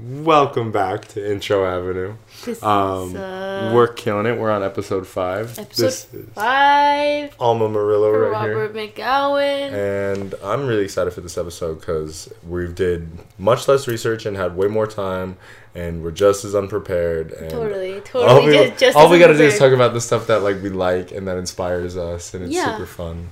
[0.00, 2.14] Welcome back to Intro Avenue.
[2.44, 4.38] This Um, is uh, We're killing it.
[4.38, 5.58] We're on episode five.
[5.58, 8.58] episode this is five Alma Murillo right here.
[8.58, 9.72] Robert McGowan.
[9.72, 13.08] And I'm really excited for this episode because we did
[13.40, 15.36] much less research and had way more time,
[15.74, 17.32] and we're just as unprepared.
[17.32, 18.46] And totally, all totally.
[18.46, 20.70] we, just, just all we gotta do is talk about the stuff that like we
[20.70, 22.76] like and that inspires us, and it's Yeah.
[22.76, 23.30] super fun.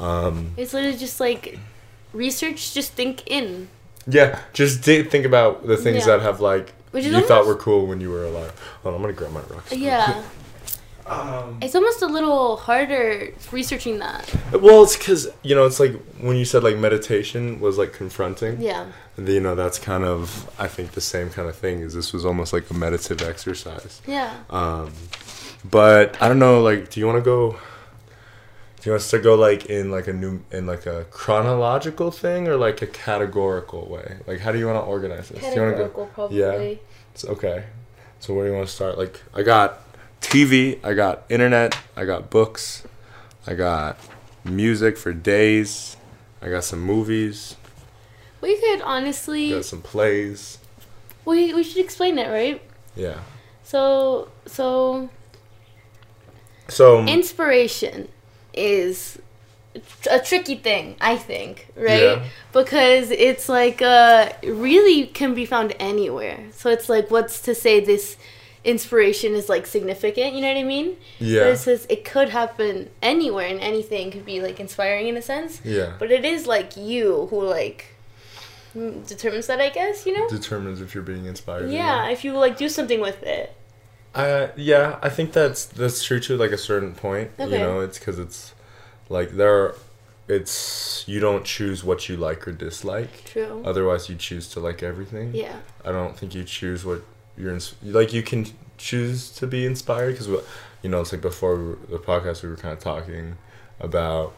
[0.00, 1.60] Um, It's literally just like
[2.12, 2.74] research.
[2.74, 3.68] Just think in,
[4.06, 6.16] yeah, just di- think about the things Yeah.
[6.16, 8.52] that have like which you thought almost were cool when you were alive.
[8.82, 9.72] Hold on, I'm gonna grab my rocks.
[9.72, 10.22] yeah.
[11.04, 14.32] Um, It's almost a little harder researching that.
[14.52, 18.60] well, it's because you know, it's like when you said like meditation was like confronting.
[18.62, 18.86] Yeah.
[19.18, 21.80] You know, that's kind of I think the same kind of thing.
[21.80, 24.00] Is this was almost like a meditative exercise.
[24.06, 24.32] Yeah.
[24.48, 24.92] Um,
[25.68, 26.62] but I don't know.
[26.62, 27.56] Like, do you want to go?
[28.82, 32.10] Do you want us to go like in like a new in like a chronological
[32.10, 34.16] thing or like a categorical way?
[34.26, 35.40] Like, how do you want to organize this?
[35.40, 35.70] You go?
[35.70, 36.40] Categorical, probably.
[36.40, 36.74] Yeah.
[37.14, 37.62] It's okay.
[38.18, 38.98] So where do you want to start?
[38.98, 39.82] Like, I got
[40.20, 42.82] TV, I got internet, I got books,
[43.46, 43.98] I got
[44.44, 45.96] music for days,
[46.40, 47.54] I got some movies,
[48.40, 49.50] We could honestly.
[49.50, 50.58] got some plays.
[51.24, 52.60] We we should explain it, right?
[52.96, 53.20] Yeah.
[53.62, 55.08] So so
[56.66, 58.08] So inspiration
[58.54, 59.18] is
[60.10, 62.02] a tricky thing i think right?
[62.02, 62.24] Yeah.
[62.52, 66.40] because it's like uh really can be found anywhere.
[66.52, 68.18] So it's like what's to say this
[68.64, 70.96] inspiration is like significant you know what i mean?
[71.18, 75.22] Yeah, it says it could happen anywhere and anything could be like inspiring in a
[75.22, 75.60] sense.
[75.64, 75.94] Yeah.
[75.98, 77.86] but it is like you who like
[79.06, 80.28] determines that i guess you know?
[80.28, 81.70] Determines if you're being inspired.
[81.70, 83.54] yeah if you like do something with it
[84.14, 87.30] Uh, yeah, I think that's that's true to like a certain point.
[87.38, 87.52] Okay.
[87.52, 88.54] You know, it's because it's
[89.08, 89.76] like there, are,
[90.28, 93.24] it's you don't choose what you like or dislike.
[93.24, 95.34] true Otherwise, you choose to like everything.
[95.34, 97.02] yeah I don't think you choose what
[97.36, 98.12] you're ins- like.
[98.12, 98.46] You can
[98.76, 100.28] choose to be inspired because,
[100.82, 103.36] you know, it's like before we were, the podcast we were kind of talking
[103.80, 104.34] about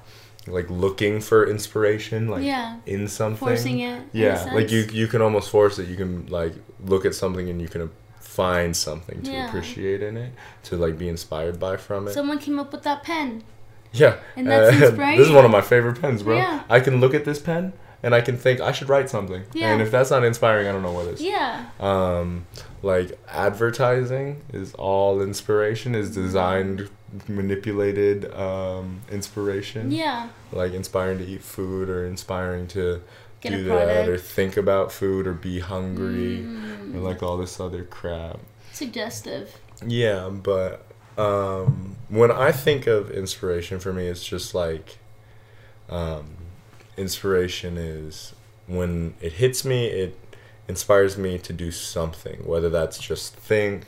[0.47, 3.39] like looking for inspiration, like yeah in something.
[3.49, 5.89] forcing it Yeah, like you you can almost force it.
[5.89, 7.91] You can like look at something and you can
[8.35, 9.47] find something to Yeah.
[9.49, 10.33] appreciate in it,
[10.65, 12.13] to like be inspired by from it.
[12.15, 13.43] someone came up with that pen
[13.97, 15.19] yeah, And that's Uh, inspiring.
[15.19, 16.37] this is one of my favorite pens, bro.
[16.37, 16.63] Yeah.
[16.69, 17.73] I can look at this pen
[18.03, 19.43] and I can think I should write something.
[19.53, 19.71] Yeah.
[19.73, 21.21] And if that's not inspiring, I don't know what is.
[21.23, 22.47] yeah Um,
[22.83, 25.95] like advertising is all inspiration.
[25.95, 26.89] Is designed,
[27.29, 29.91] manipulated um, inspiration.
[29.93, 33.01] yeah Like inspiring to eat food or inspiring to
[33.45, 36.95] Get a do that or think about food or be hungry Mm.
[36.97, 38.41] or like all this other crap.
[38.73, 39.57] suggestive
[39.87, 40.85] Yeah, but
[41.17, 44.99] um, when I think of inspiration, for me, it's just like
[45.89, 46.25] um,
[46.97, 48.35] inspiration is
[48.67, 50.19] when it hits me, it
[50.69, 53.85] inspires me to do something, whether that's just think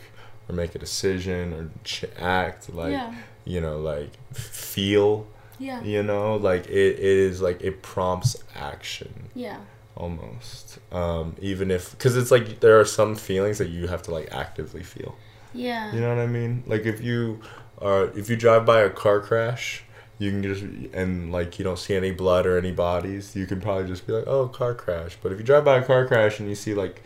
[0.49, 5.27] or make a decision or ch- act, like yeah you know, like feel.
[5.59, 9.59] Yeah You know, like it, it is like it prompts action yeah
[9.97, 10.78] almost.
[10.93, 14.28] Um, even if because it's like there are some feelings that you have to like
[14.33, 15.17] actively feel.
[15.55, 16.62] yeah You know what I mean?
[16.67, 17.41] Like if you
[17.81, 19.84] are if you drive by a car crash,
[20.19, 20.62] you can just
[20.94, 24.12] and like you don't see any blood or any bodies, you can probably just be
[24.12, 26.75] like, "Oh, car crash." But if you drive by a car crash and you see
[26.75, 27.03] like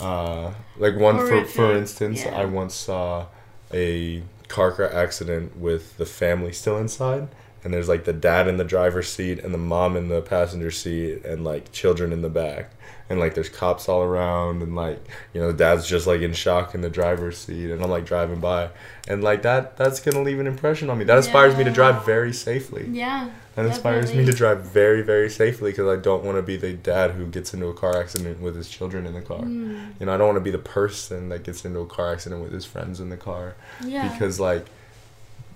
[0.00, 2.40] uh like one for for instance, yeah.
[2.40, 3.26] I once saw
[3.72, 7.28] a car crash accident with the family still inside
[7.64, 10.70] and there's like the dad in the driver's seat and the mom in the passenger
[10.70, 12.70] seat and like children in the back.
[13.08, 14.98] And like there's cops all around and like
[15.34, 18.40] you know dad's just like in shock in the driver's seat and i'm like driving
[18.40, 18.70] by.
[19.06, 21.04] And like that that's gonna leave an impression on me.
[21.04, 22.88] That inspires me to drive very safely.
[22.90, 26.56] Yeah that inspires me to drive very very safely because i don't want to be
[26.56, 29.40] the dad who gets into a car accident with his children in the car.
[29.40, 32.12] Mm, you know i don't want to be the person that gets into a car
[32.12, 34.08] accident with his friends in the car yeah.
[34.08, 34.66] because like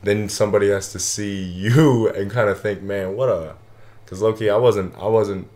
[0.02, 3.54] then somebody has to see you and kind of think man what a
[4.04, 5.48] because loki i wasn't i wasn't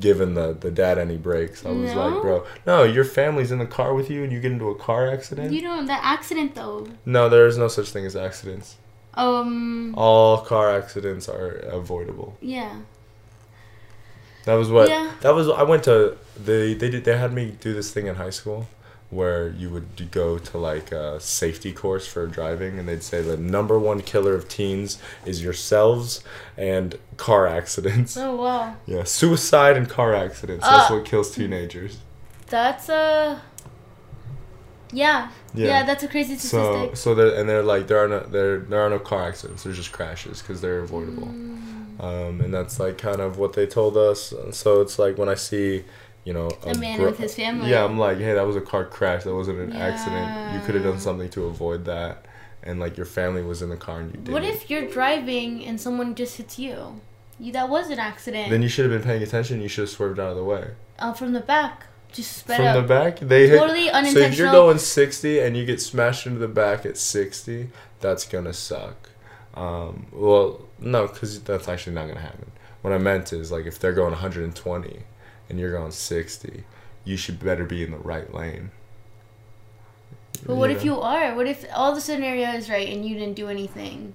[0.00, 1.66] giving the the dad any breaks.
[1.66, 2.08] I was No?
[2.08, 4.74] like bro no your family's in the car with you and you get into a
[4.74, 5.52] car accident?
[5.52, 6.86] You know that accident though.
[7.04, 8.76] No there is no such thing as accidents.
[9.12, 11.48] Um all car accidents are
[11.80, 12.38] avoidable.
[12.40, 12.76] Yeah.
[14.46, 15.12] That was what Yeah.
[15.20, 18.14] that was i went to they they did they had me do this thing in
[18.14, 18.66] high school
[19.12, 23.36] where you would go to like a safety course for driving and they'd say the
[23.36, 26.24] number one killer of teens is yourselves
[26.56, 30.94] and car accidents oh wow yeah suicide and car accidents that's Uh.
[30.94, 31.98] what kills teenagers
[32.48, 33.40] that's a
[34.92, 35.66] yeah Yeah.
[35.68, 38.58] yeah, that's a crazy so statistic so they're, and they're like there are no there
[38.60, 42.80] there are no car accidents there's just crashes because they're avoidable Mm, um, and that's
[42.80, 44.32] like kind of what they told us.
[44.32, 45.84] And So it's like when I see
[46.24, 47.70] you know, A man gr- with his family.
[47.70, 49.24] Yeah, I'm like, hey, that was a car crash.
[49.24, 50.54] That wasn't an accident.
[50.54, 52.26] You could have done something to avoid that.
[52.62, 54.32] And like your family was in the car and you did.
[54.32, 57.00] What if you're driving and someone just hits you?
[57.40, 58.50] you that was an accident.
[58.50, 59.60] Then you should have been paying attention.
[59.60, 60.70] You should have swerved out of the way.
[61.00, 62.76] uh, from the back, just sped From up.
[62.76, 64.12] the back, they Totally hit.
[64.12, 68.24] So if you're going 60 and you get smashed into the back at 60, that's
[68.28, 69.08] gonna suck.
[69.54, 72.52] Um, well, no, because that's actually not gonna happen.
[72.82, 75.00] What I meant is like if they're going 120
[75.52, 76.64] and you're going 60,
[77.04, 78.70] you should better be in the right lane.
[80.44, 81.36] But what if you are?
[81.36, 84.14] What if all the scenario is right and you didn't do anything?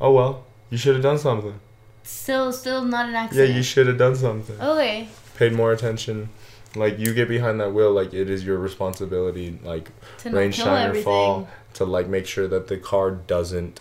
[0.00, 1.58] Oh well, you should have done something.
[2.04, 3.48] Still, still not an accident.
[3.48, 4.60] Yeah, you should have done something.
[4.60, 5.08] Okay.
[5.36, 6.28] Paid more attention.
[6.76, 9.58] Like you get behind that wheel, like it is your responsibility.
[9.64, 13.80] Like To rain, shine, or fall, to like make sure that the car doesn't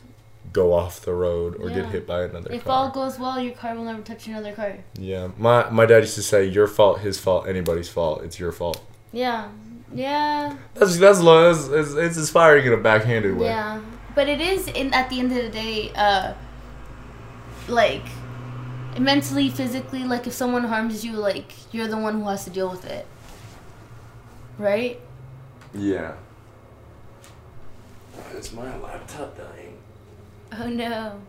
[0.61, 2.73] go off the road or get hit by another If car.
[2.73, 4.73] If all goes well, your car will never touch another car.
[5.11, 8.17] yeah, my my dad used to say, "Your fault, his fault, anybody's fault.
[8.25, 8.79] It's your fault."
[9.23, 9.49] Yeah.
[9.93, 10.57] Yeah.
[10.75, 11.39] That's that's low.
[11.51, 13.47] It's, it's, it's inspiring in a backhanded way.
[13.47, 13.81] Yeah.
[14.17, 16.33] But it is in at the end of the day, uh
[17.81, 18.07] like
[18.99, 22.69] mentally, physically, like if someone harms you, like you're the one who has to deal
[22.75, 23.05] with it.
[24.57, 24.99] Right?
[25.73, 26.13] Yeah.
[28.35, 29.77] Is my laptop dying?
[30.53, 31.19] Oh no.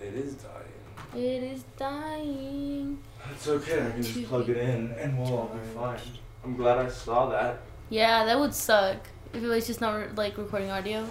[0.00, 1.24] It is dying.
[1.24, 2.98] It is dying.
[3.32, 3.86] It's okay.
[3.86, 5.98] I can just plug it in, and we'll all be fine.
[6.44, 7.60] I'm glad I saw that.
[7.90, 8.98] Yeah, that would suck
[9.32, 11.06] if it was just not re- like recording audio.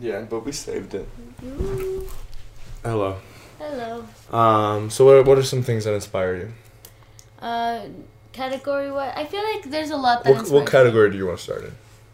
[0.00, 1.06] Yeah, but we saved it.
[1.44, 2.08] Ooh.
[2.82, 3.16] Hello.
[3.58, 4.04] Hello.
[4.32, 4.90] Um.
[4.90, 6.52] So what what are some things that inspire you?
[7.40, 7.86] Uh,
[8.32, 9.16] category what?
[9.16, 10.34] I feel like there's a lot that.
[10.34, 11.72] What, what category do you want to start in?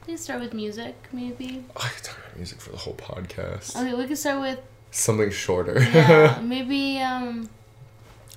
[0.08, 0.12] Me.
[0.12, 1.62] We can start with music, maybe.
[1.76, 3.76] Oh, I could talk about music for the whole podcast.
[3.76, 4.58] Okay, we can start with
[4.90, 5.78] Something shorter.
[5.82, 7.50] yeah, maybe um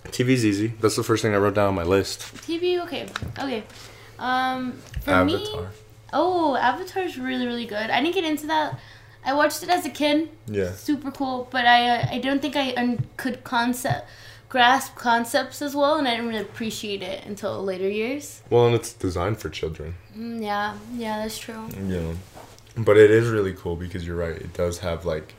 [0.07, 0.73] TV's easy.
[0.81, 2.19] That's the first thing I wrote down on my list.
[2.45, 2.77] TV.
[2.83, 3.07] Okay,
[3.39, 3.63] okay.
[4.19, 4.73] Um,
[5.06, 5.47] for me,
[6.12, 7.89] oh, Avatar's really really good.
[7.89, 8.77] I didn't get into that.
[9.24, 10.29] I watched it as a kid.
[10.47, 10.74] Yeah.
[10.74, 14.09] Super cool, but I uh, I don't think I un- could concept
[14.51, 18.42] grasp concepts as well, and I didn't really appreciate it until later years.
[18.50, 19.95] Well, and it's designed for children.
[20.15, 21.69] Mm, yeah, yeah, that's true.
[21.88, 22.13] Yeah.
[22.77, 24.36] But it is really cool because you're right.
[24.36, 25.33] It does have like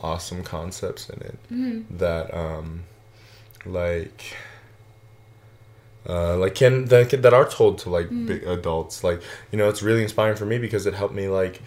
[0.00, 2.84] awesome concepts in it hmm that um
[3.66, 4.34] like
[6.08, 8.26] uh, like can that that are told to like Mm.
[8.26, 9.20] big adults like
[9.52, 11.60] you know it's really inspiring for me because it helped me like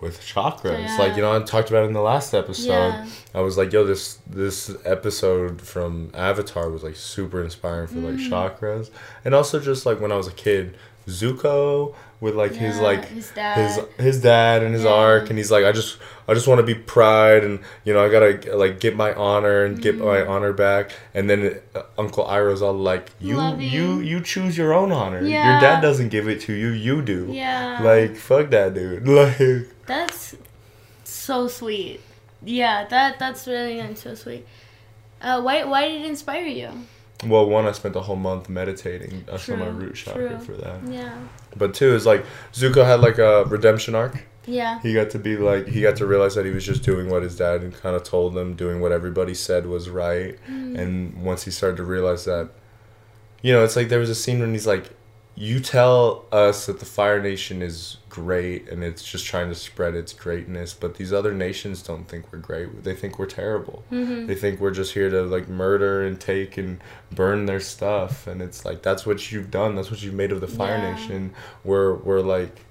[0.00, 3.06] with chakras like you know I talked about it in the last episode Yeah.
[3.34, 8.16] I was like yo this this episode from Avatar was like super inspiring for like
[8.16, 8.28] Mm.
[8.30, 8.90] chakras
[9.24, 10.76] and also just like when I was a kid
[11.08, 13.56] Zuko with like his like his dad.
[13.58, 14.90] his his dad and his Yeah.
[14.92, 18.02] arc and he's like i just i just want to be pride and you know
[18.04, 20.28] i gotta like get my honor and get my Mm.
[20.30, 23.68] honor back and then uh, uncle iroh's all like you Loving.
[23.70, 27.28] you you choose your own honor your dad doesn't give it to you you do
[27.30, 27.80] yeah.
[27.82, 30.34] like fuck that dude like That's
[31.04, 32.00] so sweet.
[32.44, 34.46] Yeah, that that's really uh, so sweet.
[35.20, 36.70] Uh, why why did it inspire you?
[37.24, 40.38] well one i spent a whole month meditating i saw my root chakra true.
[40.38, 41.16] for that Yeah.
[41.56, 44.78] But two is like zuko had like a redemption arc Yeah.
[44.80, 47.22] he got to be like he got to realize that he was just doing what
[47.22, 50.78] his dad kind of told him doing what everybody said was right Mm.
[50.78, 52.50] and once he started to realize that
[53.42, 54.90] you know it's like there was a scene when he's like
[55.34, 59.94] you tell us that the fire nation is great and it's just trying to spread
[59.94, 62.82] its greatness but these other nations don't think we're great.
[62.82, 63.84] They think we're terrible.
[63.92, 64.26] Mhm.
[64.26, 66.78] they think we're just here to like murder and take and
[67.14, 69.74] burn their stuff and it's like that's what you've done.
[69.76, 70.92] That's what you've made of the fire Yeah.
[70.94, 71.32] nation.
[71.62, 72.64] We're we're like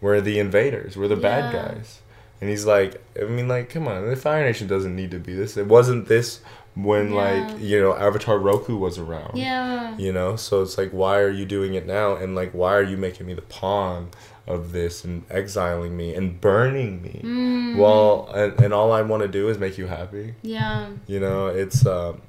[0.00, 0.96] we're the invaders.
[0.96, 2.00] We're the bad guys.
[2.40, 4.08] And he's like i mean like come on.
[4.08, 5.56] The fire nation doesn't need to be this.
[5.56, 6.40] It wasn't this
[6.74, 7.22] when Yeah.
[7.24, 9.36] like you know avatar roku was around.
[9.36, 9.96] Yeah.
[9.98, 10.36] you know?
[10.36, 12.14] So it's like why are you doing it now?
[12.14, 14.10] And like why are you making me the pawn
[14.48, 17.76] of this and exiling me and burning me Mm.
[17.76, 20.88] well and, and all i want to do is make you happy Yeah.
[21.06, 22.22] you know, it's um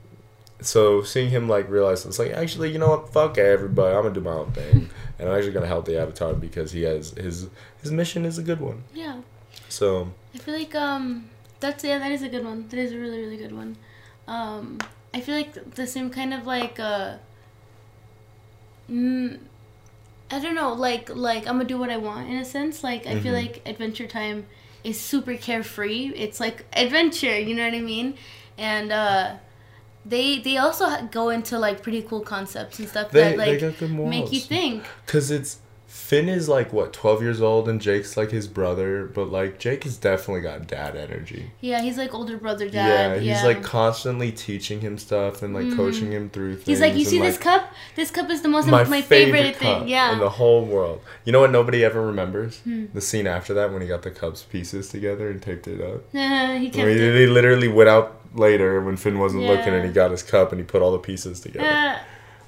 [0.61, 4.13] so seeing him like realize it's like actually, you know what, fuck everybody, I'm gonna
[4.13, 4.89] do my own thing.
[5.17, 7.47] and I'm actually gonna help the Avatar because he has his
[7.81, 8.83] his mission is a good one.
[8.93, 9.21] Yeah.
[9.69, 11.29] So I feel like um
[11.61, 12.67] that's yeah that is a good one.
[12.67, 13.77] That is a really really good one.
[14.27, 14.79] Um,
[15.13, 17.15] I feel like the same kind of like uh.
[18.91, 19.39] Mm,
[20.31, 22.83] I don't know, like like I'm gonna do what I want in a sense.
[22.83, 23.43] Like I feel Mhm.
[23.43, 24.45] like Adventure Time
[24.83, 26.11] is super carefree.
[26.15, 28.15] It's like adventure, you know what I mean?
[28.57, 29.35] And uh,
[30.05, 33.77] they they also go into like pretty cool concepts and stuff they that like got
[33.77, 34.09] good morals.
[34.09, 34.83] make you think.
[35.07, 35.59] Cause it's
[35.89, 39.85] Finn is like what twelve years old, and Jake's like his brother, but like Jake
[39.85, 41.49] has definitely got dad energy.
[41.61, 43.23] Yeah, he's like older brother dad.
[43.23, 46.67] yeah, he's like constantly teaching him stuff and like coaching him through things.
[46.67, 47.73] He's like, you and, see this cup?
[47.95, 49.87] This cup is the most my, my, favorite, favorite, cup thing.
[49.87, 50.13] Yeah.
[50.13, 51.01] in the whole world.
[51.25, 52.59] You know what nobody ever remembers?
[52.59, 52.85] Hmm.
[52.93, 56.03] The scene after that when he got the cups pieces together and taped it up.
[56.11, 57.29] Yeah, he kept When he, it.
[57.29, 60.65] literally went out later when Finn wasn't looking and he got his cup and he
[60.65, 61.65] put all the pieces together.
[61.65, 61.97] Uh,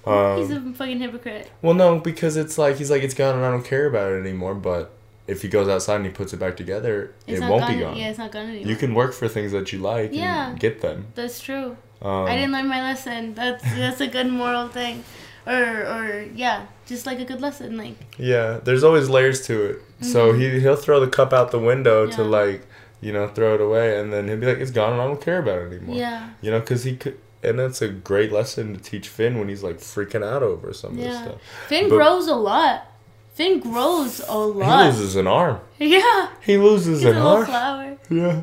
[0.05, 1.49] Um, he's a fucking hypocrite.
[1.61, 4.19] well, no, because it's like he's like it's gone and I don't care about it
[4.19, 4.55] anymore.
[4.55, 4.91] But
[5.27, 7.79] if he goes outside and he puts it back together, It's it won't gone, be
[7.79, 7.95] gone.
[7.97, 8.67] Yeah, it's not gone anymore.
[8.69, 10.49] You can work for things that you like Yeah.
[10.49, 11.07] and get them.
[11.15, 11.77] That's true.
[12.01, 13.35] Um, I didn't learn my lesson.
[13.35, 15.03] That's that's a good moral thing,
[15.45, 17.77] or or yeah, just like a good lesson.
[17.77, 19.81] Like Yeah, there's always layers to it.
[20.01, 22.31] So he he'll throw the cup out the window to Mm-hmm.
[22.31, 22.65] Like
[23.01, 25.21] you know throw it away, and then he'll be like, "It's gone, and I don't
[25.21, 28.75] care about it anymore." yeah, You know, because he could, and that's a great lesson
[28.75, 31.41] to teach Finn when he's like freaking out over some of this stuff.
[31.67, 32.87] Finn But- grows a lot.
[33.33, 34.81] Finn grows a lot.
[34.85, 35.59] He loses an arm.
[35.79, 37.45] Yeah, He loses he's an arm.
[37.45, 37.97] flower.
[38.09, 38.41] Yeah.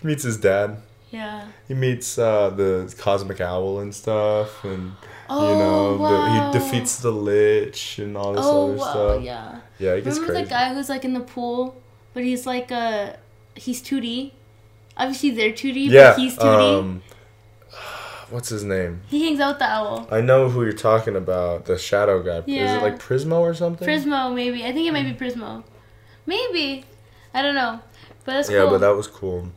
[0.00, 0.78] He meets his dad.
[1.10, 1.46] Yeah.
[1.68, 4.92] He meets uh, the cosmic owl and stuff, and
[5.30, 6.50] Oh you know wow.
[6.52, 9.22] the, he defeats the lich and all this Oh other wow, stuff.
[9.22, 9.60] yeah.
[9.78, 10.44] Yeah, it gets Remember crazy.
[10.44, 11.80] the guy who's like in the pool,
[12.12, 13.12] but he's like uh
[13.54, 14.32] he's 2D.
[14.96, 16.10] Obviously they're 2D, yeah.
[16.10, 16.78] but he's 2D.
[16.80, 17.02] Um,
[18.34, 19.00] what's his name?
[19.08, 20.08] he hangs out with the owl.
[20.10, 21.64] I know who you're talking about.
[21.66, 22.42] The shadow guy.
[22.46, 22.64] Yeah.
[22.64, 23.86] Is it like Prismo or something?
[23.88, 24.64] Prismo, maybe.
[24.64, 25.64] I think it might be Prismo.
[26.26, 26.84] Maybe.
[27.32, 27.80] I don't know.
[28.24, 28.70] But that's Yeah, cool.
[28.70, 29.48] but that was cool.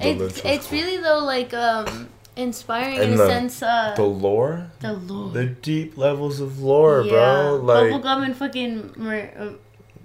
[0.00, 0.78] The it's it's cool.
[0.78, 3.62] really though like um inspiring And in the- a sense.
[3.62, 5.30] Uh, the lore, the lore.
[5.32, 7.10] the deep levels of lore, yeah.
[7.12, 7.56] bro.
[7.62, 9.32] Like bubblegum and fucking Mar-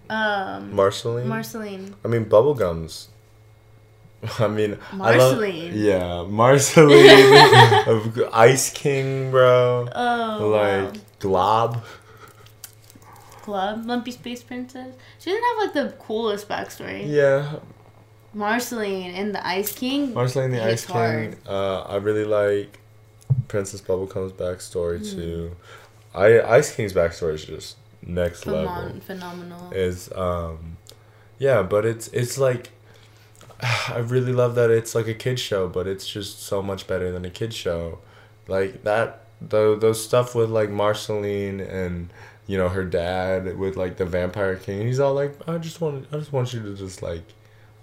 [0.09, 1.27] uh, um Marceline.
[1.27, 1.95] Marceline.
[2.03, 3.07] I mean, bubblegums.
[4.39, 5.37] I mean, I love.
[5.37, 5.71] Marceline.
[5.75, 9.87] Yeah, Marceline of Ice King, bro.
[9.93, 11.01] Oh, like wow.
[11.19, 11.83] Glob.
[13.41, 14.95] Club, Lumpy Space Princess.
[15.19, 17.03] She doesn't have like the coolest backstory.
[17.09, 17.57] Yeah,
[18.33, 20.13] Marceline and the Ice King.
[20.13, 21.35] Marceline and the Ice King.
[21.45, 22.79] Uh, I really like
[23.49, 25.17] Princess Bubblegum's backstory Hmm.
[25.17, 25.55] too.
[26.15, 28.99] I Ice King's backstory is just next level.
[29.01, 29.71] Phenomenal.
[29.73, 30.77] Is um,
[31.37, 32.69] yeah, but it's it's like
[33.89, 37.11] I really love that it's like a kid show, but it's just so much better
[37.11, 37.99] than a kid show.
[38.47, 42.11] Like that, the those stuff with like Marceline and
[42.45, 44.85] you know her dad with like the Vampire King.
[44.85, 47.23] He's all like, I just want, I just want you to just like,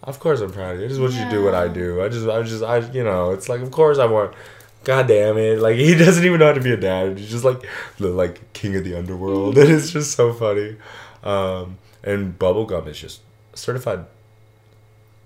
[0.02, 0.86] of course I'm proud of you.
[0.86, 2.02] I just want you to do what I do.
[2.02, 4.34] I just, I just, I, you know, it's like, of course I want.
[4.82, 5.58] God damn it!
[5.58, 7.18] Like he doesn't even know how to be a dad.
[7.18, 7.68] He's just like
[7.98, 10.76] the like king of the underworld, and it's just so funny.
[11.22, 13.20] Um, and Bubblegum is just
[13.52, 14.06] certified.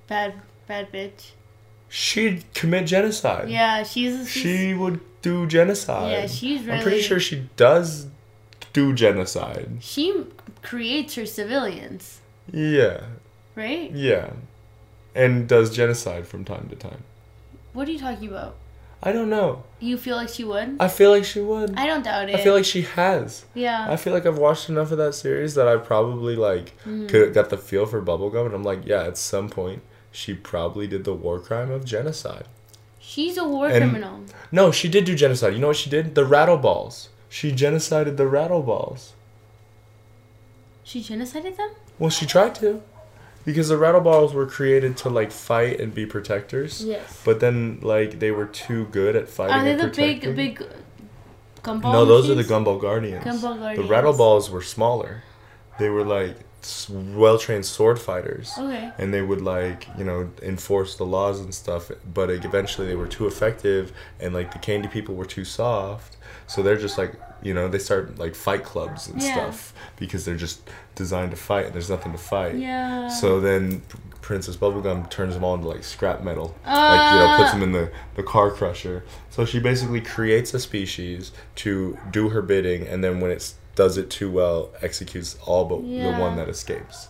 [0.06, 0.34] Bad,
[0.68, 1.30] bad bitch.
[1.88, 3.48] She'd commit genocide.
[3.48, 4.28] Yeah, she's.
[4.28, 6.10] she's She would do genocide.
[6.12, 8.06] Yeah, she's I'm pretty sure she does
[8.72, 9.68] do genocide.
[9.80, 10.24] she
[10.62, 12.20] creates her civilians,
[12.52, 13.00] Yeah,
[13.54, 13.90] right?
[13.92, 14.30] yeah,
[15.14, 17.04] and does genocide from time to time.
[17.72, 18.56] What are you talking about?
[19.02, 19.62] I don't know.
[19.80, 20.76] You feel like she would?
[20.80, 21.76] I feel like she would.
[21.76, 22.34] I don't doubt it.
[22.34, 23.44] I feel like she has.
[23.54, 23.86] yeah.
[23.88, 27.08] I feel like I've watched enough of that series that I probably like Mm.
[27.08, 29.82] could got the feel for Bubblegum, and I'm like, yeah, at some point
[30.14, 32.46] she probably did the war crime of genocide.
[33.00, 34.20] she's a war And- criminal.
[34.50, 35.52] No, she did do genocide.
[35.54, 36.14] You know what she did?
[36.14, 37.10] The rattle balls.
[37.28, 39.12] She genocided the rattle balls.
[40.84, 41.70] She genocided them?
[41.98, 42.82] Well, she tried to,
[43.44, 46.84] because the rattle balls were created to like fight and be protectors.
[46.84, 47.20] Yes.
[47.24, 49.54] But then, like, they were too good at fighting.
[49.56, 50.34] Are they the big, protecting.
[50.36, 50.66] big
[51.62, 51.92] gumball?
[51.92, 53.24] No, those are the gumball guardians.
[53.24, 53.90] Gumball The Guardians.
[53.90, 55.22] rattle balls were smaller.
[55.78, 56.36] They were like
[56.90, 58.52] well trained sword fighters.
[58.58, 58.90] Okay.
[58.98, 63.06] And they would like you know enforce the laws and stuff, but eventually they were
[63.08, 66.16] too effective, and like the candy people were too soft.
[66.46, 69.32] So they're just like you know they start like fight clubs and Yeah.
[69.34, 70.60] stuff because they're just
[70.94, 72.54] designed to fight and there's nothing to fight.
[72.56, 73.08] Yeah.
[73.08, 73.82] So then
[74.22, 76.54] Princess Bubblegum turns them all into like scrap metal.
[76.66, 77.52] like, you know, puts Ah.
[77.52, 79.04] them in the, the car crusher.
[79.28, 83.54] So she basically creates a species to do her bidding, and then when it s-
[83.74, 87.08] does it too well, executes all but the one that escapes.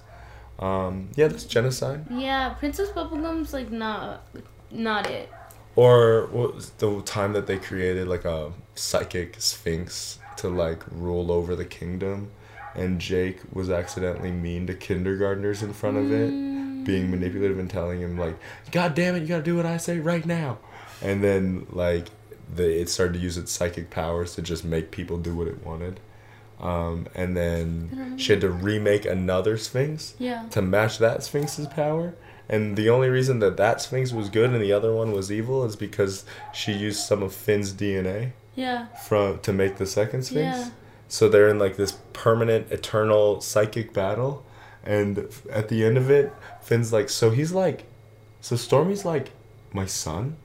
[0.58, 2.06] Um, yeah, that's genocide.
[2.10, 4.26] Yeah, Princess Bubblegum's like not,
[4.70, 5.30] not it.
[5.76, 11.32] Or what was the time that they created like a psychic sphinx to like rule
[11.32, 12.30] over the kingdom,
[12.74, 18.00] and Jake was accidentally mean to kindergartners in front of it, being manipulative and telling
[18.00, 18.36] him like,
[18.70, 20.58] "God damn it, you gotta do what I say right now,"
[21.02, 22.08] and then like
[22.54, 25.64] the it started to use its psychic powers to just make people do what it
[25.64, 25.98] wanted.
[26.60, 30.44] Um, and then she had to remake another sphinx Yeah.
[30.50, 32.14] to match that Sphinx's power.
[32.48, 35.64] And the only reason that that Sphinx was good and the other one was evil
[35.64, 38.86] is because she used some of Finn's DNA Yeah.
[39.06, 40.58] from to make the second Sphinx.
[40.58, 40.70] Yeah.
[41.08, 44.44] So they're in like this permanent, eternal psychic battle,
[44.84, 46.32] and at the end of it,
[46.62, 47.84] Finn's like, so he's like,
[48.40, 49.30] so Stormo's like
[49.72, 50.36] my son.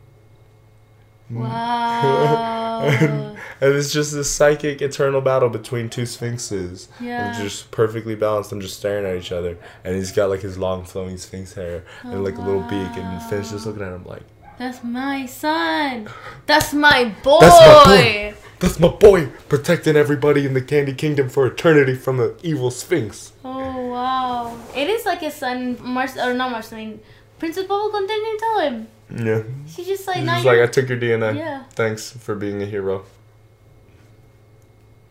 [1.30, 2.82] Wow.
[2.82, 3.12] and,
[3.62, 6.90] and it's just this psychic eternal battle between two sphinxes.
[7.00, 7.28] Yeah.
[7.28, 8.52] And just perfectly balanced.
[8.52, 9.58] I'm just staring at each other.
[9.84, 12.98] And he's got like his long flowing sphinx hair and like a little beak.
[12.98, 14.24] And Finn's just looking at him like,
[14.58, 16.10] That's my son.
[16.46, 17.40] That's my boy.
[17.42, 18.34] That's my boy.
[18.60, 23.32] That's my boy protecting everybody in the Candy Kingdom for eternity from the evil sphinx.
[23.46, 24.58] Oh wow!
[24.76, 27.00] It is like his son, Mars or not Marceline.
[27.40, 28.88] Princess Bubblegum didn't even tell him.
[29.16, 29.44] Yeah.
[29.68, 31.36] She's just like He's not just like, I took your DNA.
[31.38, 31.64] Yeah.
[31.72, 33.06] Thanks for being a hero.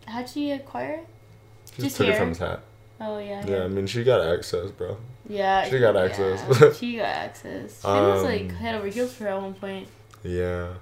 [0.07, 1.07] How'd she acquire it?
[1.67, 2.61] Just, Just took it from his hat.
[3.01, 3.45] Oh yeah.
[3.45, 4.97] Yeah, I mean, she got access, bro.
[5.27, 5.69] Yeah.
[5.69, 6.77] She got yeah, access.
[6.77, 7.81] she got access.
[7.81, 9.87] Finn was like Um, head over heels for her at one point.
[10.23, 10.73] Yeah.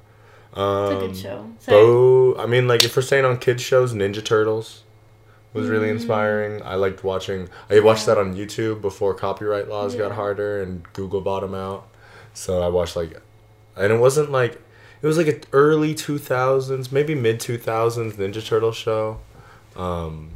[0.52, 1.48] It's Um, a good show.
[1.60, 1.78] Sorry.
[1.78, 4.84] Bo, I mean, like if we're staying on kids shows, Ninja Turtles
[5.54, 5.92] was really Mm.
[5.92, 6.62] inspiring.
[6.64, 7.50] I liked watching.
[7.70, 8.16] I watched Yeah.
[8.16, 11.88] that on YouTube before copyright laws got harder and Google bought them out.
[12.38, 13.20] So I watched like,
[13.76, 14.54] and it wasn't like,
[15.02, 19.20] it was like an early two thousands, maybe mid two thousands Ninja Turtle show.
[19.76, 20.30] Um,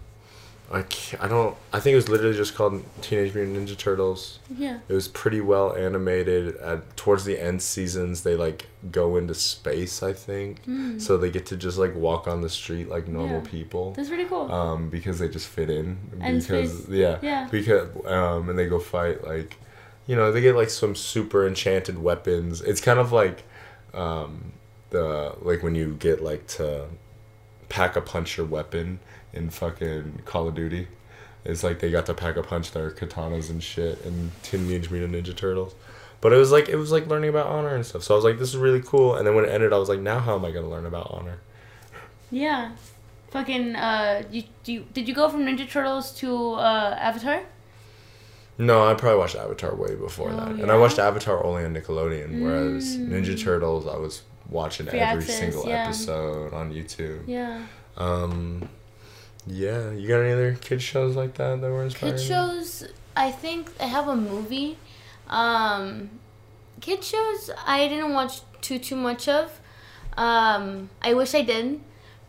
[0.72, 0.84] I
[1.20, 1.55] I don't.
[1.74, 4.39] I think it was literally just called Teenage Mutant Ninja Turtles.
[4.58, 4.79] Yeah.
[4.88, 6.55] It was pretty well animated.
[6.58, 10.01] At towards the end seasons, they like go into space.
[10.01, 11.00] I think Mm.
[11.01, 13.50] so they get to just like walk on the street like normal Yeah.
[13.51, 13.91] people.
[13.91, 14.51] That's pretty cool.
[14.51, 15.98] Um, because they just fit in.
[16.20, 16.89] And because space.
[16.89, 17.48] yeah, Yeah.
[17.51, 19.58] Because um, and they go fight like,
[20.12, 22.60] you know, they get like some super enchanted weapons.
[22.60, 23.44] It's kind of like,
[23.94, 24.51] um,
[24.89, 26.88] the like when you get like to
[27.70, 29.00] pack a punch your weapon
[29.32, 30.89] in fucking Call of Duty.
[31.46, 35.13] It's like they got to pack a punch their katanas and shit and Teenage Mutant
[35.13, 35.75] Ninja Turtles.
[36.20, 38.03] But it was like it was like learning about honor and stuff.
[38.03, 39.15] So I was like, this is really cool.
[39.15, 41.10] And then when it ended, I was like, now how am I gonna learn about
[41.10, 41.39] honor?
[42.32, 42.74] yeah.
[43.30, 47.44] Fucking uh, you, you did you go from Ninja Turtles to uh Avatar?
[48.62, 51.74] No, I probably watched Avatar way before Oh, that, and I watched Avatar only on
[51.74, 52.41] Nickelodeon.
[52.44, 53.10] Whereas Mm.
[53.10, 55.86] Ninja Turtles, I was watching Free every access, single yeah.
[55.86, 57.22] episode on YouTube.
[57.27, 57.63] Yeah.
[57.98, 58.70] Um,
[59.48, 62.18] yeah, you got any other kid shows like that that were inspiring?
[62.18, 64.77] Kid shows, I think I have a movie.
[65.27, 66.09] Um,
[66.81, 69.59] kid shows, I didn't watch too too much of.
[70.18, 71.79] Um, I wish I did,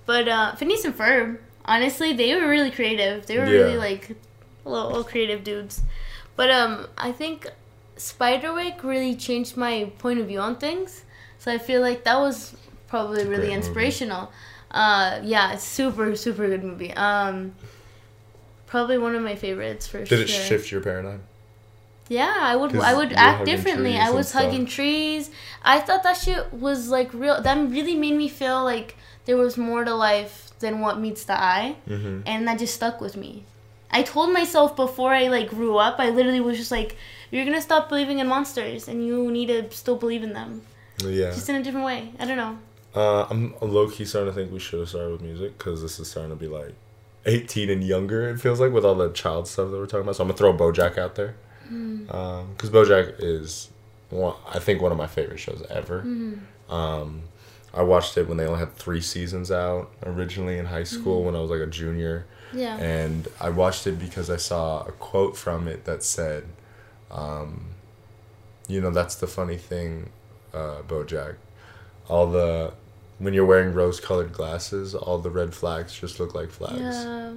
[0.07, 3.26] but uh, Phineas and Ferb, honestly, they were really creative.
[3.26, 4.16] They were really like
[4.64, 5.83] little, little creative dudes.
[6.42, 7.46] But um, I think
[7.96, 11.05] Spiderwick really changed my point of view on things.
[11.38, 12.57] So I feel like that was
[12.88, 14.24] probably really inspirational.
[14.83, 16.92] Uh, yeah, it's super super good movie.
[16.94, 17.55] Um,
[18.66, 20.18] probably one of my favorites for Did sure.
[20.22, 21.22] it shift your paradigm?
[22.09, 23.96] Yeah, I would I would act differently.
[23.96, 24.42] I was stuff.
[24.42, 25.31] hugging trees.
[25.62, 27.40] I thought that shit was like real.
[27.40, 31.38] That really made me feel like there was more to life than what meets the
[31.40, 32.22] eye, Mm-hmm.
[32.26, 33.44] and that just stuck with me.
[33.92, 36.96] I told myself before I like grew up, I literally was just like,
[37.31, 40.62] "You're gonna stop believing in monsters, and you need to still believe in them,
[41.05, 41.31] Yeah.
[41.31, 42.59] just in a different way." I don't know.
[42.94, 45.98] Uh, I'm low key starting to think we should have started with music because this
[45.98, 46.74] is starting to be like
[47.26, 48.28] 18 and younger.
[48.28, 50.16] It feels like with all the child stuff that we're talking about.
[50.16, 51.35] So I'm gonna throw BoJack out there
[51.68, 53.68] because BoJack is
[54.11, 56.00] one, I think one of my favorite shows ever.
[56.68, 57.22] Um,
[57.74, 61.35] I watched it when they only had three seasons out originally in high school when
[61.35, 62.76] I was like a junior, Yeah.
[62.78, 66.44] and I watched it because I saw a quote from it that said,
[67.10, 67.66] um,
[68.68, 70.10] "You know, that's the funny thing,
[70.54, 71.36] uh, BoJack.
[72.08, 72.74] All the
[73.18, 76.80] when you're wearing rose-colored glasses, all the red flags just look like flags.
[76.80, 77.32] Yeah.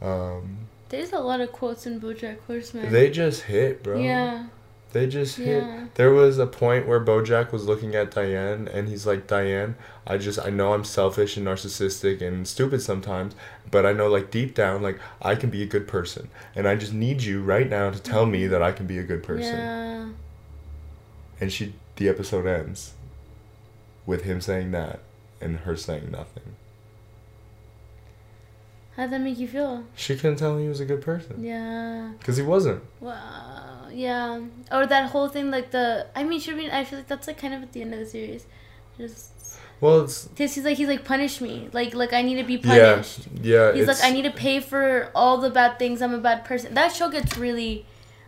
[0.00, 2.92] Um, There's a lot of quotes in BoJack Horseman.
[2.92, 3.98] they just hit, bro.
[3.98, 4.46] Yeah.
[4.92, 5.44] They just Yeah.
[5.46, 5.94] hit.
[5.94, 9.76] There was a point where Bojack was looking at Diane and he's like, Diane,
[10.06, 13.34] I just I know I'm selfish and narcissistic and stupid sometimes,
[13.70, 16.28] but I know like deep down like I can be a good person.
[16.56, 19.04] And I just need you right now to tell me that I can be a
[19.04, 19.56] good person.
[19.56, 20.08] Yeah.
[21.40, 22.94] And she the episode ends
[24.06, 25.00] with him saying that
[25.40, 26.56] and her saying nothing.
[29.00, 29.84] How'd that make you feel?
[29.96, 32.10] She couldn't tell him he was a good person Yeah.
[32.18, 32.82] because he wasn't.
[33.00, 33.88] Wow.
[33.90, 34.42] Yeah.
[34.70, 36.06] Or that whole thing, like the.
[36.14, 36.70] I mean, should be.
[36.70, 38.44] I feel like that's like kind of at the end of the series.
[38.98, 39.30] Just.
[39.80, 42.58] Well, it's Cause he's like he's like punish me like like I need to be
[42.58, 43.20] punished.
[43.42, 43.70] yeah.
[43.70, 43.72] yeah.
[43.72, 46.02] He's like I need to pay for all the bad things.
[46.02, 46.74] I'm a bad person.
[46.74, 47.86] That show gets really,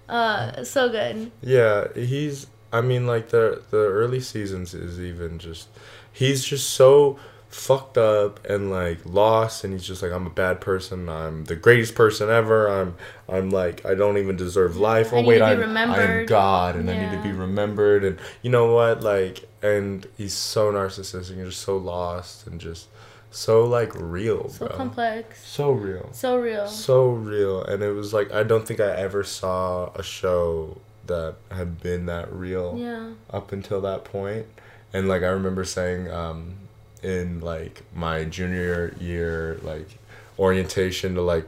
[0.08, 1.30] uh, so good.
[1.42, 2.46] Yeah, he's.
[2.72, 5.68] I mean, like the the early seasons is even just.
[6.10, 7.18] He's just so
[7.52, 11.08] fucked up and like lost, and he's just like, I'm a bad person.
[11.08, 12.68] I'm the greatest person ever.
[12.68, 12.96] I'm.
[13.28, 15.12] I'm like, I don't even deserve life.
[15.12, 15.76] Oh need wait, I'm.
[15.76, 16.26] I'm.
[16.26, 18.04] God, and I need to be remembered.
[18.04, 19.02] And you know what?
[19.02, 22.88] Like, and he's so narcissistic and just so lost, and just
[23.30, 24.76] so like real, So bro.
[24.76, 25.46] complex.
[25.46, 26.08] So real.
[26.12, 26.66] So real.
[26.66, 31.36] So real, and it was like I don't think I ever saw a show that
[31.50, 33.12] had been that real Yeah.
[33.30, 34.08] up until that.
[34.94, 36.54] And like I remember saying um,
[37.02, 39.88] in like my junior year like
[40.38, 41.46] orientation to like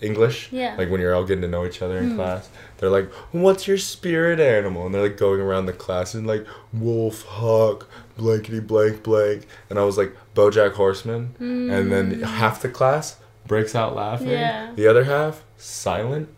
[0.00, 0.74] English, Yeah.
[0.76, 2.16] like when you're all getting to know each other in Mm.
[2.16, 6.26] class, they're like, "What's your spirit animal?" And they're like going around the class and
[6.26, 12.22] like wolf, hawk, blankety blank blank, and I was like BoJack Horseman, and then Mm.
[12.24, 14.70] half the class breaks out laughing, Yeah.
[14.74, 16.28] the other half silent,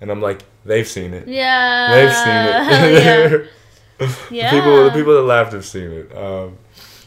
[0.00, 1.28] and I'm like, they've seen it.
[1.28, 1.94] Yeah.
[1.94, 3.04] They've seen it.
[3.04, 3.38] yeah.
[4.28, 4.50] The Yeah.
[4.50, 6.10] people, the people that laughed have seen it.
[6.16, 6.58] Um,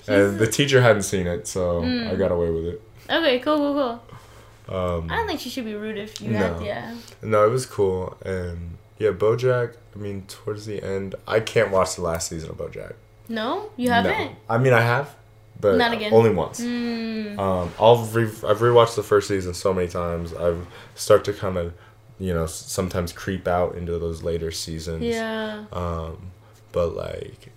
[0.08, 2.12] and the teacher hadn't seen it, so Mm.
[2.12, 2.82] I got away with it.
[3.10, 4.76] Okay, cool, cool, cool.
[4.76, 6.40] Um, I don't think she should be rude if you No.
[6.56, 6.96] had, yeah.
[7.22, 9.74] no, it was cool, and yeah, BoJack.
[9.96, 12.94] I mean, towards the end, I can't watch the last season of BoJack.
[13.30, 13.70] No?
[13.78, 14.12] You haven't?
[14.18, 14.32] No.
[14.50, 15.16] I mean, I have,
[15.60, 16.14] but Not again.
[16.14, 16.60] only once.
[16.62, 17.38] Mm.
[17.40, 20.34] Um, I'll re- I've rewatched the first season so many times.
[20.34, 20.66] I've
[20.96, 21.74] start to kind of,
[22.20, 25.04] you know, sometimes creep out into those later seasons.
[25.04, 25.66] Yeah.
[25.72, 26.32] Um,
[26.72, 27.50] but like,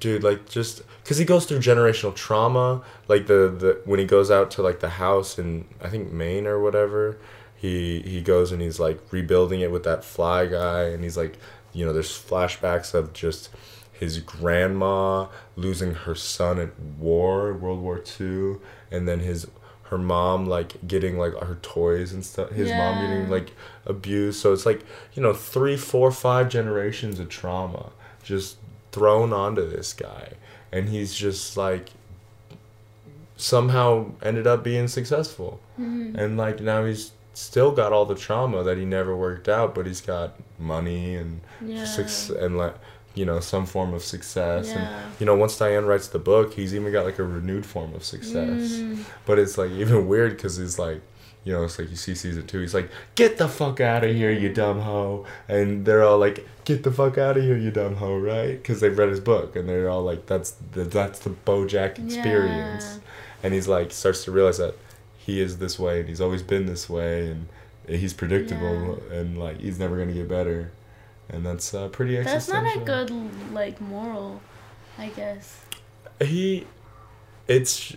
[0.00, 4.28] dude, like just because he goes through generational trauma, like the the when he goes
[4.28, 7.16] out to like the house in I think Maine or whatever,
[7.54, 11.38] he he goes and he's like rebuilding it with that fly guy, and he's like,
[11.72, 13.50] you know, there's flashbacks of just
[13.92, 19.46] his grandma losing her son at war, World War Two, and then his
[19.84, 23.06] her mom like getting like her toys and stuff his mom Yeah.
[23.06, 23.52] getting like
[23.84, 27.92] abused so it's like you know three four five generations of trauma
[28.24, 28.56] just
[28.90, 30.32] thrown onto this guy
[30.76, 31.86] and he's just like
[33.36, 36.16] somehow ended up being successful Mhm.
[36.16, 39.86] and like now he's still got all the trauma that he never worked out but
[39.86, 41.84] he's got money and Yeah.
[41.84, 42.74] suc- and like
[43.14, 44.88] you know some form of success and
[45.20, 48.04] you know once diane writes the book he's even got like a renewed form of
[48.04, 49.04] success Mhm.
[49.26, 51.00] but it's like even weird because he's like
[51.46, 54.14] you know it's like you see season two he's like get the fuck out of
[54.14, 55.24] here you dumb hoe.
[55.48, 58.50] And they're all like get the fuck out of here you dumb hoe right?
[58.50, 62.84] Because they've read his book and they're all like that's the that's the bojack experience.
[62.96, 63.00] Yeah.
[63.44, 64.74] and he's like starts to realize that
[65.16, 67.46] he is this way and he's always been this way and
[67.88, 70.72] he's predictable and like he's never gonna get better.
[71.28, 73.10] And that's uh, pretty That's not a good,
[73.52, 74.40] like, moral,
[74.96, 75.60] I guess.
[76.20, 76.66] he
[77.48, 77.94] it's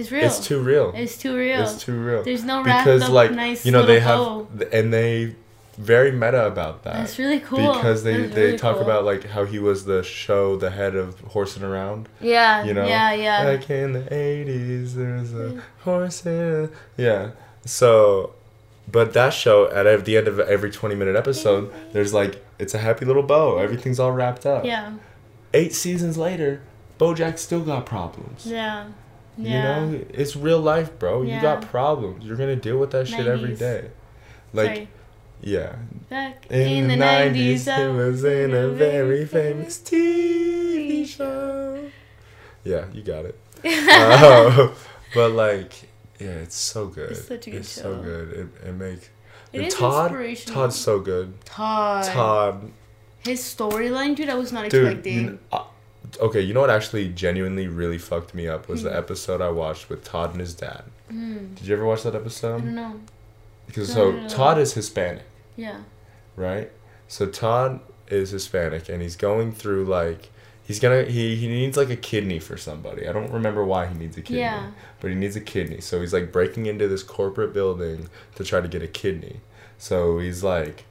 [0.00, 0.24] It's real.
[0.26, 1.60] it's too real It's too real.
[1.62, 4.48] it's too real There's no wrapped because up like nice you know they have bow.
[4.72, 5.36] and they
[5.78, 7.72] very meta about that That's really cool.
[7.74, 8.84] because they That's they really talk cool.
[8.84, 12.86] about like how he was the show the head of horsing around Yeah, you know
[12.86, 13.42] yeah, yeah.
[13.50, 17.30] like in the 80s there's a horse in yeah
[17.64, 18.32] so
[18.90, 22.78] but that show at the end of every 20 minute episode there's like it's a
[22.78, 24.92] happy little bow everything's all wrapped up yeah,
[25.54, 26.60] eight seasons later
[26.98, 28.88] bojack still got problems yeah,
[29.40, 33.26] you know it's real life bro you got problems you're gonna deal with that shit
[33.26, 33.90] every day.
[34.52, 34.88] like Sorry.
[35.40, 35.76] yeah
[36.08, 41.88] Back in, the, 90s, it was in a very famous TV show.
[42.64, 43.38] Yeah, you got it.
[43.64, 44.70] Uh,
[45.14, 45.72] but like,
[46.18, 47.12] yeah, it's so good.
[47.12, 48.02] It's such a good so show.
[48.02, 48.28] good.
[48.32, 49.08] It, it makes
[49.52, 50.06] It and Todd.
[50.10, 50.54] inspirational.
[50.62, 51.40] Todd's so good.
[51.44, 52.04] Todd.
[52.06, 52.72] Todd,
[53.20, 54.84] His storyline, dude, I was not dude.
[54.88, 55.26] expecting.
[55.26, 55.64] Kn- uh,
[56.18, 58.96] okay, you know what actually genuinely really fucked me up was the Hmm.
[58.96, 60.84] episode I watched with Todd and his dad.
[61.10, 61.54] Hmm.
[61.54, 62.64] Did you ever watch that episode?
[62.64, 63.00] don't.
[63.66, 64.28] Because No, so no, no.
[64.28, 65.24] Todd is Hispanic.
[65.56, 65.80] Yeah.
[66.36, 66.70] right?
[67.08, 70.30] So Todd is Hispanic and he's going through like
[70.64, 73.06] he's gonna he, he needs like a kidney for somebody.
[73.06, 74.40] I don't remember why he needs a kidney.
[74.40, 74.70] Yeah.
[75.00, 75.80] But he needs a kidney.
[75.80, 79.40] So he's like breaking into this corporate building to try to get a kidney.
[79.78, 80.84] So he's like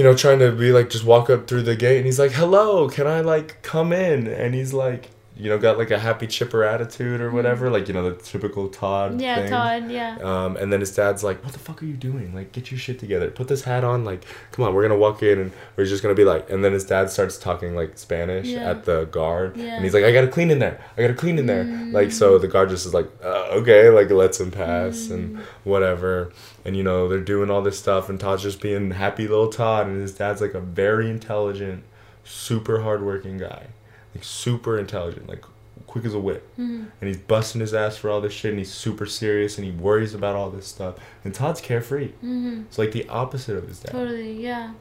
[0.00, 2.32] you know, trying to be like just walk up through the gate and he's like,
[2.32, 4.26] Hello, can I like come in?
[4.26, 5.10] And he's like
[5.40, 8.68] you know, got like a happy chipper attitude or whatever, like, you know, the typical
[8.68, 9.20] Todd Mm.
[9.22, 9.50] Yeah, thing.
[9.50, 10.18] Todd, yeah.
[10.22, 12.34] Um, and then his dad's like, "What the fuck are you doing?
[12.34, 13.30] Like, get your shit together.
[13.30, 14.04] Put this hat on.
[14.04, 16.72] Like, come on, we're gonna walk in and we're just gonna be like." And then
[16.72, 18.70] his dad starts talking like Spanish Yeah.
[18.70, 19.74] at the guard, Yeah.
[19.76, 20.78] and he's like, "I gotta clean in there.
[20.98, 21.92] I gotta clean in there." Mm.
[21.92, 25.40] Like, so the guard just is like, uh, "Okay," like lets him pass and Mm.
[25.64, 26.30] whatever.
[26.64, 29.86] And you know they're doing all this stuff, and Todd's just being happy little Todd,
[29.86, 31.82] and his dad's like a very intelligent,
[32.24, 33.68] super hardworking guy,
[34.14, 35.44] like super intelligent, like
[35.86, 36.46] quick as a whip.
[36.58, 36.86] Mhm.
[37.00, 39.72] and he's busting his ass for all this shit and he's super serious and he
[39.72, 40.94] worries about all this stuff.
[41.24, 42.12] And todd's carefree.
[42.24, 42.66] Mhm.
[42.66, 43.92] it's like the opposite of his dad.
[43.92, 44.72] Totally, yeah.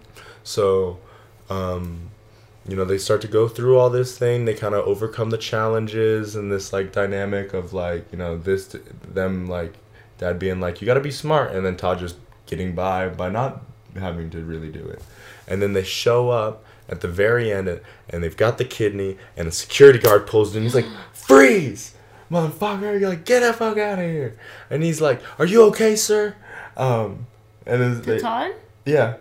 [0.43, 0.99] so
[1.49, 2.09] um
[2.67, 4.45] you know they start to go through all this thing.
[4.45, 8.75] They kind of overcome the challenges and this like dynamic of like you know this
[9.11, 9.73] them like
[10.19, 11.51] dad being like you got to be smart.
[11.53, 13.63] And then todd just getting by by not
[13.97, 15.01] having to really do it.
[15.47, 19.17] And then they show up at the very end and, and they've got the kidney
[19.37, 21.93] and a security guard pulls in he's like freeze
[22.31, 24.37] motherfucker, you're like, get the fuck out of here.
[24.69, 26.35] And he's like, are you okay, sir?
[26.77, 27.27] Um,
[27.65, 28.51] and then they, Todd?
[28.85, 29.17] yeah,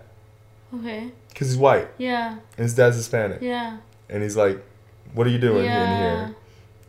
[0.74, 1.10] Okay.
[1.28, 2.32] because he's white Yeah.
[2.56, 3.40] and his dad's Hispanic.
[3.42, 3.78] Yeah.
[4.08, 4.62] And he's like,
[5.14, 5.82] what are you doing yeah.
[5.82, 6.36] in here?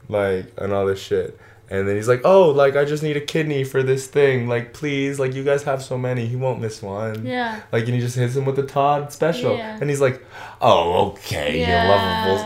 [0.07, 1.39] Like, and all this shit.
[1.71, 4.47] And then he's like, oh, like, I just need a kidney for this thing.
[4.47, 6.25] Like, please, like, you guys have so many.
[6.25, 7.25] He won't miss one.
[7.27, 7.61] Yeah.
[7.71, 9.55] Like, and he just hits him with the Todd special.
[9.55, 9.77] Yeah.
[9.79, 10.19] And he's like,
[10.61, 11.83] oh, okay, Yeah.
[11.85, 11.95] you're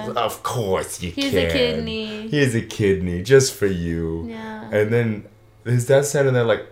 [0.07, 0.19] lovable.
[0.19, 1.23] Of course you can.
[1.23, 2.27] He's a kidney.
[2.27, 4.25] Here's a kidney just for you.
[4.27, 4.69] Yeah.
[4.71, 5.25] And then
[5.63, 6.65] his dad's standing there like,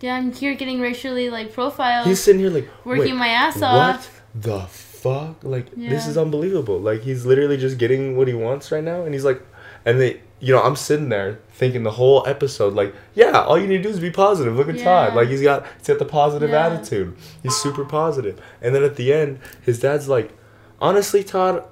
[0.00, 2.06] Yeah, I'm here getting racially like profiled.
[2.08, 4.22] he's sitting here like, working my ass what off.
[4.34, 5.44] the fuck?
[5.44, 6.80] Like, this is unbelievable.
[6.80, 9.02] Like, he's literally just getting what he wants right now.
[9.04, 9.40] And he's like,
[9.84, 13.66] and they, you know, I'm sitting there thinking the whole episode, like, yeah, all you
[13.68, 14.56] need to do is be positive.
[14.56, 15.14] Look at Todd.
[15.14, 16.66] Like, he's got, he's got the positive Yeah.
[16.66, 17.16] attitude.
[17.44, 18.40] He's super positive.
[18.60, 20.32] And then at the end, his dad's like,
[20.80, 21.64] honestly, Todd,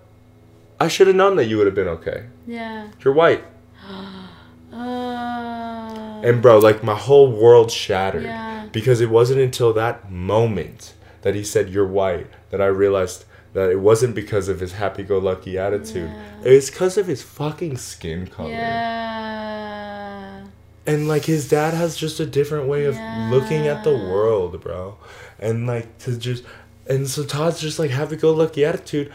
[0.78, 2.26] I should have known that you would have been okay.
[2.46, 2.88] Yeah.
[3.04, 3.42] You're white.
[4.72, 8.66] Uh, And bro, like my whole world shattered Yeah.
[8.72, 13.70] because it wasn't until that moment that he said you're white that I realized that
[13.70, 16.10] it wasn't because of his happy-go-lucky attitude.
[16.10, 16.50] Yeah.
[16.52, 18.50] was because of his fucking skin color.
[18.50, 20.44] yeah.
[20.86, 22.94] And like his dad has just a different way of
[23.30, 24.96] looking at the world, bro.
[25.38, 26.44] And like to just
[26.88, 29.12] and so Todd's just like happy-go-lucky attitude.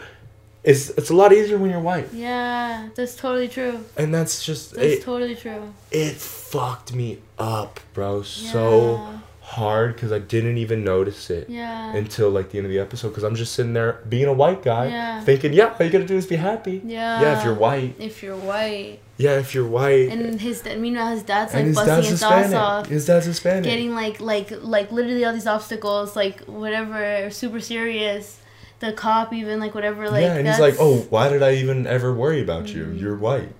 [0.62, 2.08] It's it's a lot easier when you're white.
[2.12, 2.88] Yeah.
[2.94, 3.84] That's totally true.
[3.96, 5.72] And that's just That's it, totally true.
[5.90, 9.18] it fucked me up, bro, so Yeah.
[9.50, 11.94] Hard because I didn't even notice it Yeah.
[11.94, 14.62] until like the end of the episode because I'm just sitting there being a white
[14.62, 15.20] guy, Yeah.
[15.20, 16.82] thinking, yeah, all you gotta do is be happy.
[16.84, 17.20] yeah.
[17.22, 17.94] Yeah, if you're white.
[17.98, 18.98] If you're white.
[19.18, 20.08] Yeah, if you're white.
[20.10, 22.86] And his dad, meanwhile, his dad's like his busting dad's his ass off.
[22.88, 23.64] His dad's Hispanic.
[23.64, 28.40] getting like like like literally all these obstacles like whatever super serious
[28.80, 31.86] the cop even like whatever like yeah, and he's like, oh, why did I even
[31.86, 32.84] ever worry about you?
[32.86, 33.00] Mm.
[33.00, 33.52] You're white.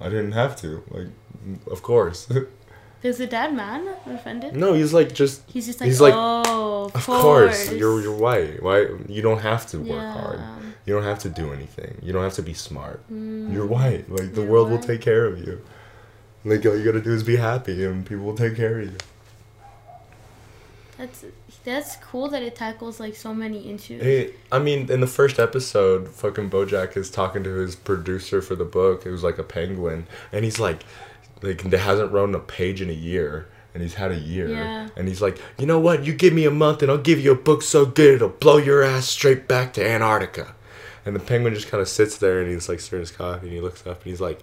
[0.00, 0.82] I didn't have to.
[0.90, 1.08] Like,
[1.70, 2.28] of course.
[3.06, 5.42] is the dad mad or offended no, he's like just.
[5.50, 8.62] he's just like He's like, oh of, Of course, you're you're white.
[8.62, 10.12] Why you don't have to work Yeah.
[10.12, 10.40] hard.
[10.84, 11.98] You don't have to do anything.
[12.02, 13.00] You don't have to be smart.
[13.12, 13.52] Mm.
[13.52, 14.08] You're white.
[14.10, 15.60] Like the You're world will take care of you.
[16.44, 18.98] Like all you gotta do is be happy, and people will take care of you.
[20.96, 21.24] that's
[21.64, 25.38] that's cool that it tackles like so many issues Hey, I mean, in the first
[25.40, 29.04] episode, fucking BoJack is talking to his producer for the book.
[29.04, 30.84] It was like a penguin, and he's like,
[31.42, 34.88] like they hasn't written a page in a year, and he's had a year, Yeah.
[34.96, 36.04] and he's like, you know what?
[36.04, 38.56] You give me a month, and I'll give you a book so good it'll blow
[38.56, 40.54] your ass straight back to Antarctica.
[41.04, 43.54] And the penguin just kind of sits there, and he's like stirring his coffee, and
[43.54, 44.40] he looks up, and he's like,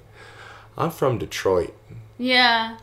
[0.78, 1.74] I'm from Detroit.
[2.18, 2.78] yeah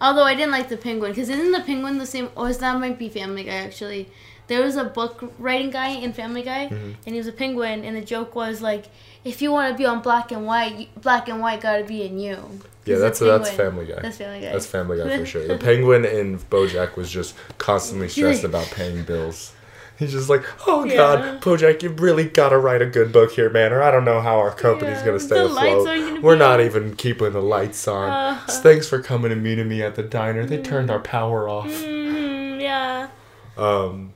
[0.00, 2.58] although i didn't like the penguin because isn't the penguin the same oh, or is
[2.58, 4.08] that might be family guy actually
[4.46, 6.92] there was a book writing guy in family guy Mm-hmm.
[7.06, 8.86] and he was a penguin and the joke was like
[9.24, 12.18] if you want to be on black and white black and white gotta be in
[12.18, 12.36] you
[12.84, 13.50] Yeah, that's that's.
[13.50, 14.00] Family Guy.
[14.02, 15.46] that's family guy That's Family Guy for sure.
[15.52, 19.52] The penguin in BoJack was just constantly stressed about paying bills.
[19.98, 20.96] He's just like, oh Yeah.
[20.96, 24.20] god, BoJack, you really gotta write a good book here, man, or I don't know
[24.20, 25.86] how our company's Yeah, gonna stay afloat.
[25.86, 28.10] gonna We're not on." even keeping the lights on.
[28.10, 28.38] Uh.
[28.48, 30.44] Thanks for coming and meeting me at the diner.
[30.44, 31.68] They turned our power off.
[31.68, 33.08] Mhm, yeah
[33.56, 34.12] Um,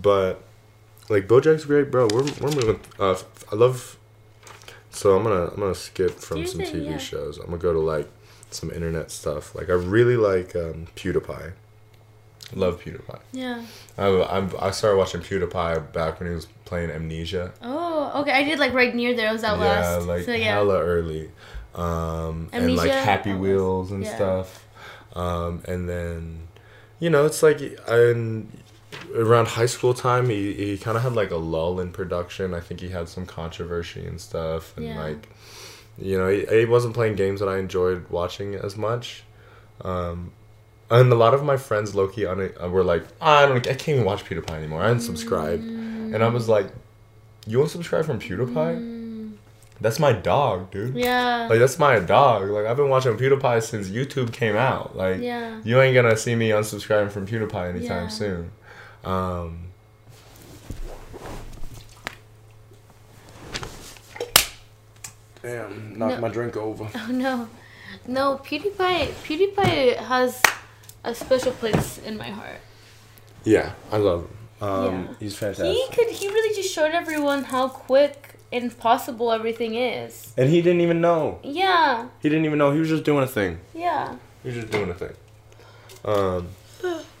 [0.00, 0.42] but
[1.08, 2.08] like BoJack's great, bro.
[2.12, 2.80] We're we're moving.
[2.98, 3.16] Uh,
[3.52, 3.96] I love.
[4.90, 6.98] So I'm gonna I'm gonna skip from some TV yeah.
[6.98, 7.38] shows.
[7.38, 8.08] I'm gonna go to like
[8.50, 9.54] some internet stuff.
[9.54, 11.52] Like I really like um, PewDiePie.
[12.54, 13.20] Love PewDiePie.
[13.32, 13.62] yeah
[13.98, 17.52] I, I'm, I started watching PewDiePie back when he was playing Amnesia.
[17.60, 20.32] oh okay i did like right near there it was out yeah, last like so
[20.32, 21.30] yeah hella early.
[21.74, 24.14] Um, and like Happy I was- Wheels and yeah.
[24.14, 24.66] stuff.
[25.14, 26.48] Um, and then,
[27.00, 28.48] you know, it's like in,
[29.14, 32.54] around high school time, he, he kind of had like a lull in production.
[32.54, 34.76] I think he had some controversy and stuff.
[34.76, 35.02] And Yeah.
[35.02, 35.28] like,
[35.98, 39.24] you know, he, he wasn't playing games that I enjoyed watching as much.
[39.82, 40.32] Um,
[40.90, 43.74] and a lot of my friends, Loki, on it, uh, were like, I don't, I
[43.74, 44.82] can't even watch PewDiePie anymore.
[44.82, 45.60] I unsubscribed,
[46.14, 46.68] and I was like,
[47.46, 48.96] you unsubscribe from PewDiePie?
[49.80, 50.94] That's my dog, dude.
[50.94, 51.04] Mm.
[51.04, 52.48] yeah Like that's my dog.
[52.50, 54.96] Like I've been watching PewDiePie since YouTube came out.
[54.96, 58.08] Like yeah you ain't gonna see me unsubscribing from PewDiePie anytime Yeah.
[58.08, 58.50] soon.
[59.04, 59.64] Um,
[65.42, 66.20] damn, knocked No.
[66.20, 66.88] my drink over.
[66.94, 67.48] Oh no,
[68.06, 69.08] no PewDiePie.
[69.24, 70.42] PewDiePie has
[71.04, 72.60] a special place in my heart.
[73.44, 74.28] Yeah, I love him.
[74.60, 75.14] Um, Yeah.
[75.20, 75.72] he's fantastic.
[75.76, 76.10] He could.
[76.10, 80.32] He really just showed everyone how quick and possible everything is.
[80.36, 81.38] and he didn't even know.
[81.42, 82.72] Yeah, He didn't even know.
[82.72, 83.58] He was just doing a thing.
[83.74, 84.16] yeah.
[84.42, 85.14] He was just doing a thing.
[86.04, 86.48] Um,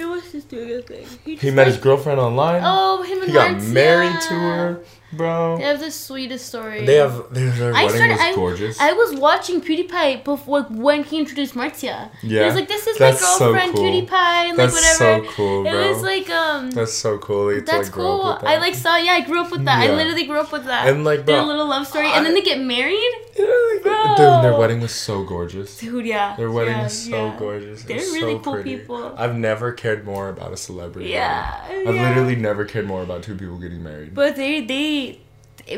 [0.00, 1.06] He was just doing a thing.
[1.26, 2.62] he just met his girlfriend online.
[2.64, 4.28] Oh, him and he got married yeah.
[4.28, 4.80] to her.
[5.12, 5.56] Bro.
[5.58, 6.86] They have the sweetest story.
[6.86, 8.12] They have their, their I wedding started.
[8.12, 8.80] was I, gorgeous.
[8.80, 12.10] I was watching PewDiePie before when he introduced Marzia.
[12.22, 13.84] Yeah, He was like, "This is that's my so girlfriend, cool.
[13.84, 14.12] PewDiePie,"
[14.50, 15.26] and That's like whatever.
[15.26, 15.72] so cool, bro.
[15.72, 16.70] It was like um.
[16.70, 17.46] That's so cool.
[17.48, 18.32] They get to, That's like, grow up cool.
[18.34, 18.48] with that.
[18.48, 18.96] I like saw.
[18.96, 19.84] Yeah, I grew up with that.
[19.84, 19.92] Yeah.
[19.92, 20.88] I literally grew up with that.
[20.88, 23.12] And, like, their little love story, I- and then they get married.
[23.36, 24.14] Yeah, like, Bro.
[24.16, 25.78] Dude, their wedding was so gorgeous.
[25.78, 26.36] Dude, yeah.
[26.36, 27.36] Their wedding yeah, was so yeah.
[27.38, 27.82] gorgeous.
[27.82, 28.76] It They're was really so cool pretty.
[28.76, 29.14] people.
[29.16, 31.08] I've never cared more about a celebrity.
[31.10, 31.66] Yeah.
[31.68, 31.88] wedding.
[31.88, 32.08] I've yeah.
[32.10, 34.14] literally never cared more about two people getting married.
[34.14, 34.99] But they they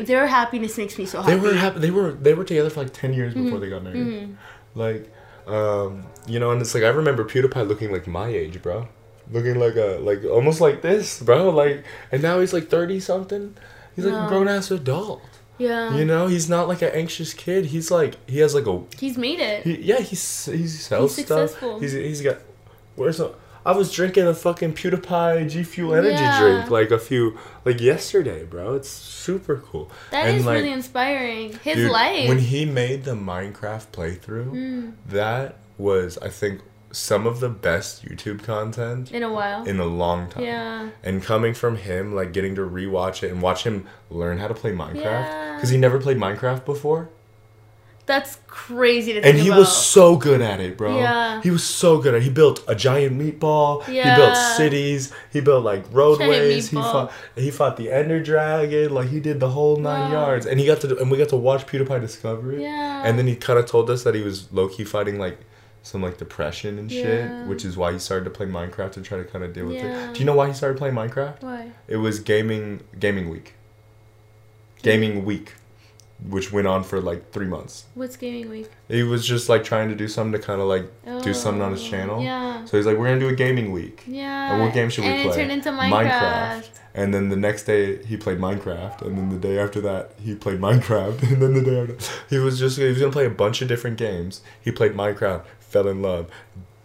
[0.01, 1.35] their happiness makes me so happy.
[1.35, 1.79] they were happy.
[1.79, 3.43] They were they were together for like ten years Mm-hmm.
[3.45, 4.35] before they got married.
[4.75, 5.11] Like,
[5.47, 8.87] um, you know, and it's like I remember PewDiePie looking like my age, bro.
[9.31, 11.49] Looking like a like almost like this, bro.
[11.49, 13.55] Like, and now he's like thirty something.
[13.95, 15.21] He's like a grown ass adult.
[15.59, 15.95] Yeah.
[15.95, 17.67] You know, he's not like an anxious kid.
[17.67, 19.63] He's like he has like a He's made it.
[19.63, 19.99] he, yeah.
[19.99, 21.49] He's he sells He's stuff.
[21.51, 21.79] successful.
[21.79, 22.37] He's he's got
[22.95, 23.33] where's the.
[23.65, 26.39] I was drinking a fucking PewDiePie G Fuel energy Yeah.
[26.39, 28.73] drink like a few like yesterday, bro.
[28.75, 29.89] It's super cool.
[30.11, 31.53] That And, is like, really inspiring.
[31.63, 32.27] His Dude, life.
[32.27, 34.91] When he made the Minecraft playthrough, Mm.
[35.09, 39.63] that was, I think, some of the best YouTube content in a while.
[39.63, 40.43] in a long time.
[40.43, 40.89] yeah.
[41.03, 44.53] And coming from him, like getting to rewatch it and watch him learn how to
[44.53, 45.55] play Minecraft, Yeah.
[45.55, 47.09] because he never played Minecraft before,
[48.05, 49.59] That's crazy to think and he about.
[49.59, 50.97] was so good at it, bro.
[50.97, 51.41] Yeah.
[51.41, 52.17] He was so good at.
[52.21, 52.23] it.
[52.23, 53.87] He built a giant meatball.
[53.87, 54.15] Yeah.
[54.15, 55.13] He built cities.
[55.31, 56.69] He built like roadways.
[56.69, 57.13] He fought.
[57.35, 58.93] He fought the Ender Dragon.
[58.93, 60.25] Like he did the whole nine Wow.
[60.25, 62.61] yards, and he got to and we got to watch PewDiePie discover it.
[62.61, 63.03] Yeah.
[63.05, 65.37] And then he kind of told us that he was low key fighting like
[65.81, 67.45] some like depression and shit, Yeah.
[67.47, 69.75] which is why he started to play Minecraft to try to kind of deal with
[69.75, 70.09] Yeah.
[70.09, 70.13] it.
[70.13, 71.41] Do you know why he started playing Minecraft?
[71.41, 71.71] Why?
[71.87, 73.53] It was gaming gaming week.
[74.81, 75.53] Gaming week,
[76.29, 77.85] which went on for like three months.
[77.95, 78.69] What's gaming week?
[78.87, 80.89] He was just like trying to do something to kind of like
[81.23, 82.23] do something on his Oh, channel.
[82.23, 82.63] Yeah.
[82.65, 84.03] So he's like, we're gonna do a gaming week.
[84.07, 84.53] Yeah.
[84.53, 85.33] And what game should we and play?
[85.33, 86.69] it turned into Minecraft.
[86.95, 90.35] And then the next day he played Minecraft, and then the day after that he
[90.35, 91.97] played Minecraft, and then the day after
[92.29, 94.41] he was just he was gonna play a bunch of different games.
[94.61, 96.29] He played Minecraft, fell in love,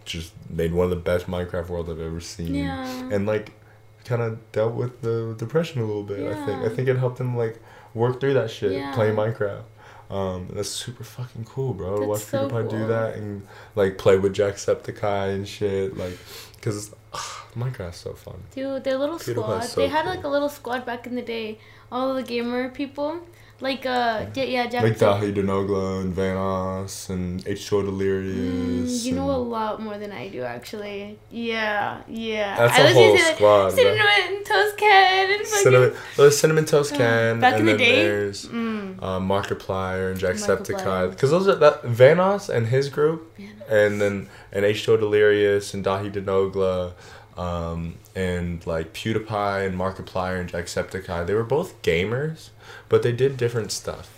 [0.05, 2.55] just made one of the best Minecraft worlds I've ever seen.
[2.55, 3.09] Yeah.
[3.11, 3.51] And like,
[4.03, 6.19] kind of dealt with the depression a little bit.
[6.21, 6.31] Yeah.
[6.31, 7.61] I think I think it helped him like
[7.93, 8.93] work through that shit, Yeah.
[8.93, 9.63] playing Minecraft.
[10.09, 11.97] Um, that's super fucking cool, bro.
[11.99, 16.17] That's watch so PewDiePie do that and like play with Jacksepticeye and shit, like,
[16.61, 16.91] cause
[17.55, 18.41] Minecraft's so fun.
[18.55, 19.59] Dude, their little PewDiePie's squad.
[19.65, 20.15] so they had cool.
[20.15, 21.59] like a little squad back in the day.
[21.91, 23.19] All the gamer people.
[23.61, 29.01] Like uh yeah, yeah Jack Like Dahi Denogla and Vanoss and H2O Delirious.
[29.01, 31.19] Mm, you know a lot more than I do actually.
[31.29, 32.55] Yeah, yeah.
[32.57, 33.69] That's I a whole using, like, squad.
[33.73, 37.79] Cinnamon Toast Ken and fucking Cinnamon, Cinnamon Toast Uh, Can, back and in the then
[37.79, 38.03] day?
[38.03, 38.97] there's Mm.
[39.01, 40.19] uh, Markiplier and.
[40.21, 41.09] Jacksepticeye.
[41.09, 43.69] Because those are that Vanoss and his group, Vanoss.
[43.69, 46.93] and then and H2O Delirious and Daithi De Nogla,
[47.37, 51.25] um, and like PewDiePie and Markiplier and Jacksepticeye.
[51.25, 52.49] They were both gamers,
[52.89, 54.09] but they did different stuff.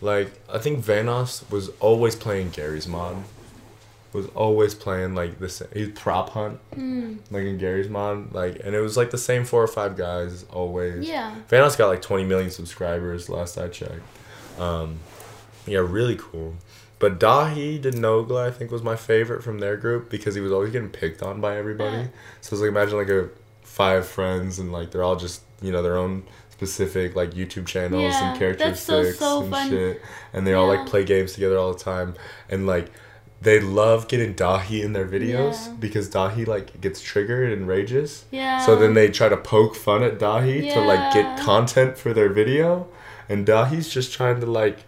[0.00, 3.16] Like I think Vanoss was always playing Garry's mod.
[4.12, 5.60] Was always playing like this.
[5.72, 7.18] He's prop hunt Mm.
[7.32, 10.44] like in Garry's mod, like, and it was like the same four or five guys
[10.52, 11.08] always.
[11.08, 11.34] Yeah.
[11.50, 14.02] Vanoss got like 20 million subscribers last I checked.
[14.58, 15.00] Um,
[15.66, 16.54] yeah, really cool.
[17.04, 20.50] But Daithi De Nogla, I think, was my favorite from their group because he was
[20.52, 21.98] always getting picked on by everybody.
[21.98, 22.06] Yeah.
[22.40, 23.28] So it's like imagine like a
[23.62, 28.02] five friends and like they're all just you know their own specific like YouTube channels
[28.04, 29.68] Yeah, and that's so, characteristics so and fun.
[29.68, 30.00] shit,
[30.32, 32.14] and they all like play games together all the time
[32.48, 32.90] and like.
[33.42, 35.72] They love getting Daithi in their videos Yeah.
[35.78, 38.24] because Daithi like gets triggered and rages.
[38.30, 38.64] Yeah.
[38.64, 42.30] So then they try to poke fun at Daithi to like get content for their
[42.30, 42.86] video,
[43.28, 44.78] and Daithi's just trying to like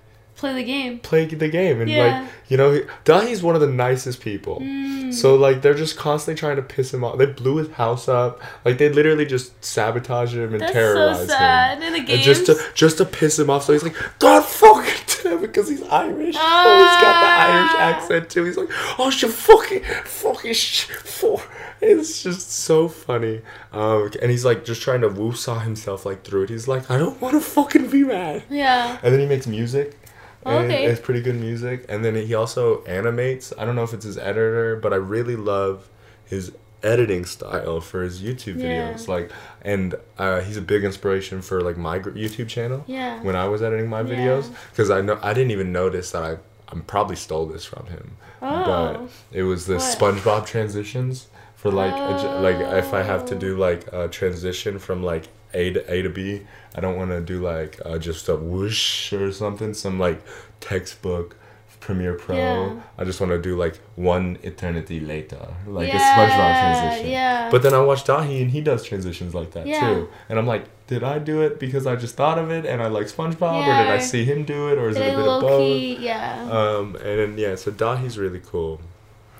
[0.52, 0.98] play the game.
[1.00, 2.20] play the game and Yeah.
[2.22, 4.60] like you know Daithi's one of the nicest people.
[4.60, 5.12] Mm.
[5.14, 7.18] So like they're just constantly trying to piss him off.
[7.18, 8.40] They blew his house up.
[8.64, 11.78] Like they literally just sabotage him and That's terrorize so sad.
[11.78, 11.94] him.
[11.94, 14.92] In the And just to just to piss him off, so he's like, God fucking
[15.22, 16.36] damn it, because he's Irish.
[16.38, 17.78] Oh, he's got the Irish Ah.
[17.78, 18.44] accent too.
[18.44, 21.42] He's like, oh, you fucking, fucking, sh- for.
[21.80, 23.42] It's just so funny.
[23.72, 26.50] Um, and he's like just trying to woo-saw himself like through it.
[26.50, 28.44] He's like, I don't want to fucking be mad.
[28.48, 28.98] yeah.
[29.02, 29.98] And then he makes music.
[30.46, 30.84] And Okay.
[30.86, 31.84] It's pretty good music.
[31.88, 33.52] And then he also animates.
[33.58, 35.88] I don't know if it's his editor, but I really love
[36.24, 38.92] his editing style for his YouTube Yeah.
[38.92, 39.08] videos.
[39.08, 39.30] Like,
[39.62, 43.20] and uh, he's a big inspiration for like my YouTube channel Yeah.
[43.22, 46.36] when I was editing my videos because I know I didn't even notice that I
[46.68, 48.16] I probably stole this from him.
[48.42, 48.64] Oh.
[48.64, 49.08] But Oh.
[49.32, 49.82] it was the What?
[49.98, 54.78] SpongeBob transitions for like a j- like if I have to do like a transition
[54.80, 55.24] from like
[55.54, 56.42] A to A to B,
[56.76, 60.22] I don't want to do like uh, just a whoosh or something, some like
[60.60, 61.36] textbook
[61.80, 62.36] Premiere Pro.
[62.36, 62.80] Yeah.
[62.98, 67.10] I just want to do like one eternity later, like a SpongeBob transition.
[67.10, 67.48] yeah.
[67.50, 69.80] But then I watch Daithi and he does transitions like that Yeah.
[69.80, 72.82] too, and I'm like, did I do it because I just thought of it and
[72.82, 75.16] I like SpongeBob, or did I see him do it, or is Did it a
[75.16, 75.60] bit of both?
[75.60, 75.96] key?
[76.00, 76.48] Yeah.
[76.50, 78.80] Um, and then yeah, so Daithi's really cool.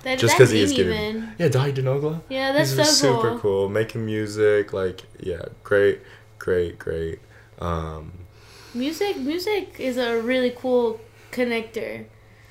[0.05, 1.35] that, Just because he is getting even.
[1.39, 2.21] yeah, Daithi De Nogla.
[2.29, 3.39] Yeah, that's He's so super cool.
[3.41, 3.69] cool.
[3.69, 6.01] Making music, like yeah, great,
[6.39, 7.21] great, great.
[7.61, 8.13] Um,
[8.75, 11.01] Music, music is a really cool
[11.33, 12.05] connector.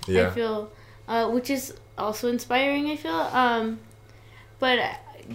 [0.08, 0.28] Yeah.
[0.28, 0.72] I feel,
[1.08, 2.88] uh, which is also inspiring.
[2.90, 3.80] I feel, um,
[4.60, 4.94] but uh,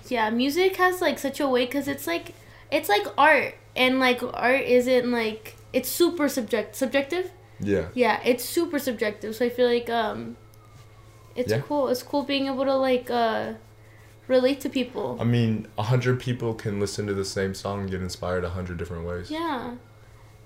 [0.09, 2.35] yeah, music has like such a way because it's like
[2.73, 7.31] it's like art, and like art isn't like it's super subject subjective.
[7.61, 9.37] yeah, Yeah, it's super subjective.
[9.37, 10.37] So I feel like um,
[11.37, 11.61] it's Yeah.
[11.61, 11.89] cool.
[11.89, 13.53] It's cool being able to like uh,
[14.31, 15.19] relate to people.
[15.21, 18.51] I mean, a hundred people can listen to the same song and get inspired a
[18.59, 19.31] hundred different ways.
[19.31, 19.75] yeah,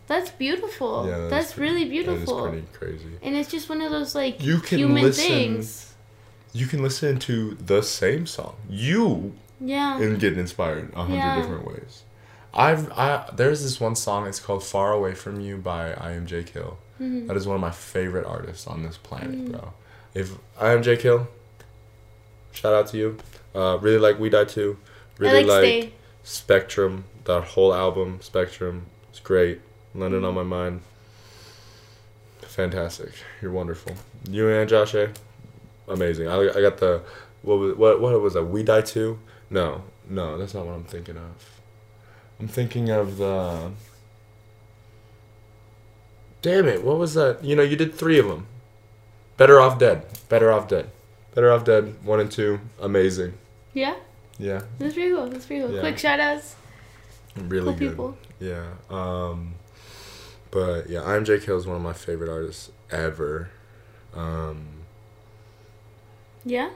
[0.07, 1.07] that's beautiful.
[1.07, 2.45] Yeah, that that's is really beautiful.
[2.47, 3.13] is pretty crazy.
[3.23, 5.91] And it's just one of those like You can human listen- things.
[6.61, 7.35] You can listen to
[7.73, 10.01] the same song, you, Yeah.
[10.01, 11.37] and get inspired a hundred Yeah.
[11.41, 12.03] different ways.
[12.67, 14.27] I've I there's this one song.
[14.29, 16.79] It's called "Far Away from You" by I Am Jake Hill.
[17.01, 17.27] Mhm.
[17.27, 19.51] That is one of my favorite artists on this planet, Mm.
[19.53, 19.73] bro.
[20.15, 20.29] If
[20.61, 21.27] I Am Jake Hill,
[22.53, 23.17] shout out to you.
[23.55, 24.77] Uh, really like We Die Too.
[25.19, 25.93] Really I like, Stay.
[26.25, 29.61] Spectrum, that whole album, Spectrum, it's great.
[29.95, 30.81] London on my mind.
[32.43, 33.13] Fantastic.
[33.41, 33.95] You're wonderful.
[34.29, 35.13] You and Josh A,
[35.89, 36.29] amazing.
[36.29, 37.03] I, I got the
[37.43, 38.45] what was what what was that?
[38.45, 39.19] We Die Too?
[39.51, 41.61] No, no, that's not what I'm thinking of.
[42.41, 43.71] I'm thinking of the.
[46.43, 46.83] Damn it!
[46.85, 47.43] What was that?
[47.45, 48.47] You know, you did three of them.
[49.37, 50.05] Better off dead.
[50.29, 50.91] Better off dead.
[51.35, 52.05] Better off dead.
[52.05, 52.61] One and two.
[52.81, 53.35] Amazing.
[53.75, 53.97] Yeah,
[54.39, 55.27] Yeah, that's pretty cool.
[55.29, 55.75] That's pretty cool.
[55.75, 55.81] Yeah.
[55.81, 56.55] Quick shout outs.
[57.37, 57.91] really Cool good.
[57.91, 58.19] people.
[58.41, 58.67] Yeah.
[58.89, 59.55] Um,
[60.51, 63.51] but yeah, I'm Jake Hill is one of my favorite artists ever.
[64.15, 64.67] Um,
[66.45, 66.71] Yeah.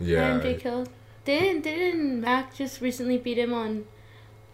[0.00, 0.34] yeah.
[0.34, 0.86] And Jake Hill.
[1.24, 3.84] Didn't didn't Mac just recently beat him on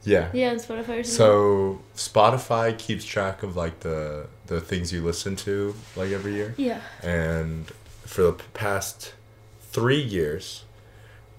[0.04, 0.30] Yeah.
[0.34, 1.04] yeah on Spotify or?
[1.04, 6.54] So Spotify keeps track of like the the things you listen to like every year,
[6.56, 6.80] yeah.
[7.02, 7.66] and
[8.06, 9.12] for the past
[9.60, 10.64] three years,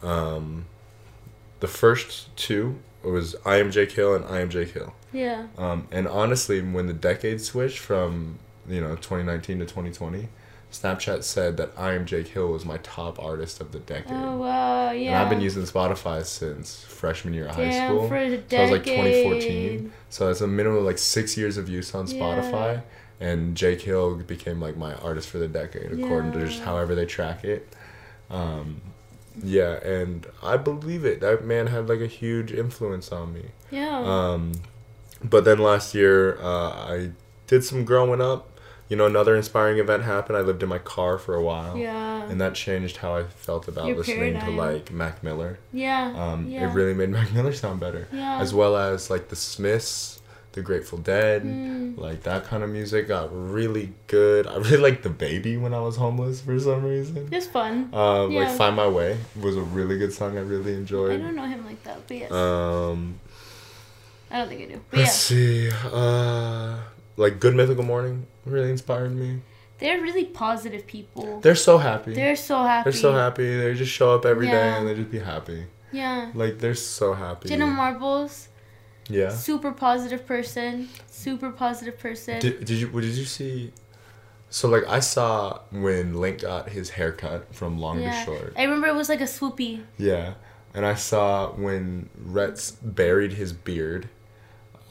[0.03, 0.65] um,
[1.59, 4.93] the first two was I am Jake Hill and I am Jake Hill.
[5.13, 5.47] Yeah.
[5.57, 10.27] Um, and honestly, when the decade switched from you know 2019 to 2020,
[10.71, 14.11] Snapchat said that I am Jake Hill was my top artist of the decade.
[14.13, 15.09] Oh wow, yeah.
[15.11, 18.07] And I've been using Spotify since freshman year of high Damn, school.
[18.07, 19.91] for a So I was like 2014.
[20.09, 22.13] So that's a minimum of like six years of use on Yeah.
[22.13, 22.81] Spotify.
[23.21, 27.05] And Jake Hill became like my artist for the decade, according to just however they
[27.05, 27.67] track it.
[28.29, 28.79] Um,
[29.43, 31.21] yeah, and I believe it.
[31.21, 33.45] That man had like a huge influence on me.
[33.71, 33.99] Yeah.
[33.99, 34.53] Um,
[35.23, 37.11] but then last year, uh, I
[37.47, 38.45] did some growing up.
[38.89, 40.35] You know, another inspiring event happened.
[40.37, 41.77] I lived in my car for a while.
[41.77, 42.23] yeah.
[42.27, 44.55] And that changed how I felt about Your listening paradigm.
[44.55, 45.59] to like Mac Miller.
[45.71, 46.11] yeah.
[46.17, 46.67] Um, yeah.
[46.67, 48.07] It really made Mac Miller sound better.
[48.11, 48.39] Yeah.
[48.41, 50.21] As well as like the Smiths,
[50.53, 51.97] the Grateful Dead, Mm.
[51.97, 54.47] like that kind of music got really good.
[54.47, 57.29] I really liked the Baby when I was homeless for some reason.
[57.31, 57.89] It's fun.
[57.93, 58.47] Um, Yeah.
[58.47, 60.37] Like Find My Way was a really good song.
[60.37, 61.11] I really enjoyed.
[61.19, 62.31] I don't know him like that, but yes.
[62.31, 63.19] Um,
[64.31, 64.81] I don't think I do.
[64.89, 65.37] But let's yeah.
[65.37, 65.71] see.
[65.91, 66.77] Uh,
[67.17, 69.41] like Good Mythical Morning really inspired me.
[69.79, 71.39] They're really positive people.
[71.39, 72.13] They're so happy.
[72.13, 72.89] They're so happy.
[72.91, 73.57] They're so happy.
[73.57, 74.77] They just show up every day Yeah.
[74.77, 75.65] and they just be happy.
[75.93, 76.31] Yeah.
[76.35, 77.47] Like they're so happy.
[77.49, 78.48] Jenna Marbles,
[79.09, 79.29] yeah.
[79.29, 80.87] super positive person.
[81.07, 82.39] Super positive person.
[82.39, 83.71] Did, did you what did you see?
[84.49, 88.11] So like I saw when Link got his haircut from long yeah.
[88.19, 88.53] to short.
[88.57, 89.83] I remember it was like a swoopy.
[89.97, 90.35] Yeah.
[90.73, 94.09] And I saw when Retz buried his beard.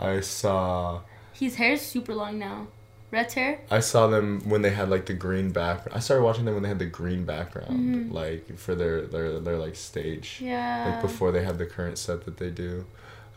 [0.01, 1.01] I saw
[1.33, 2.69] His hair is super long now.
[3.11, 3.61] Rhett's hair.
[3.71, 5.97] I saw them when they had like the green background.
[5.97, 8.13] I started watching them when they had the green background, Mhm.
[8.13, 10.91] like for their their their like stage, Yeah.
[10.91, 12.85] like before they had the current set that they do.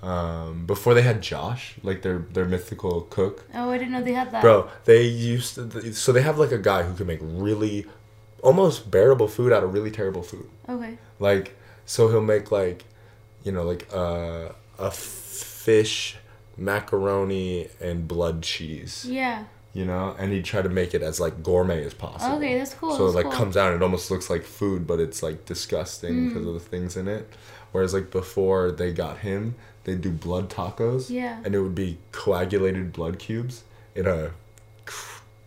[0.03, 4.13] Um, before they had Josh, like their their mythical cook, Oh, I didn't know they
[4.13, 4.41] had that.
[4.41, 4.67] bro.
[4.85, 7.85] They used to, so they have like a guy who can make really,
[8.41, 10.49] almost bearable food out of really terrible food.
[10.67, 10.97] Okay.
[11.19, 12.85] Like so he'll make like,
[13.43, 14.49] you know, like uh,
[14.79, 16.17] a fish
[16.57, 19.43] macaroni and blood cheese Yeah.
[19.73, 22.37] you know, and he try to make it as like gourmet as possible.
[22.37, 22.95] Okay, that's cool.
[22.95, 23.33] So it like cool.
[23.33, 26.27] comes out and it almost looks like food, but it's like disgusting Mm.
[26.29, 27.31] because of the things in it.
[27.71, 31.39] Whereas like before they got him, they do blood tacos, Yeah.
[31.43, 33.63] and it would be coagulated blood cubes
[33.95, 34.31] in a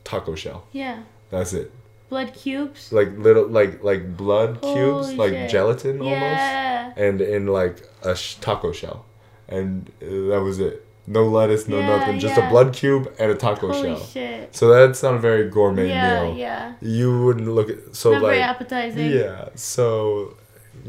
[0.05, 0.65] taco shell.
[0.73, 1.03] Yeah.
[1.31, 1.71] That's it.
[2.09, 2.93] Blood cubes.
[2.93, 5.51] Like little like like blood cubes, Holy like shit.
[5.51, 9.05] gelatin almost, and in like a sh- taco shell,
[9.49, 10.87] and uh, that was it.
[11.07, 12.47] no lettuce, no Yeah, nothing, just yeah.
[12.47, 14.07] a blood cube and a taco Holy shell.
[14.07, 14.55] shit.
[14.55, 16.37] So that's not a very gourmet yeah, meal.
[16.37, 16.75] yeah.
[16.81, 16.89] yeah.
[16.89, 19.11] You wouldn't look at so Not very like appetizing.
[19.11, 19.49] yeah.
[19.57, 20.37] So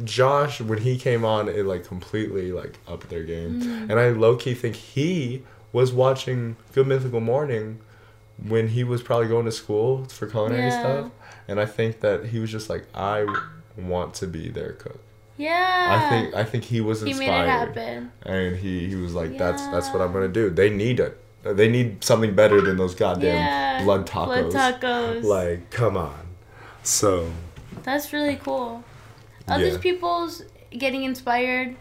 [0.03, 3.89] Josh, when he came on, it like completely like upped their game, Mm.
[3.89, 7.79] and I low key think he was watching Good Mythical Morning
[8.45, 10.79] when he was probably going to school for culinary Yeah.
[10.79, 11.11] stuff,
[11.47, 13.25] and I think that he was just like I
[13.77, 14.99] want to be their cook.
[15.37, 15.87] Yeah.
[15.89, 17.29] I think I think he was he inspired,
[17.75, 18.11] made it happen.
[18.23, 21.17] and he he was like, "That's that's what I'm gonna do." They need it.
[21.43, 23.83] They need something better than those goddamn yeah.
[23.83, 24.49] blood tacos.
[24.51, 25.23] Blood tacos.
[25.23, 26.19] Like, come on.
[26.83, 27.31] So
[27.83, 28.83] That's really cool.
[29.47, 29.77] Other Yeah.
[29.77, 31.75] people's getting inspired.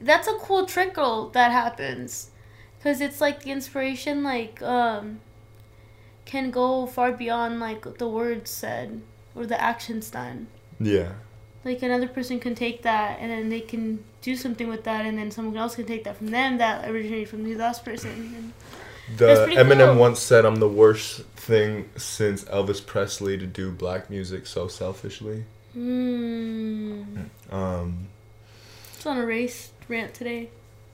[0.00, 2.30] That's a cool trickle that happens,
[2.78, 5.20] because it's like the inspiration like um
[6.24, 9.02] can go far beyond like the words said
[9.34, 10.46] or the actions done.
[10.80, 11.12] yeah,
[11.64, 15.16] Like another person can take that and then they can do something with that, and
[15.18, 18.12] then someone else can take that from them that originated from the last person.
[18.36, 20.00] And the Eminem cool.
[20.00, 25.44] once said, "I'm the worst thing since Elvis Presley to do black music so selfishly."
[25.76, 28.08] Mm, Um,
[28.94, 30.50] it's on a race rant today.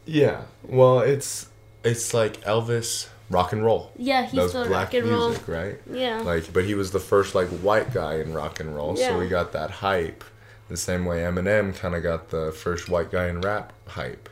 [0.06, 0.42] yeah.
[0.62, 1.48] Well, it's
[1.84, 3.92] it's like Elvis rock and roll.
[3.96, 5.28] Yeah, he's was still black rock and roll.
[5.28, 5.76] music, right?
[5.90, 6.20] Yeah.
[6.22, 9.08] Like, but he was the first like white guy in rock and roll, Yeah.
[9.10, 10.24] so we got that hype.
[10.68, 14.28] The same way Eminem kind of got the first white guy in rap hype,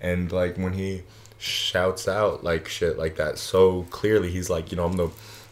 [0.00, 1.02] and like when he
[1.38, 5.08] shouts out like shit like that so clearly, he's like, you know, I'm the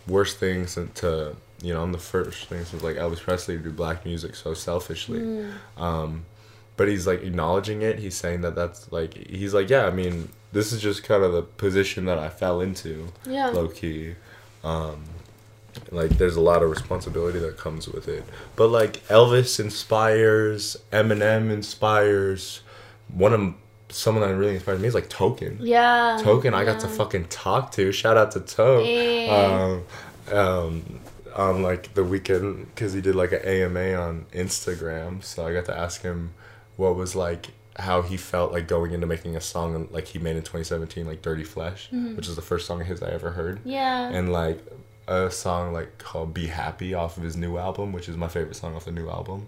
[0.07, 3.71] worst thing to, you know, I'm the first thing since like Elvis Presley to do
[3.71, 5.21] black music so selfishly.
[5.21, 5.53] Mm.
[5.77, 6.25] Um,
[6.77, 7.99] but he's like acknowledging it.
[7.99, 11.33] He's saying that that's like he's like, yeah, I mean, this is just kind of
[11.33, 13.49] the position that I fell into Yeah.
[13.49, 14.15] low key.
[14.63, 15.05] Um,
[15.91, 18.25] like there's a lot of responsibility that comes with it.
[18.57, 22.61] But like Elvis inspires, Eminem inspires.
[23.13, 23.55] One of
[23.91, 25.59] someone that really inspired me is like Token.
[25.61, 26.19] Yeah.
[26.23, 27.91] Token, I got to fucking talk to.
[27.93, 28.83] Shout out to Toe.
[28.85, 29.81] Yeah.
[30.31, 31.01] Um, um,
[31.39, 35.65] on like the weekend because he did like an AMA on Instagram, so I got
[35.67, 36.35] to ask him
[36.77, 40.35] what was like how he felt like going into making a song like he made
[40.35, 42.17] in 2017 like dirty flesh Mm-hmm.
[42.17, 44.09] which is the first song of his i ever heard Yeah.
[44.09, 44.61] and like
[45.07, 48.57] a song like called "Be Happy" off of his new album, which is my favorite
[48.57, 49.47] song off the new album.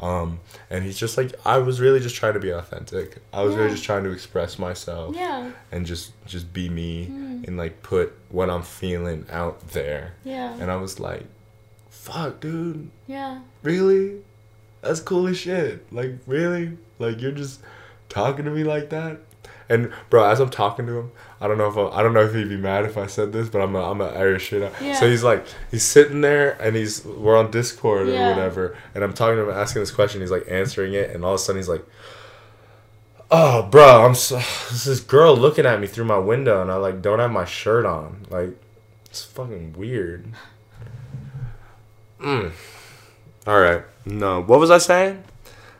[0.00, 0.40] Um,
[0.70, 3.18] and he's just like, I was really just trying to be authentic.
[3.32, 5.52] I was really just trying to express myself yeah.
[5.70, 7.46] and just just be me Mm.
[7.48, 10.14] and like put what I'm feeling out there.
[10.24, 10.52] Yeah.
[10.60, 11.24] And I was like,
[11.90, 13.40] fuck, dude, Yeah.
[13.62, 14.16] really?
[14.82, 15.90] That's cool as shit.
[15.92, 16.76] Like, really?
[16.98, 17.60] Like, you're just
[18.08, 19.20] talking to me like that?
[19.68, 22.20] And bro, as I'm talking to him, I don't know if I, I don't know
[22.22, 24.70] if he'd be mad if I said this, but I'm a, I'm gonna air shit.
[24.80, 24.94] Yeah.
[25.00, 28.28] So he's like, he's sitting there and he's we're on Discord or Yeah.
[28.30, 30.20] whatever, and I'm talking to him, asking this question.
[30.20, 31.84] He's like answering it, and all of a sudden he's like,
[33.30, 36.76] "Oh, bro, I'm so, this this girl looking at me through my window, and I
[36.76, 38.26] like don't have my shirt on.
[38.30, 38.50] Like,
[39.06, 40.26] it's fucking weird."
[42.20, 42.52] Mm.
[43.46, 43.82] All right.
[44.06, 44.42] No.
[44.42, 45.24] What was I saying?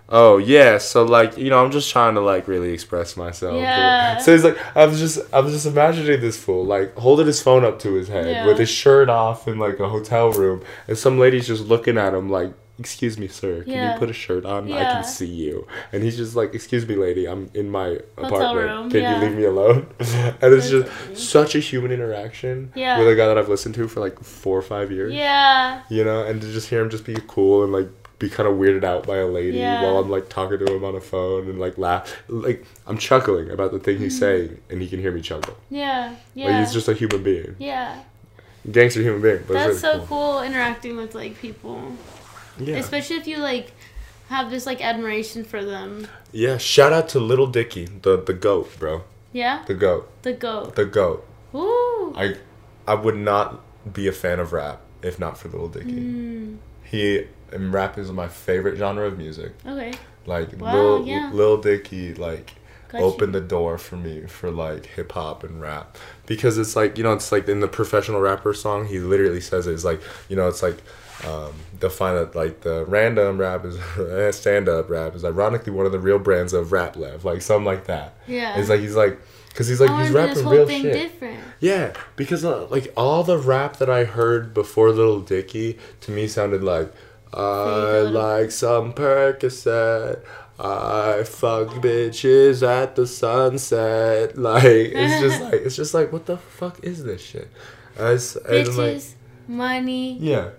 [0.09, 0.79] Oh yeah.
[0.79, 3.57] So like you know I'm just trying to like really express myself.
[3.57, 4.19] Yeah.
[4.19, 7.43] So he's like I was just I was just imagining this fool like holding his
[7.43, 8.47] phone up to his head Yeah.
[8.47, 12.15] with his shirt off in like a hotel room and some lady's just looking at
[12.15, 12.53] him like.
[12.77, 13.63] Excuse me, sir.
[13.63, 13.93] Can Yeah.
[13.93, 14.65] you put a shirt on?
[14.73, 15.65] I can see you.
[15.93, 17.25] And he's just like, "Excuse me, lady.
[17.29, 18.57] I'm in my apartment.
[18.69, 19.15] room, Can yeah.
[19.21, 22.99] you leave me alone?" and it's just such a human interaction Yeah.
[22.99, 25.83] with a guy that I've listened to for like four or five years Yeah.
[25.89, 27.87] you know, and to just hear him just be cool and like
[28.25, 29.83] be kind of weirded out by a lady Yeah.
[29.83, 33.51] while I'm like talking to him on a phone and like laugh, like I'm chuckling
[33.51, 35.57] about the thing he's saying and he can hear me chuckle.
[35.71, 36.09] Yeah.
[36.09, 36.39] Mm-hmm.
[36.39, 36.47] Yeah.
[36.47, 38.03] Like he's just a human being, Yeah.
[38.71, 39.43] gangster human being.
[39.47, 40.43] But That's it's so really cool.
[40.43, 41.81] interacting with like people.
[42.59, 43.73] Yeah, Especially if you like
[44.29, 46.07] have this like admiration for them.
[46.33, 46.57] yeah.
[46.59, 49.03] Shout out to Lil Dicky, the the goat, bro,
[49.33, 49.65] Yeah?
[49.67, 50.77] the goat, The goat.
[50.77, 51.27] the goat.
[51.55, 52.13] Ooh.
[52.17, 52.37] I
[52.87, 53.61] I would not
[53.93, 55.93] be a fan of rap if not for Lil Dicky.
[55.93, 56.57] Mm.
[56.85, 59.53] He and rap is my favorite genre of music.
[59.67, 59.93] Okay.
[60.27, 61.31] Like Wow, Lil yeah.
[61.33, 62.53] Lil Dicky, like
[62.89, 63.05] Got you.
[63.05, 65.97] opened the door for me for like hip hop and rap
[66.27, 69.67] because it's like you know it's like in the professional rapper song he literally says
[69.67, 70.79] it, it's like you know it's like
[71.27, 75.93] um, define it like the random rap is stand up rap is ironically one of
[75.93, 78.15] the real brands of rap lev like something like that.
[78.27, 78.59] Yeah.
[78.59, 80.93] It's like he's like because he's like I he's rapping real shit.
[80.93, 81.41] different.
[81.61, 86.27] Yeah, because uh, like all the rap that I heard before Lil Dicky to me
[86.27, 86.93] sounded like
[87.35, 90.23] I like some Percocet.
[90.59, 94.37] I fuck bitches at the sunset.
[94.39, 97.49] Like it's just like it's just like what the fuck is this shit?
[97.97, 99.03] As, and Bitches, like
[99.49, 100.51] money, yeah,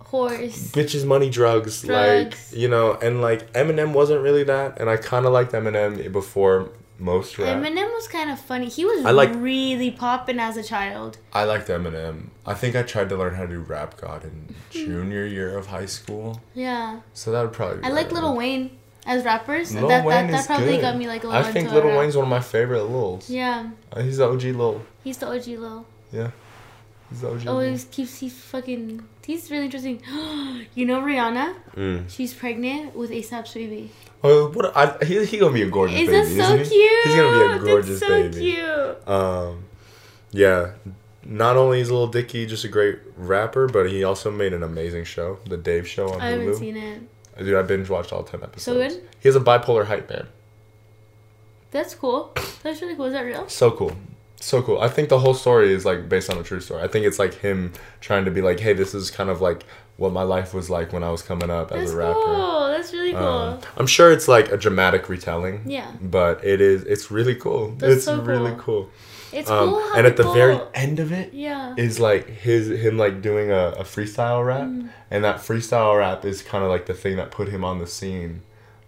[0.00, 0.70] horse.
[0.72, 2.52] bitches, money, drugs, Drugs.
[2.52, 6.10] like you know, and like Eminem wasn't really that, and I kind of liked Eminem
[6.12, 7.56] before most rap.
[7.56, 8.68] Eminem was kind of funny.
[8.68, 11.18] He was I like- really popping as a child.
[11.32, 12.28] I liked Eminem.
[12.46, 15.66] I think I tried to learn how to do Rap God in junior year of
[15.68, 16.40] high school.
[16.54, 17.00] Yeah.
[17.12, 17.78] So that would probably.
[17.78, 18.12] Be I like.
[18.12, 18.70] Little Wayne
[19.06, 19.74] as rappers.
[19.74, 20.80] Lil that Wayne that, that is probably good.
[20.82, 21.84] got me like a little I think rap.
[21.84, 23.28] Wayne's one of my favorite Lils.
[23.28, 24.82] Yeah, Uh, he's the OG Lil.
[25.02, 25.86] he's the OG Lil.
[26.12, 26.30] Yeah.
[27.10, 27.76] He's the OG Oh, Lil.
[27.76, 29.04] he keeps he fucking.
[29.26, 30.00] He's really interesting.
[30.74, 31.54] you know Rihanna?
[31.76, 32.10] Mm.
[32.10, 33.90] She's pregnant with ASAP's baby.
[34.26, 34.74] Oh, what?
[34.74, 36.12] I, he, he gonna be a gorgeous baby.
[36.16, 37.04] Is baby, that so isn't cute?
[37.04, 37.10] he?
[37.10, 38.40] He's gonna be a gorgeous so baby.
[38.40, 39.08] cute.
[39.08, 39.64] Um,
[40.32, 40.72] yeah.
[41.26, 45.04] Not only is Lil Dicky just a great rapper, but he also made an amazing
[45.04, 46.58] show, the Dave Show on I haven't Hulu.
[46.58, 47.02] seen it.
[47.38, 48.64] Dude, I binge watched all ten episodes.
[48.64, 49.08] So good?
[49.20, 50.26] He has a bipolar hype man.
[51.70, 52.32] That's cool.
[52.62, 53.06] That's really cool.
[53.06, 53.48] Is that real?
[53.48, 53.96] So cool.
[54.40, 54.80] So cool.
[54.80, 56.82] I think the whole story is like based on a true story.
[56.82, 59.64] I think it's like him trying to be like, hey, this is kind of like
[59.96, 62.20] what my life was like when I was coming up as That's a rapper.
[62.24, 62.66] cool.
[62.68, 63.22] That's really cool.
[63.22, 65.62] Um, I'm sure it's like a dramatic retelling.
[65.66, 65.90] Yeah.
[66.02, 66.82] But it is.
[66.84, 67.70] It's really cool.
[67.78, 68.84] That's it's so really cool.
[68.84, 68.90] cool.
[69.32, 69.82] it's Um, cool.
[69.96, 71.74] And at the very end of it Yeah.
[71.76, 74.88] is like his him like doing a, a freestyle rap, Mm.
[75.12, 77.86] and that freestyle rap is kind of like the thing that put him on the
[77.86, 78.42] scene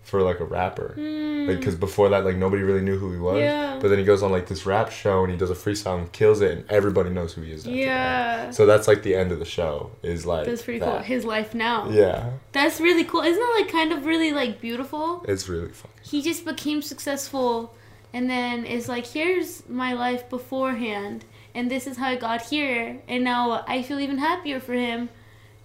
[0.07, 0.95] for like a rapper.
[0.97, 1.49] Mm.
[1.49, 3.39] Because before that, like nobody really knew who he was.
[3.41, 3.79] Yeah.
[3.81, 6.11] But then he goes on like this rap show and he does a freestyle and
[6.13, 7.63] kills it, and everybody knows who he is.
[7.67, 7.77] after that.
[7.77, 8.51] Yeah.
[8.53, 9.91] So that's like the end of the show.
[10.05, 10.87] Is like That's pretty that.
[10.89, 10.99] cool.
[11.01, 11.91] His life now.
[11.91, 13.23] Yeah, That's really cool.
[13.23, 15.25] Isn't that like kind of really like beautiful?
[15.27, 15.91] it's really fun.
[16.03, 17.75] He just became successful
[18.13, 23.01] and then is like, here's my life beforehand and this is how I got here
[23.09, 25.09] and now I feel even happier for him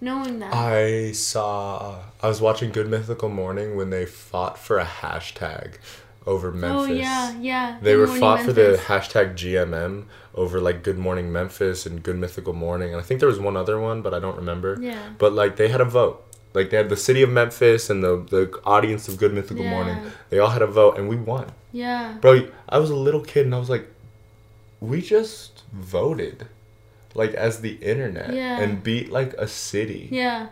[0.02, 0.52] knowing that.
[0.52, 1.76] I saw.
[1.76, 5.76] Uh, I was watching Good Mythical Morning when they fought for a hashtag
[6.26, 6.90] over oh, Memphis.
[6.90, 7.78] oh yeah, yeah.
[7.80, 12.18] They Good were fought for the hashtag GMM over like Good Morning Memphis and Good
[12.18, 14.76] Mythical Morning, and I think there was one other one, but I don't remember.
[14.80, 15.10] Yeah.
[15.18, 16.24] But like they had a vote.
[16.54, 19.70] Like they had the city of Memphis and the the audience of Good Mythical Yeah.
[19.70, 20.12] Morning.
[20.28, 21.46] They all had a vote, and we won.
[21.72, 22.18] Yeah.
[22.20, 23.88] Bro, I was a little kid, and I was like,
[24.80, 26.46] we just voted,
[27.14, 28.60] like as the internet, Yeah.
[28.60, 30.08] and beat like a city.
[30.10, 30.48] Yeah.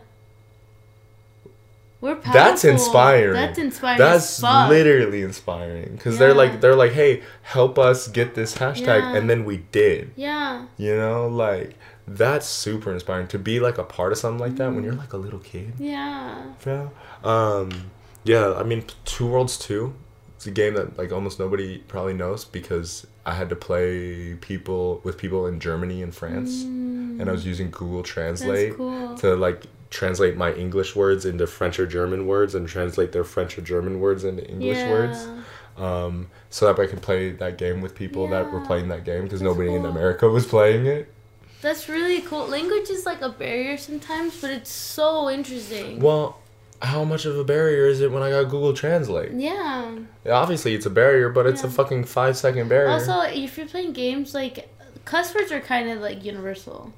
[2.01, 2.33] We're powerful.
[2.33, 3.35] That's inspiring.
[3.35, 3.99] That's inspiring.
[3.99, 9.17] That's literally inspiring because they're like they're like, hey, help us get this hashtag, Yeah.
[9.17, 10.13] and then we did.
[10.17, 10.65] Yeah.
[10.79, 11.75] You know, like
[12.09, 15.13] that's super inspiring to be like a part of something like that when you're like
[15.13, 15.75] a little kid.
[15.79, 16.43] Yeah.
[16.67, 16.89] Yeah.
[17.23, 17.91] Um,
[18.25, 18.55] yeah.
[18.55, 19.95] I mean, Two Worlds Two.
[20.41, 25.03] It's a game that like almost nobody probably knows because I had to play people
[25.05, 28.77] with people in Germany and France, and I was using Google Translate Mm.
[28.79, 29.19] cool.
[29.19, 33.59] to like translate my English words into French or German words and translate their French
[33.59, 34.91] or German words into English yeah.
[34.91, 35.29] words.
[35.77, 39.25] Um, so that I could play that game with people that were playing that game
[39.25, 39.85] because nobody in.
[39.85, 41.13] America was playing it.
[41.61, 42.47] That's really cool.
[42.47, 46.01] Language is like a barrier sometimes, but it's so interesting.
[46.01, 46.39] Well,
[46.83, 49.33] how much of a barrier is it when I got Google Translate?
[49.33, 49.97] yeah.
[50.29, 52.89] Obviously, it's a barrier, but it's a fucking five second barrier.
[52.91, 54.69] Also, if you're playing games, like
[55.05, 56.93] cuss words are kind of like universal.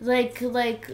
[0.00, 0.90] Like like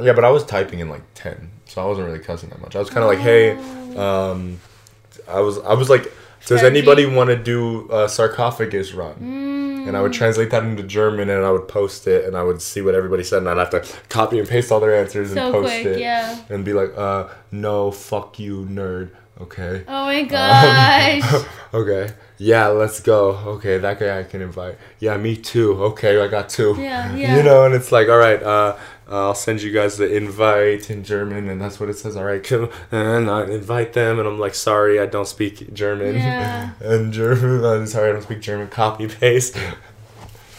[0.00, 2.76] yeah, but I was typing in like ten, so I wasn't really cussing that much.
[2.76, 3.56] I was kind of like, hey,
[3.96, 4.30] Oh.
[4.32, 4.60] um,
[5.28, 6.12] I was I was like,
[6.46, 9.14] does anybody want to do a sarcophagus run?
[9.14, 12.42] mm, And I would translate that into German, and I would post it, and I
[12.42, 15.32] would see what everybody said, and I'd have to copy and paste all their answers
[15.32, 16.38] so and post quick, it, yeah.
[16.48, 19.10] and be like, uh, no, fuck you, nerd.
[19.40, 19.84] Okay.
[19.88, 21.44] Oh my gosh.
[21.74, 22.12] okay.
[22.36, 23.30] Yeah, let's go.
[23.56, 24.76] Okay, that guy I can invite.
[24.98, 25.82] Yeah, me too.
[25.84, 26.76] Okay, I got two.
[26.78, 27.36] Yeah, yeah.
[27.36, 28.76] You know, and it's like, all right, uh,
[29.10, 32.16] uh, I'll send you guys the invite in German, and that's what it says.
[32.16, 36.16] All right, come and I invite them, and I'm like, sorry, I don't speak German.
[36.16, 36.70] Yeah.
[36.80, 38.68] and German, I'm sorry, I don't speak German.
[38.68, 39.56] Copy paste.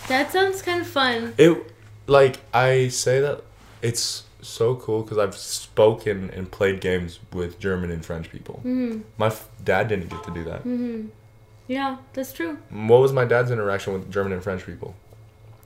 [0.08, 1.34] that sounds kind of fun.
[1.38, 1.72] It,
[2.08, 3.42] like, I say that
[3.82, 8.56] it's so cool because I've spoken and played games with German and French people.
[8.64, 10.62] hmm My f- dad didn't get to do that.
[10.62, 11.06] hmm
[11.68, 12.58] Yeah, that's true.
[12.70, 14.96] What was my dad's interaction with German and French people?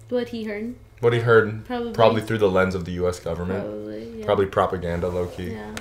[0.09, 1.93] What he heard, What he heard probably.
[1.93, 3.19] probably through the lens of the U.S.
[3.19, 4.19] government, Probably.
[4.19, 4.25] Yeah.
[4.25, 5.51] probably propaganda, low key.
[5.51, 5.75] Yeah.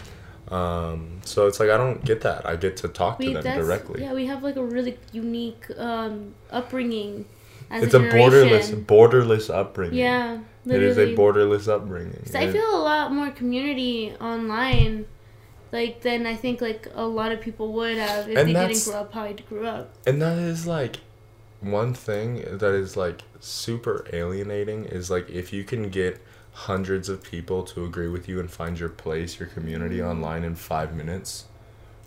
[0.49, 2.45] Um, so it's like I don't get that.
[2.47, 4.03] I get to talk to We them directly.
[4.03, 4.13] yeah.
[4.13, 7.25] We have like a really unique um upbringing.
[7.71, 9.99] As it's a borderless, borderless upbringing.
[9.99, 10.35] Yeah.
[10.35, 10.87] it Literally.
[10.91, 12.21] is a borderless upbringing.
[12.25, 15.07] 'Cause I feel a lot more community online,
[15.73, 19.01] like than I think like a lot of people would have if they didn't grow
[19.01, 19.91] up how I grew up.
[20.07, 20.97] and that is like
[21.63, 26.21] one thing that is like super alienating is like if you can get
[26.53, 30.11] hundreds of people to agree with you and find your place, your community Mm.
[30.11, 31.45] online in five minutes.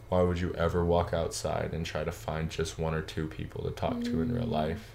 [0.10, 3.64] Why would you ever walk outside and try to find just one or two people
[3.66, 4.52] to talk to in real Mm.
[4.52, 4.92] life?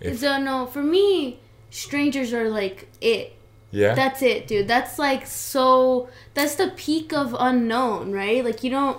[0.00, 1.38] If- so no, for me,
[1.70, 3.34] strangers are like it.
[3.70, 3.94] yeah.
[3.94, 4.66] That's it, dude.
[4.66, 6.08] That's like so.
[6.34, 8.44] That's the peak of unknown, right?
[8.44, 8.98] Like you don't.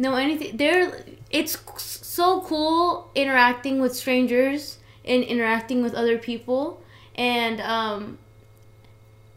[0.00, 0.56] know anything.
[0.56, 4.77] They're it's so cool interacting with strangers
[5.08, 6.80] and interacting with other people,
[7.16, 8.18] and um,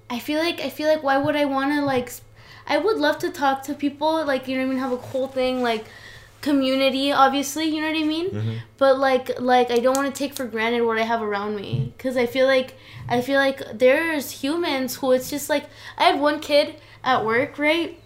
[0.09, 2.11] I feel like I feel like why would I want to like?
[2.67, 4.79] I would love to talk to people like you know what I mean.
[4.79, 5.85] Have a whole thing like
[6.41, 8.53] community obviously you know what i mean Mm-hmm.
[8.79, 11.93] but like like i don't want to take for granted what i have around me
[11.95, 12.73] because i feel like
[13.07, 15.65] i feel like there's humans who it's just like
[15.99, 17.99] i have one kid at work right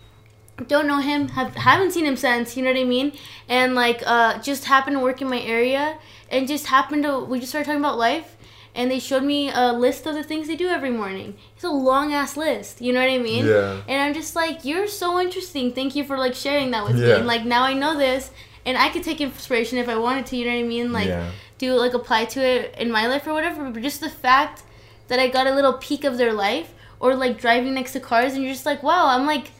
[0.67, 3.13] don't know him have haven't seen him since you know what i mean
[3.47, 5.97] and like uh just happened to work in my area
[6.29, 8.35] and just happened to we just started talking about life
[8.73, 11.69] and they showed me a list of the things they do every morning it's a
[11.69, 13.81] long ass list you know what i mean Yeah.
[13.87, 17.07] and i'm just like you're so interesting thank you for like sharing that with me
[17.07, 17.17] Yeah.
[17.17, 18.31] and like now i know this
[18.65, 21.07] and i could take inspiration if i wanted to you know what i mean like
[21.07, 21.31] Yeah.
[21.57, 24.63] do like apply to it in my life or whatever but just the fact
[25.07, 28.33] that i got a little peek of their life or like driving next to cars
[28.33, 29.51] and you're just like wow i'm like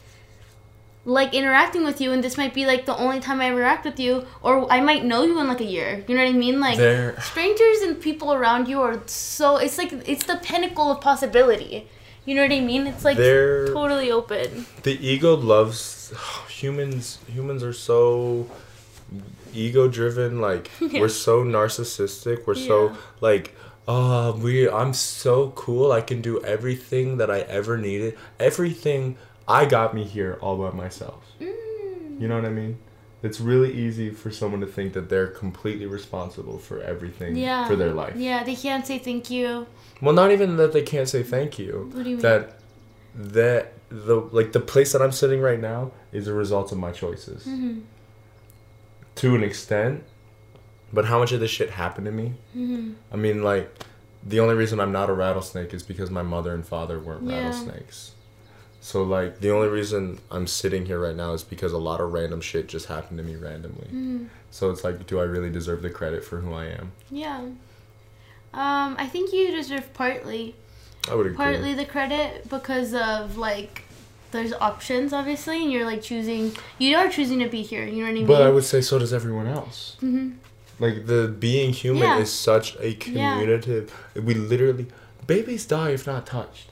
[1.06, 3.98] like interacting with you and this might be like the only time i interact with
[4.00, 6.04] you or i might know you in like a year.
[6.08, 6.58] You know what i mean?
[6.60, 11.00] Like There- strangers and people around you are so it's like it's the pinnacle of
[11.00, 11.88] possibility.
[12.24, 12.88] You know what i mean?
[12.88, 14.66] It's like They're- totally open.
[14.82, 16.12] The ego loves
[16.60, 18.48] humans humans are so
[19.54, 21.00] ego driven like Yeah.
[21.00, 22.66] we're so narcissistic we're Yeah.
[22.66, 23.54] so like
[23.88, 28.18] oh we i'm so cool i can do everything that i ever needed.
[28.40, 29.16] Everything
[29.48, 32.20] i got me here all by myself Mm.
[32.20, 32.78] you know what i mean
[33.22, 37.76] it's really easy for someone to think that they're completely responsible for everything yeah for
[37.76, 39.66] their life yeah they can't say thank you
[40.00, 42.58] well not even that they can't say thank you what do you mean that
[43.14, 46.90] that the like the place that I'm sitting right now is a result of my
[46.92, 47.80] choices hmm
[49.16, 50.04] to an extent.
[50.92, 52.34] But how much of this shit happened to me?
[52.52, 53.70] hmm I mean, like
[54.22, 57.36] the only reason I'm not a rattlesnake is because my mother and father weren't Yeah.
[57.36, 58.12] rattlesnakes.
[58.86, 62.12] So like the only reason I'm sitting here right now is because a lot of
[62.12, 63.88] random shit just happened to me randomly.
[63.88, 66.92] hmm So it's like, do I really deserve the credit for who I am?
[67.10, 67.40] yeah
[68.54, 70.54] um i think you deserve partly
[71.10, 71.36] I would agree.
[71.36, 73.82] partly the credit because of like
[74.30, 78.02] there's options obviously and you're like choosing you are choosing to be here you know
[78.04, 79.96] what i mean But I would say so does everyone else.
[80.00, 80.28] hmm
[80.78, 82.18] Like the being human Yeah.
[82.24, 83.84] is such a communicative.
[84.28, 84.86] We literally
[85.26, 86.68] babies die if not touched.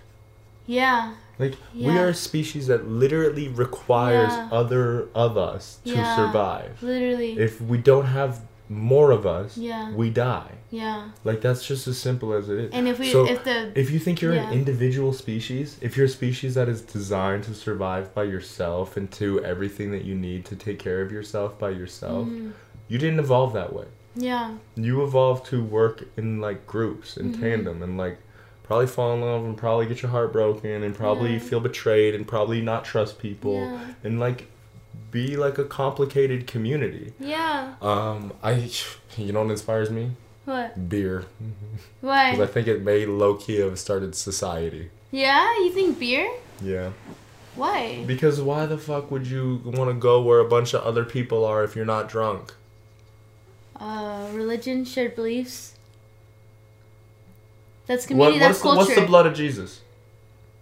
[0.81, 4.49] yeah Like we are a species that literally requires Yeah.
[4.53, 6.17] other of us to Yeah.
[6.17, 6.83] survive.
[6.83, 9.93] literally If we don't have more of us, Yeah.
[9.95, 10.53] we die.
[10.71, 12.71] yeah Like that's just as simple as it is.
[12.73, 14.49] and if we So, if the If you think you're Yeah.
[14.49, 19.11] an individual species, if you're a species that is designed to survive by yourself and
[19.13, 22.53] to everything that you need to take care of yourself by yourself, Mhm.
[22.89, 23.87] you didn't evolve that way.
[24.17, 27.41] yeah you evolved to work in like groups in Mhm.
[27.41, 28.17] tandem and like
[28.65, 31.39] probably fall in love and probably get your heart broken and probably Yeah.
[31.39, 33.87] feel betrayed and probably not trust people Yeah.
[34.03, 34.49] and like
[35.13, 37.13] be like a complicated community.
[37.21, 37.75] Yeah.
[37.81, 38.69] Um i
[39.17, 40.11] you know what inspires me?
[40.45, 40.89] What?
[40.89, 41.25] Beer.
[42.01, 42.33] Why?
[42.33, 44.91] Because i think it may low-key have started society.
[45.11, 45.47] Yeah?
[45.63, 46.29] You think beer?
[46.63, 46.91] Yeah.
[47.55, 48.03] Why?
[48.07, 51.45] Because why the fuck would you want to go where a bunch of other people
[51.45, 52.55] are if you're not drunk?
[53.79, 55.74] Uh religion shared beliefs
[57.87, 59.81] that's what, community what's, that's the, culture what's the blood of jesus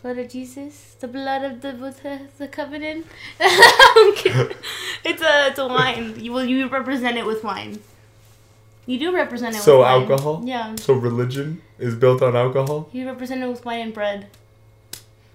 [0.02, 3.06] Blood of Jesus, the blood of the Buddha, the covenant.
[3.40, 4.56] I'm kidding.
[5.04, 6.18] it's a it's a wine.
[6.18, 7.78] You will you represent it with wine.
[8.84, 9.60] You do represent it.
[9.60, 10.00] So with wine.
[10.00, 10.42] So alcohol?
[10.44, 14.26] Yeah, so religion is built on alcohol you represent it with wine and bread.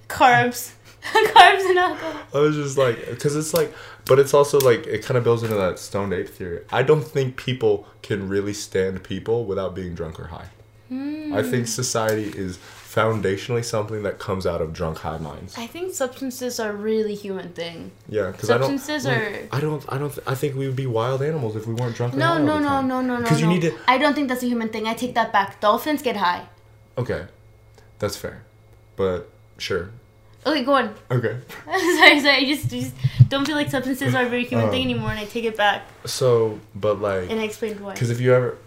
[0.09, 2.21] Carbs, carbs and alcohol.
[2.33, 3.73] I was just like, because it's like,
[4.05, 6.63] but it's also like, it kind of builds into that stoned ape theory.
[6.73, 10.49] I don't think people can really stand people without being drunk or high.
[10.89, 11.33] Hmm.
[11.33, 15.55] I think society is foundationally something that comes out of drunk high minds.
[15.57, 17.91] I think substances are really human thing.
[18.09, 18.77] Yeah, because I don't.
[18.79, 19.83] Substances are- I don't.
[19.93, 20.13] I don't.
[20.13, 22.13] th- I think we would be wild animals if we weren't drunk.
[22.15, 23.25] No, no, no, no, no, no.
[23.25, 24.87] 'Cause you need to- I don't think that's a human thing.
[24.87, 25.59] I take that back.
[25.59, 26.47] Dolphins get high.
[26.97, 27.25] Okay,
[27.99, 28.43] that's fair,
[28.95, 29.91] but sure.
[30.45, 30.95] Okay, go on.
[31.11, 31.37] Okay.
[31.65, 32.37] sorry, sorry.
[32.37, 32.93] I just, just
[33.27, 34.71] don't feel like substances are a very human Oh.
[34.71, 35.83] thing anymore, and I take it back.
[36.05, 37.91] So, but like, And I explained why.
[37.93, 38.57] Because if you ever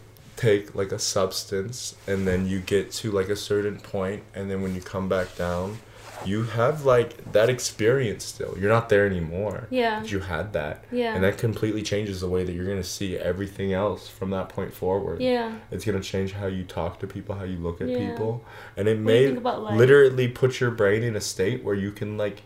[0.41, 4.63] take like a substance and then you get to like a certain point and then
[4.63, 5.79] when you come back down,
[6.25, 8.55] you have like that experience still.
[8.59, 9.67] You're not there anymore.
[9.71, 10.03] Yeah.
[10.03, 10.85] You had that.
[10.91, 11.15] Yeah.
[11.15, 14.73] And that completely changes the way that you're gonna see everything else from that point
[14.73, 15.21] forward.
[15.21, 15.53] Yeah.
[15.71, 17.99] It's gonna change how you talk to people, how you look at Yeah.
[18.11, 18.43] people.
[18.77, 19.77] And it may think about life?
[19.79, 22.43] literally put your brain in a state where you can like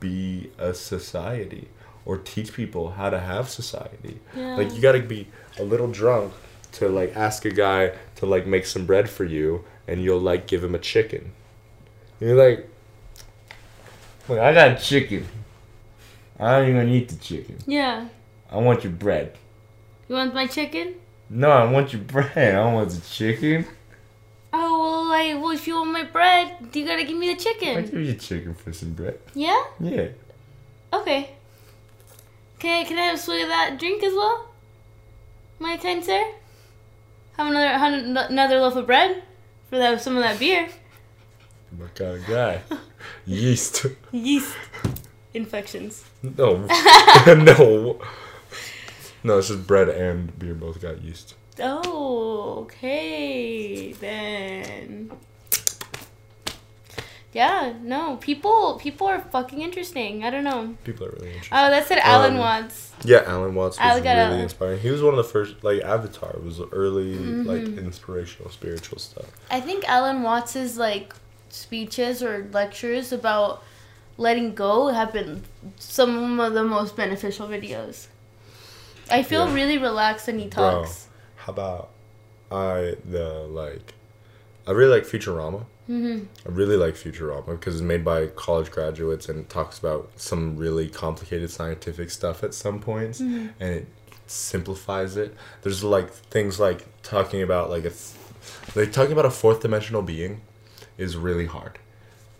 [0.00, 1.68] be a society
[2.04, 4.18] or teach people how to have society.
[4.36, 4.56] Yeah.
[4.56, 6.32] Like you gotta be a little drunk
[6.74, 10.46] to like ask a guy to like make some bread for you and you'll like
[10.46, 11.32] give him a chicken.
[12.20, 12.68] And you're like
[14.28, 15.26] Look, I got chicken.
[16.40, 17.58] I don't even eat the chicken.
[17.66, 18.08] Yeah.
[18.50, 19.36] I want your bread.
[20.08, 20.94] You want my chicken?
[21.28, 22.30] No, I want your bread.
[22.36, 23.66] I don't want the chicken.
[24.52, 27.76] Oh well, like well, if you want my bread, you gotta give me the chicken.
[27.76, 27.98] I chicken.
[27.98, 29.18] give you chicken for some bread.
[29.34, 29.62] Yeah.
[29.80, 30.08] Yeah.
[30.92, 31.30] Okay.
[32.58, 34.48] Can I, can I have a swig of that drink as well?
[35.58, 36.24] My kind sir?
[37.36, 39.22] Have another another loaf of bread
[39.68, 40.68] for that some of that beer.
[41.76, 42.62] My kind of guy.
[43.26, 43.86] Yeast.
[44.12, 44.56] Yeast
[45.32, 46.04] infections.
[46.22, 46.56] No.
[47.26, 47.98] no.
[49.24, 51.34] No, it's just bread and beer both got yeast.
[51.58, 55.10] Oh, okay then.
[57.34, 60.24] Yeah, no, people people are fucking interesting.
[60.24, 60.76] I don't know.
[60.84, 61.58] People are really interesting.
[61.58, 62.92] Oh, that's said Alan Um, Watts.
[63.04, 64.78] Yeah, Alan Watts was really inspiring.
[64.78, 67.42] He was one of the first, like Avatar was early, Mm-hmm.
[67.48, 69.26] like inspirational, spiritual stuff.
[69.50, 71.12] I think Alan Watts's like
[71.48, 73.62] speeches or lectures about
[74.16, 75.42] letting go have been
[75.76, 78.06] some of the most beneficial videos.
[79.10, 79.54] I feel Yeah.
[79.54, 81.08] really relaxed when he talks.
[81.36, 81.90] How about
[82.50, 83.94] I the like,
[84.68, 85.66] I really like Futurama.
[85.86, 90.10] Hmm I really like Futurama because it's made by college graduates and it talks about
[90.16, 93.48] some really complicated scientific stuff at some points Mm-hmm.
[93.60, 93.86] and it
[94.26, 95.34] simplifies it.
[95.62, 98.14] There's like things like talking about like a th-
[98.74, 100.40] like talking about a fourth dimensional being
[100.96, 101.78] is really hard.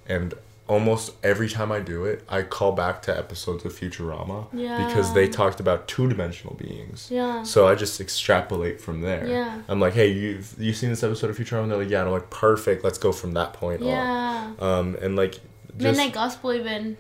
[0.07, 0.33] And
[0.67, 5.29] almost every time I do it, I call back to episodes of Futurama because they
[5.29, 7.09] talked about two dimensional beings.
[7.11, 7.43] Yeah.
[7.43, 9.27] So I just extrapolate from there.
[9.27, 9.63] Yeah.
[9.69, 11.65] I'm like, hey, you've you seen this episode of Futurama?
[11.65, 12.01] And they're like, yeah.
[12.01, 12.83] And I'm like, perfect.
[12.83, 13.89] Let's go from that point on.
[13.89, 14.53] Yeah.
[14.59, 16.97] Um, and like, just, Midnight Gospel even.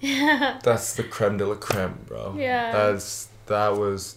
[0.00, 0.58] Yeah.
[0.62, 2.34] that's the creme de la creme, bro.
[2.36, 2.72] Yeah.
[2.72, 4.16] That's that was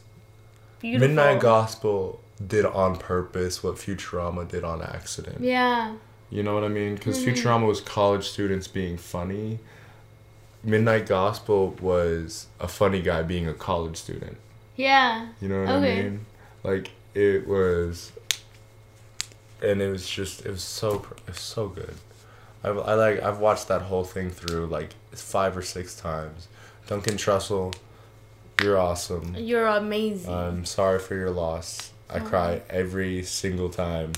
[0.79, 1.07] Beautiful.
[1.07, 5.41] Midnight Gospel did on purpose what Futurama did on accident.
[5.41, 5.95] Yeah.
[6.29, 6.95] You know what I mean?
[6.95, 7.33] Because Mhm.
[7.33, 9.59] Futurama was college students being funny.
[10.63, 14.37] Midnight Gospel was a funny guy being a college student.
[14.75, 15.27] Yeah.
[15.41, 15.99] You know what Okay.
[15.99, 16.25] I mean?
[16.63, 18.11] Like it was,
[19.61, 21.95] and it was just it was so it was so good.
[22.63, 26.47] I, I like I've watched that whole thing through like five or six times.
[26.87, 27.73] Duncan Trussell,
[28.61, 29.35] you're awesome.
[29.37, 30.33] You're amazing.
[30.33, 31.91] I'm sorry for your loss.
[32.09, 32.21] I Oh.
[32.21, 34.13] cry every single time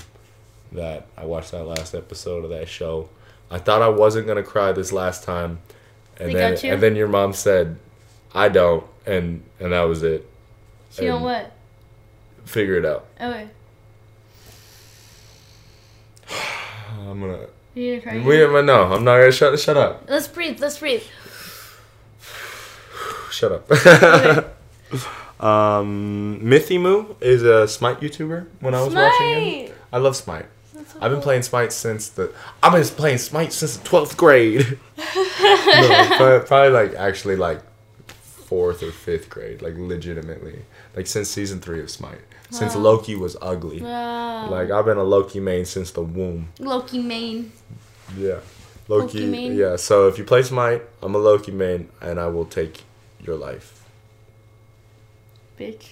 [0.72, 3.08] that I watched that last episode of that show.
[3.50, 5.58] I thought I wasn't gonna cry this last time,
[6.18, 6.72] and They then got you?
[6.72, 7.78] and then your mom said,
[8.34, 10.26] "I don't," and and that was it.
[10.92, 11.52] she on and- what?
[12.44, 13.06] Figure it out.
[13.20, 13.48] Okay.
[16.98, 17.46] I'm gonna.
[17.74, 18.46] You gonna cry?
[18.52, 19.58] But no, I'm not gonna shut.
[19.58, 20.04] Shut up.
[20.08, 20.60] Let's breathe.
[20.60, 21.02] Let's breathe.
[23.30, 23.70] Shut up.
[23.70, 24.46] Okay.
[25.40, 28.46] um, Mythimu is a Smite YouTuber.
[28.60, 30.46] When I was watching him, I love Smite.
[31.00, 32.32] I've been playing Smite since the.
[32.62, 34.78] I've been playing Smite since the twelfth grade.
[34.98, 37.62] no, probably, probably like actually like
[38.50, 40.60] fourth or fifth grade, like legitimately,
[40.94, 42.20] like since season three of Smite.
[42.50, 43.80] Since Loki was ugly.
[43.80, 44.50] Wow.
[44.50, 46.48] Like I've been a Loki main since the womb.
[46.58, 47.52] Loki main.
[48.16, 48.40] Yeah.
[48.88, 49.20] Loki.
[49.20, 49.54] Loki main?
[49.54, 49.76] Yeah.
[49.76, 52.82] So if you play Smite, I'm a Loki main, and I will take
[53.24, 53.84] your life.
[55.58, 55.90] Bitch.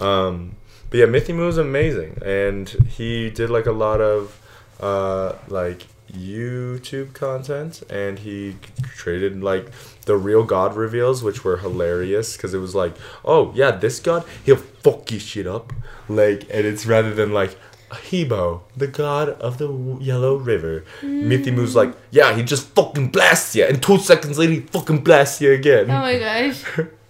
[0.00, 0.56] Um,
[0.90, 4.40] but yeah, Mythimu is amazing, and he did like a lot of
[4.80, 8.56] uh, like YouTube content, and he
[8.98, 9.70] created like
[10.02, 14.24] the real God reveals, which were hilarious because it was like, oh yeah, this God
[14.44, 15.72] he'll fuck you shit up,
[16.08, 17.58] like, and it's rather than like.
[17.88, 19.68] Hebo, the god of the
[20.00, 20.84] Yellow River.
[21.02, 25.40] Mythimu's like, yeah, he just fucking blasts you, and two seconds later he fucking blasts
[25.40, 25.84] you again.
[25.88, 26.64] Oh my gosh.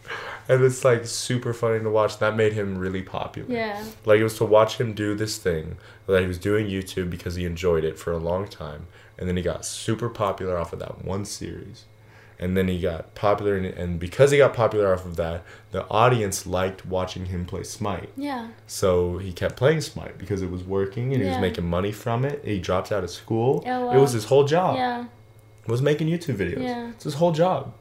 [0.49, 2.18] and it's like super funny to watch.
[2.18, 3.53] That made him really popular.
[3.53, 3.84] Yeah.
[4.05, 5.76] Like it was to watch him do this thing
[6.07, 8.86] that he was doing YouTube because he enjoyed it for a long time,
[9.18, 11.84] and then he got super popular off of that one series,
[12.38, 15.42] and then he got popular, and, and because he got popular off of that,
[15.72, 18.11] the audience liked watching him play Smite.
[18.16, 18.49] Yeah.
[18.66, 22.24] So he kept playing Smite because it was working, and he was making money from
[22.24, 22.44] it.
[22.44, 23.62] He dropped out of school.
[23.66, 24.76] Oh, It was his whole job.
[24.76, 25.07] Yeah.
[25.66, 26.62] Was making YouTube videos.
[26.62, 26.90] Yeah.
[26.90, 27.74] It's his whole job.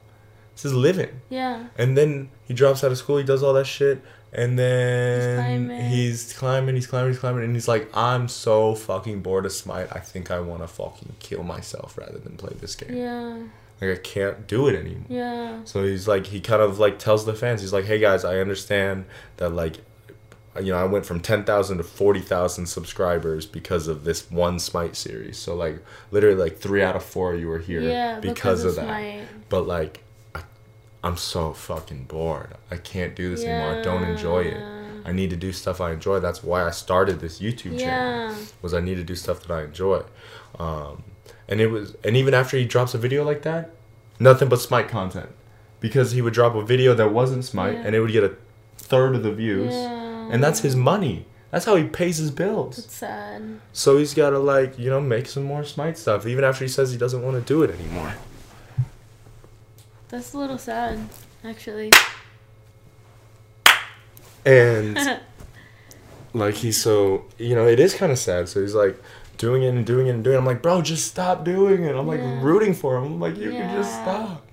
[0.55, 1.21] It's his living.
[1.29, 1.67] Yeah.
[1.77, 4.01] And then he drops out of school, he does all that shit,
[4.33, 5.85] and then he's climbing.
[5.89, 9.87] he's climbing, he's climbing, he's climbing, and he's like, I'm so fucking bored of Smite,
[9.91, 12.95] I think I wanna fucking kill myself rather than play this game.
[12.97, 13.37] Yeah.
[13.81, 15.03] Like I can't do it anymore.
[15.09, 15.59] Yeah.
[15.65, 18.37] So he's like he kind of like tells the fans, he's like, Hey guys, I
[18.39, 19.05] understand
[19.37, 19.75] that like
[20.61, 25.37] you know, I went from 10,000 to 40,000 subscribers because of this one Smite series.
[25.37, 28.21] So, like, literally, like, three out of four of you are here Yeah.
[28.21, 29.23] because, of that Smite.
[29.49, 29.99] but like
[31.05, 34.61] i'm so fucking bored i can't do this anymore i don't enjoy it
[35.05, 38.73] i need to do stuff i enjoy that's why i started this youtube channel was
[38.73, 40.01] i need to do stuff that i enjoy
[40.59, 41.03] um,
[41.47, 43.71] and it was and even after he drops a video like that
[44.19, 45.29] nothing but smite content
[45.79, 47.83] because he would drop a video that wasn't Smite Yeah.
[47.85, 48.33] and it would get a
[48.77, 50.29] third of the views, Yeah.
[50.31, 51.25] and that's his money.
[51.51, 52.79] That's how he pays his bills.
[52.79, 53.59] It's sad.
[53.71, 56.69] So he's got to like you know make some more Smite stuff, even after he
[56.69, 58.13] says he doesn't want to do it anymore.
[60.09, 60.99] That's a little sad,
[61.43, 61.91] actually.
[64.45, 65.19] And
[66.33, 68.47] like he's so you know it is kind of sad.
[68.49, 69.01] So he's like
[69.37, 70.35] doing it and doing it and doing.
[70.35, 70.39] it.
[70.39, 71.95] I'm like, bro, just stop doing it.
[71.95, 72.41] I'm like Yeah.
[72.43, 73.03] rooting for him.
[73.05, 74.45] I'm like, you can just stop.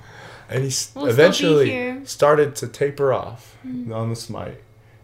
[0.49, 1.71] And he We'll eventually.
[1.71, 2.09] Mm.
[2.09, 4.61] started to taper off on the Smite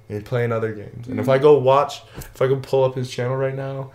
[0.09, 1.07] and playing other games.
[1.07, 3.92] And if I go watch, if I go pull up his channel right now,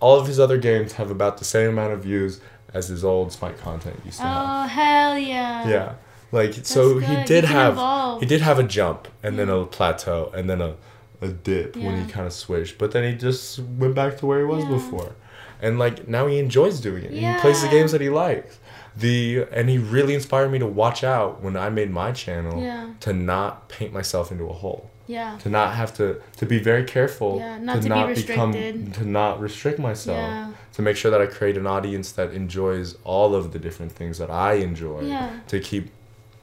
[0.00, 2.40] all of his other games have about the same amount of views
[2.74, 4.64] as his old Spike content used to have.
[4.64, 5.68] Oh hell yeah.
[5.68, 5.94] Yeah.
[6.30, 7.24] Like so That's he good.
[7.26, 8.20] did He can have evolve.
[8.20, 10.74] he did have a jump and then a plateau and then a,
[11.20, 14.38] a dip when he kind of switched, but then he just went back to where
[14.40, 14.70] he was Yeah.
[14.70, 15.12] before.
[15.60, 17.12] And like now he enjoys doing it.
[17.12, 18.58] He plays the games that he likes.
[18.96, 22.90] The and he really inspired me to watch out when I made my channel Yeah.
[23.00, 24.90] to not paint myself into a hole.
[25.06, 25.36] Yeah.
[25.42, 27.88] To not have to to be very careful Yeah, not to be
[28.22, 28.94] become restricted.
[28.94, 30.16] to not restrict myself.
[30.18, 30.50] Yeah.
[30.74, 34.16] To make sure that I create an audience that enjoys all of the different things
[34.18, 35.30] that I enjoy Yeah.
[35.48, 35.90] to keep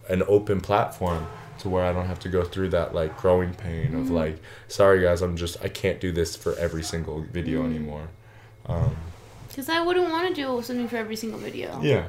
[0.08, 1.26] an open platform
[1.60, 4.02] to where I don't have to go through that like growing pain Mm-hmm.
[4.02, 7.76] of like, sorry guys, I'm just I can't do this for every single video Mm-hmm.
[7.76, 8.08] anymore.
[8.68, 8.96] Um,
[9.48, 11.80] Because I wouldn't want to do something for every single video.
[11.82, 12.06] yeah,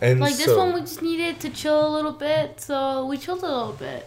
[0.00, 3.16] and Like this so, one, we just needed to chill a little bit, so we
[3.16, 4.06] chilled a little bit.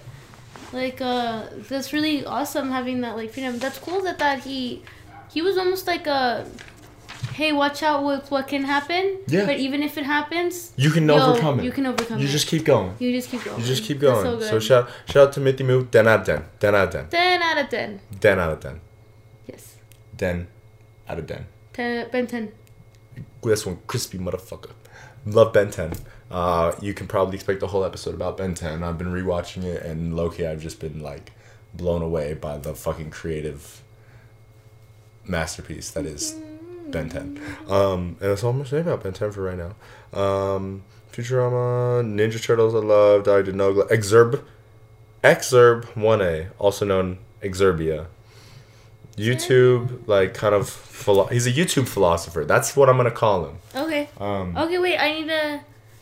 [0.72, 3.58] Like uh, that's really awesome having that like freedom.
[3.60, 4.84] That's cool that that he,
[5.34, 6.46] he was almost like a,
[7.34, 9.20] hey, watch out with what can happen.
[9.28, 9.46] Yeah.
[9.46, 11.66] But even if it happens, you can yo, overcome it.
[11.66, 12.32] You can overcome You it.
[12.32, 12.96] just keep going.
[13.00, 13.60] You just keep going.
[13.60, 14.24] You just keep going.
[14.24, 15.86] so So, shout shout out to Mithy Moo.
[15.86, 16.46] Den out of den.
[16.60, 17.10] Den out of den.
[17.10, 18.00] ten out of ten.
[18.20, 18.82] Den out of den.
[19.48, 19.76] Yes.
[20.16, 20.48] Den
[21.10, 21.46] out of den.
[21.74, 22.10] Ten.
[22.12, 22.52] Ben ten.
[23.44, 24.72] This one crispy motherfucker.
[25.28, 25.94] Love Ben 10.
[26.30, 28.84] Uh, you can probably expect a whole episode about Ben 10.
[28.84, 31.32] I've been rewatching it, and Loki, I've just been like
[31.74, 33.82] blown away by the fucking creative
[35.26, 36.36] masterpiece that is
[36.88, 37.42] Ben 10.
[37.68, 40.20] Um, and that's all I'm gonna say about Ben 10 for right now.
[40.20, 43.28] Um, Futurama, Ninja Turtles, I love.
[43.28, 44.42] I did no Exurb,
[45.24, 48.08] Exurb 1A, also known Exurbia.
[49.18, 52.44] YouTube, like kind of, philo- he's a YouTube philosopher.
[52.44, 53.58] That's what I'm gonna call him.
[53.76, 54.10] Okay.
[54.20, 54.78] Um, Okay.
[54.78, 54.98] Wait.
[54.98, 55.62] I need to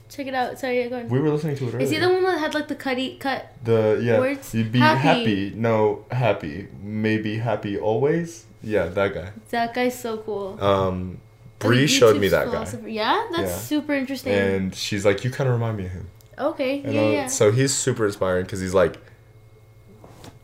[0.09, 0.57] check it out.
[0.59, 0.89] Sorry.
[0.89, 1.09] Go on.
[1.09, 1.81] we were listening to it earlier.
[1.81, 3.53] Is he the one that had like the cutty cut?
[3.63, 4.55] The yeah, Words?
[4.55, 4.99] you'd be Happy.
[5.07, 5.53] happy.
[5.55, 6.67] No, happy.
[6.81, 8.45] Maybe happy always.
[8.63, 9.29] Yeah, that guy.
[9.49, 10.57] That guy's so cool.
[10.63, 11.17] Um,
[11.59, 12.65] Bree showed me that guy.
[12.87, 13.57] Yeah, that's Yeah.
[13.57, 14.33] super interesting.
[14.33, 16.07] and she's like, "You kind of remind me of him."
[16.39, 17.27] okay, And yeah, uh, yeah.
[17.27, 18.97] so he's super inspiring because he's like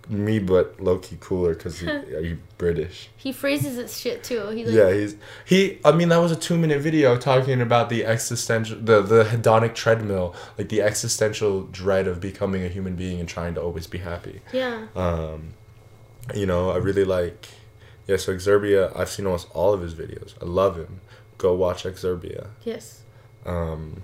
[0.08, 1.88] me, but low key cooler because he,
[2.22, 3.10] he British.
[3.16, 4.48] he phrases his shit too.
[4.50, 5.16] He like, Yeah, he's
[5.46, 5.80] he.
[5.86, 9.76] I mean, that was a two minute video talking about the existential, the the hedonic
[9.76, 14.00] treadmill, like the existential dread of becoming a human being and trying to always be
[14.00, 14.42] happy.
[14.52, 14.88] yeah.
[14.96, 15.54] Um,
[16.36, 17.48] you know, I really like.
[18.10, 20.34] Yeah, so Exurbia, I've seen almost all of his videos.
[20.41, 20.99] I love him.
[21.38, 22.47] Go watch Exurbia.
[22.64, 23.03] Yes.
[23.45, 24.01] Um,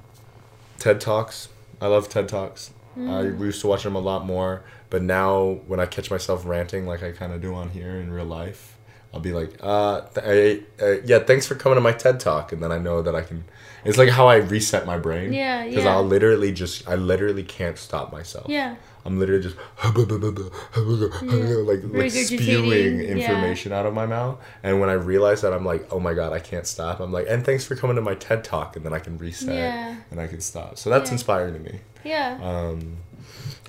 [0.77, 1.49] TED Talks.
[1.81, 2.71] I love TED Talks.
[2.95, 3.37] I Mm.
[3.39, 6.85] we used to watch them a lot more, but now when I catch myself ranting
[6.85, 8.74] like I kind of do on here in real life,
[9.15, 12.51] I'll be like, uh, th- I, uh, yeah, thanks for coming to my TED Talk,
[12.51, 13.45] and then I know that I can.
[13.85, 15.31] It's like how I reset my brain.
[15.31, 15.93] Yeah, Because yeah.
[15.95, 18.47] I'll literally just, I literally can't stop myself.
[18.49, 18.75] Yeah.
[19.05, 19.55] I'm literally just
[19.85, 24.41] like like spewing information out of my mouth.
[24.63, 26.99] And when I realize that, I'm like, oh my god, I can't stop.
[26.99, 29.53] I'm like, and thanks for coming to my TED talk, and then I can reset
[29.55, 29.95] Yeah.
[30.11, 30.77] and I can stop.
[30.79, 31.13] So that's Yeah.
[31.13, 31.79] inspiring to me.
[32.03, 32.39] Yeah.
[32.41, 32.97] Um, I'm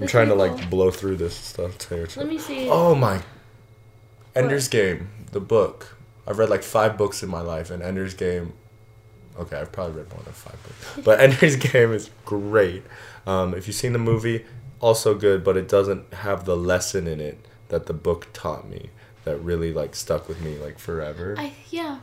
[0.00, 2.06] That's trying to pretty like blow through this stuff too.
[2.16, 2.68] Let me see.
[2.70, 3.20] Oh my.
[4.34, 5.96] Ender's Game, the book.
[6.26, 8.52] I've read like five books in my life, and Ender's Game.
[9.38, 12.82] Okay, I've probably read more than five books, but Ender's Game is great.
[13.26, 14.44] Um, if you've seen the movie,
[14.80, 18.90] also good, but it doesn't have the lesson in it that the book taught me
[19.24, 21.34] that really like stuck with me like forever.
[21.38, 21.98] I yeah.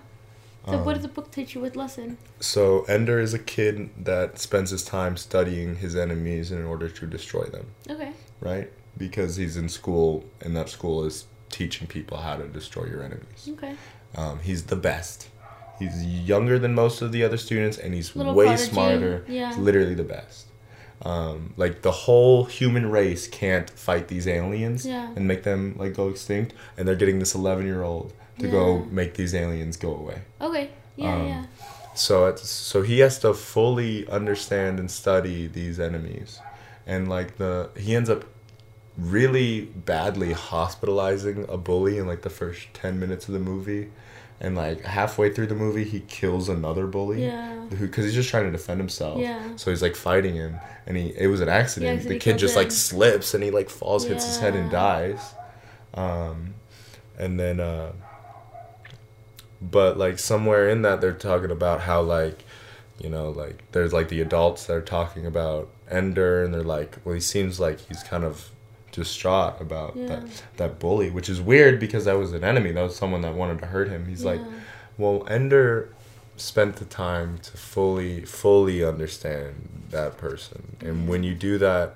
[0.65, 2.17] So Um, what did the book teach you with lesson?
[2.39, 7.05] So Ender is a kid that spends his time studying his enemies in order to
[7.05, 8.13] destroy them, Okay.
[8.39, 8.71] right?
[8.97, 13.49] Because he's in school, and that school is teaching people how to destroy your enemies.
[13.53, 13.75] Okay.
[14.15, 15.29] Um, he's the best.
[15.79, 19.25] He's younger than most of the other students, and he's Little way prodigy, smarter.
[19.27, 19.49] yeah.
[19.49, 20.47] He's literally the best.
[21.01, 25.11] Um, like the whole human race can't fight these aliens Yeah.
[25.15, 29.33] and make them like go extinct, and they're getting this eleven-year-old to go make these
[29.35, 30.21] aliens go away.
[30.41, 30.69] Okay.
[30.95, 31.13] Yeah.
[31.15, 31.45] Um, yeah.
[31.95, 36.39] So it's so he has to fully understand and study these enemies,
[36.87, 38.23] and like the he ends up
[38.97, 43.89] really badly hospitalizing a bully in like the first ten minutes of the movie,
[44.39, 47.63] and like halfway through the movie he kills another bully Yeah.
[47.79, 49.19] because he's just trying to defend himself.
[49.19, 49.55] Yeah.
[49.55, 50.57] so he's like fighting him.
[50.85, 52.03] And he it was an accident.
[52.03, 55.33] Yeah, the kid just like slips and he like falls hits his head and dies.
[55.93, 56.55] Um
[57.17, 57.93] and then uh
[59.61, 62.43] but like somewhere in that they're talking about how like
[62.99, 66.97] you know like there's like the adults that are talking about ender and they're like
[67.05, 68.49] well he seems like he's kind of
[68.93, 70.07] distraught about Yeah.
[70.07, 73.33] that that bully which is weird because that was an enemy that was someone that
[73.33, 74.39] wanted to hurt him he's like
[74.97, 75.89] well ender
[76.37, 81.95] spent the time to fully fully understand that person and when you do that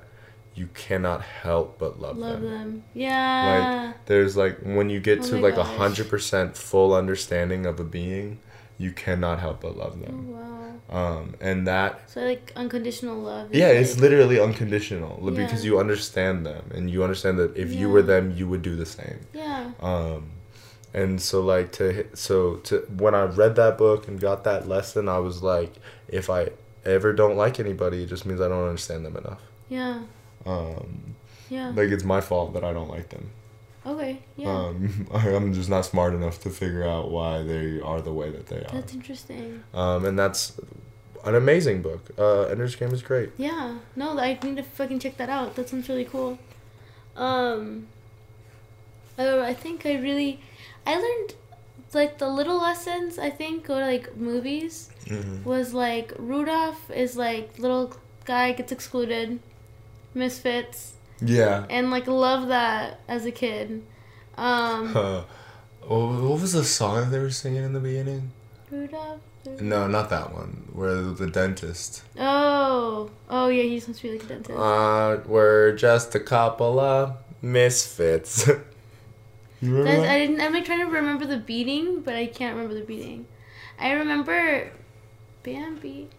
[0.55, 2.29] you cannot help but love, them.
[2.29, 2.83] Love them them.
[2.95, 3.85] Yeah.
[3.93, 7.79] like there's like when you get Oh to like a hundred percent full understanding of
[7.79, 8.39] a being
[8.77, 10.73] you cannot help but love oh, them wow.
[11.19, 13.53] um and that So like unconditional love.
[13.53, 17.89] yeah it's literally unconditional li- because you understand them and you understand that if you
[17.89, 19.71] were them you would do the same Yeah.
[19.81, 20.31] um
[20.93, 25.09] and so like to so to when i read that book and got that lesson
[25.09, 25.73] i was like
[26.07, 26.49] if i
[26.85, 30.03] ever don't like anybody it just means i don't understand them enough Yeah.
[30.45, 31.15] um
[31.49, 31.69] Yeah.
[31.75, 33.31] like it's my fault that i don't like them
[33.87, 34.19] okay.
[34.35, 34.49] Yeah.
[34.49, 38.47] um i'm just not smart enough to figure out why they are the way that
[38.47, 39.63] they are That's interesting.
[39.73, 40.59] um and that's
[41.25, 43.77] an amazing book uh ender's game is great Yeah.
[43.95, 45.55] No, I need to fucking check that out.
[45.55, 46.37] That sounds really cool.
[47.15, 47.87] Um.
[49.17, 50.39] uh, I think I really,
[50.85, 51.33] I learned,
[51.93, 53.17] like the little lessons.
[53.17, 55.43] I think to like movies mm-hmm.
[55.43, 59.39] was like Rudolph is like little guy gets excluded,
[60.13, 63.83] misfits, yeah and like love that as a kid.
[64.37, 65.23] Um, uh,
[65.87, 68.31] what was the song that they were singing in the beginning
[68.69, 69.19] Rudolph.
[69.59, 74.23] no not that one where the dentist Oh, oh yeah, he's supposed to be like
[74.23, 74.59] a dentist.
[74.59, 78.47] Uh, we're just a couple of misfits.
[79.61, 79.87] you?
[79.87, 80.41] I didn't.
[80.41, 83.25] I'm like trying to remember the beating, but I can't remember the beating.
[83.79, 84.71] I remember
[85.43, 86.09] Bambi.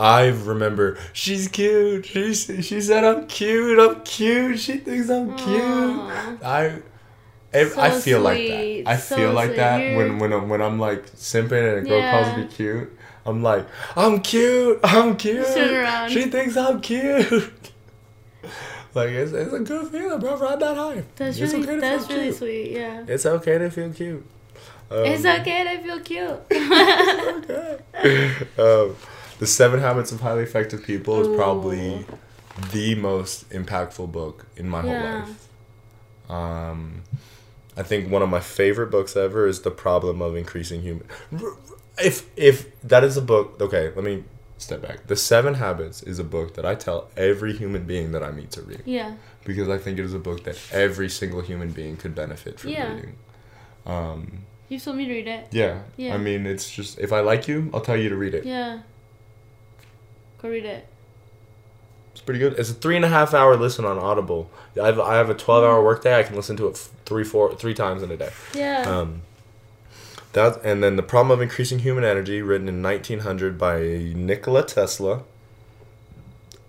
[0.00, 0.96] I remember.
[1.12, 2.06] She's cute.
[2.06, 3.78] She she said I'm cute.
[3.78, 4.58] I'm cute.
[4.58, 5.62] She thinks I'm cute.
[5.62, 6.36] Aw.
[6.42, 6.78] I.
[7.52, 8.82] I, So I feel like that.
[8.86, 9.56] I so feel like sweet.
[9.56, 12.36] that when when I'm, when I'm like simping and a girl calls Yeah.
[12.38, 12.96] me cute.
[13.26, 14.78] I'm like, I'm cute.
[14.84, 15.46] I'm cute.
[16.08, 17.30] She thinks I'm cute.
[18.94, 20.36] like it's, it's a good feeling, bro.
[20.36, 21.02] Ride that high.
[21.16, 22.38] That's It's really okay to that's feel really cute.
[22.38, 22.70] sweet.
[22.72, 23.04] Yeah.
[23.06, 24.24] It's okay to feel cute.
[24.90, 26.40] Um, it's okay to feel cute.
[28.58, 28.96] um,
[29.40, 32.06] the Seven Habits of Highly Effective People is probably
[32.72, 35.10] the most impactful book in my Yeah.
[35.22, 35.48] whole life.
[36.30, 37.02] Um,
[37.76, 41.04] I think one of my favorite books ever is The Problem of Increasing Human.
[41.98, 44.24] If if that is a book, okay, let me
[44.58, 45.06] step back.
[45.06, 48.50] The Seven Habits is a book that I tell every human being that I meet
[48.52, 49.14] to read yeah.
[49.44, 52.70] because I think it is a book that every single human being could benefit from
[52.70, 52.94] Yeah.
[52.94, 53.16] reading.
[53.86, 55.46] Um, You told me to read it.
[55.50, 55.80] yeah.
[55.96, 56.14] Yeah.
[56.14, 58.44] I mean, it's just if I like you, I'll tell you to read it.
[58.44, 58.80] Yeah.
[60.42, 60.86] Go read it.
[62.12, 62.54] It's pretty good.
[62.58, 64.50] It's a three and a half hour listen on Audible.
[64.80, 66.18] I have, I have a twelve hour workday.
[66.18, 68.30] I can listen to it three, four, three times in a day.
[68.54, 68.82] Yeah.
[68.82, 69.22] Um,
[70.32, 73.80] that and then the problem of increasing human energy, written in nineteen hundred by
[74.14, 75.22] Nikola Tesla.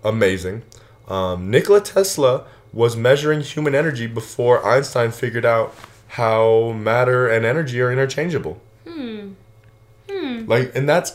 [0.04, 0.62] Amazing.
[1.08, 5.74] Um, Nikola Tesla was measuring human energy before Einstein figured out
[6.08, 8.60] how matter and energy are interchangeable.
[8.86, 9.32] hmm.
[10.10, 10.46] Hmm.
[10.46, 11.12] Like, and that's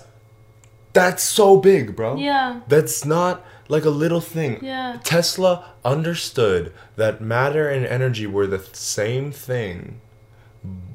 [0.98, 2.16] that's so big, bro.
[2.16, 2.62] Yeah.
[2.68, 4.60] That's not like a little thing.
[4.64, 5.00] Yeah.
[5.04, 10.02] Tesla understood that matter and energy were the same thing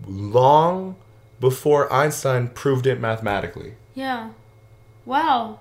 [0.06, 0.96] long
[1.38, 3.74] before Einstein proved it mathematically.
[3.94, 4.30] Yeah.
[5.04, 5.60] Wow.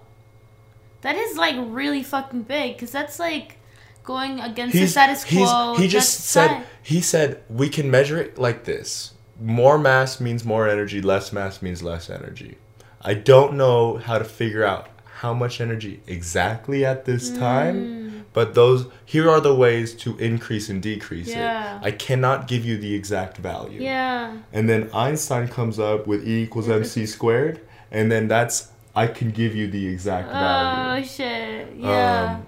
[1.02, 3.58] That is like really fucking big because that's like
[4.04, 5.76] going against the status quo.
[5.76, 9.14] he just said he said we can measure it like this.
[9.40, 12.58] More mass means more energy, less mass means less energy.
[13.04, 14.88] I don't know how to figure out
[15.22, 17.40] how much energy exactly at this Mm.
[17.40, 21.78] time, but those here are the ways to increase and decrease Yeah.
[21.78, 21.86] it.
[21.86, 23.82] I cannot give you the exact value.
[23.82, 24.32] Yeah.
[24.54, 27.60] And then Einstein comes up with E equals mc squared,
[27.92, 31.04] and then that's I can give you the exact value.
[31.04, 31.68] Oh shit.
[31.78, 32.38] Yeah.
[32.40, 32.46] Um,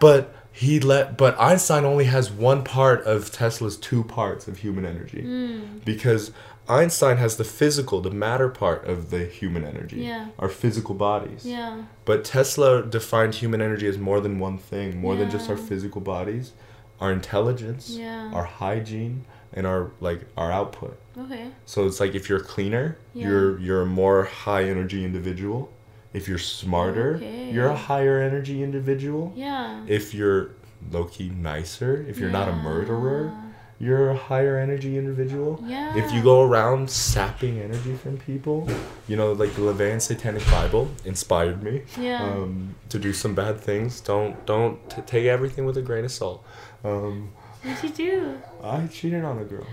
[0.00, 4.84] but he let but Einstein only has one part of Tesla's two parts of human
[4.84, 5.22] energy.
[5.24, 5.84] Mm.
[5.84, 6.32] Because
[6.68, 10.00] Einstein has the physical, the matter part of the human energy.
[10.02, 10.28] Yeah.
[10.38, 11.44] Our physical bodies.
[11.46, 11.82] Yeah.
[12.04, 16.00] But Tesla defined human energy as more than one thing, more than just our physical
[16.00, 16.52] bodies,
[17.00, 18.30] our intelligence, Yeah.
[18.34, 20.98] our hygiene, and our like our output.
[21.16, 21.48] Okay.
[21.64, 23.28] So it's like if you're cleaner, Yeah.
[23.28, 25.72] you're you're a more high energy individual.
[26.12, 27.50] If you're smarter, Okay.
[27.50, 29.32] you're a higher energy individual.
[29.34, 29.80] Yeah.
[29.86, 30.50] If you're
[30.92, 33.32] low key nicer, if you're not a murderer,
[33.80, 35.62] you're a higher energy individual.
[35.64, 35.96] Yeah.
[35.96, 38.68] If you go around sapping energy from people,
[39.06, 42.22] you know, like the LaVeyan Satanic Bible inspired me Yeah.
[42.24, 44.00] um, to do some bad things.
[44.00, 46.44] Don't don't t- take everything with a grain of salt.
[46.84, 47.30] Um,
[47.62, 48.38] What'd you do?
[48.62, 49.66] I cheated on a girl.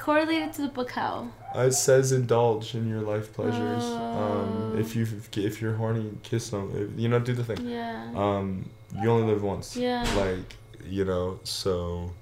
[0.00, 1.28] Correlated to the book how?
[1.54, 3.84] It says indulge in your life pleasures.
[3.84, 4.74] Um, Oh.
[4.78, 5.06] if you
[5.36, 6.72] if you're horny, kiss them.
[6.74, 7.60] If, you know, do the thing.
[7.68, 8.10] Yeah.
[8.16, 8.68] Um,
[9.00, 9.76] you only live once.
[9.76, 10.04] Yeah.
[10.16, 12.12] Like you know, so.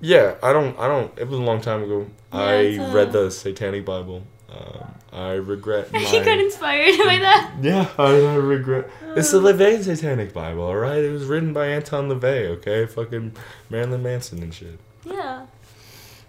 [0.00, 0.78] Yeah, I don't.
[0.78, 1.16] I don't.
[1.18, 2.06] It was a long time ago.
[2.32, 4.22] Yeah, I uh, read the Satanic Bible.
[4.48, 5.92] Um, I regret.
[5.92, 7.54] My, he got inspired by mm, that.
[7.62, 8.88] Yeah, I, I regret.
[9.16, 9.52] It's the uh.
[9.52, 10.98] LaVey Satanic Bible, all right.
[11.02, 13.34] It was written by Anton LaVey, okay, fucking
[13.70, 14.78] Marilyn Manson and shit.
[15.04, 15.46] Yeah.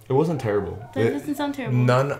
[0.07, 0.83] It wasn't terrible.
[0.95, 1.77] That It- doesn't sound terrible.
[1.77, 2.19] None.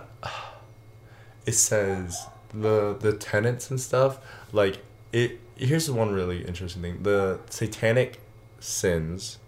[1.46, 4.18] It says the the tenets and stuff.
[4.52, 5.40] Like it.
[5.56, 8.20] Here's the one really interesting thing: the satanic
[8.58, 9.38] sins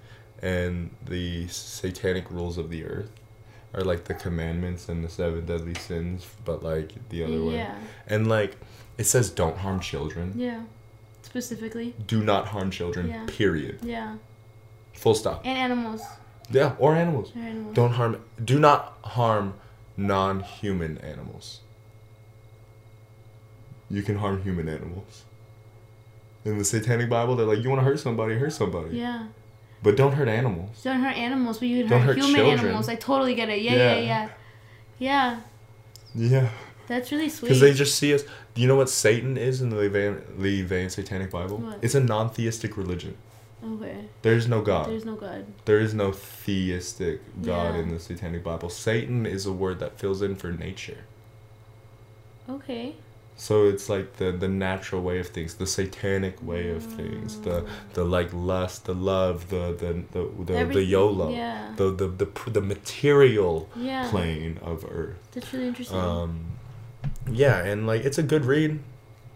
[0.41, 3.11] and the satanic rules of the earth
[3.75, 7.55] are like the commandments and the seven deadly sins, but like the other way.
[7.55, 7.79] Yeah.
[8.07, 8.57] And like
[8.99, 10.33] it says, don't harm children.
[10.37, 10.63] Yeah.
[11.23, 11.95] Specifically.
[12.07, 13.09] Do not harm children.
[13.09, 13.25] Yeah.
[13.27, 13.79] Period.
[13.83, 14.17] Yeah.
[14.93, 15.43] Full stop.
[15.45, 16.03] And animals.
[16.51, 17.33] Yeah, or animals.
[17.35, 17.75] Or animals.
[17.75, 18.23] Don't harm.
[18.45, 19.55] Do not harm
[19.97, 21.61] non-human animals.
[23.89, 25.25] You can harm human animals.
[26.45, 29.27] In the Satanic Bible, they're like, you want to hurt somebody, hurt somebody, Yeah.
[29.83, 30.83] but don't hurt animals.
[30.83, 32.61] Don't hurt animals, but you can Don't hurt, hurt human children.
[32.67, 32.89] animals.
[32.89, 33.63] I totally get it.
[33.63, 34.01] Yeah, yeah, Yeah.
[34.01, 34.29] yeah.
[34.99, 35.41] Yeah.
[36.15, 36.49] Yeah,
[36.89, 37.49] That's really sweet.
[37.49, 38.23] because they just see us.
[38.55, 41.57] Do you know what Satan is in the LaVeyan, LaVeyan Satanic Bible?
[41.59, 41.79] What?
[41.81, 43.17] It's a non-theistic religion.
[43.65, 43.97] okay.
[44.23, 44.89] There's no God.
[44.91, 45.47] There's no God.
[45.65, 47.81] There is no theistic God Yeah.
[47.83, 48.69] in the Satanic Bible.
[48.69, 50.99] Satan is a word that fills in for nature.
[52.51, 52.95] Okay.
[53.43, 57.67] So it's like the the natural way of things, the satanic way of things, the
[57.93, 61.73] the like lust, the love, the the the the, the YOLO, yeah.
[61.75, 64.09] the, the the the material Yeah.
[64.09, 65.19] plane of Earth.
[65.33, 65.99] That's really interesting.
[65.99, 66.53] Um,
[67.29, 68.79] yeah, and like it's a good read,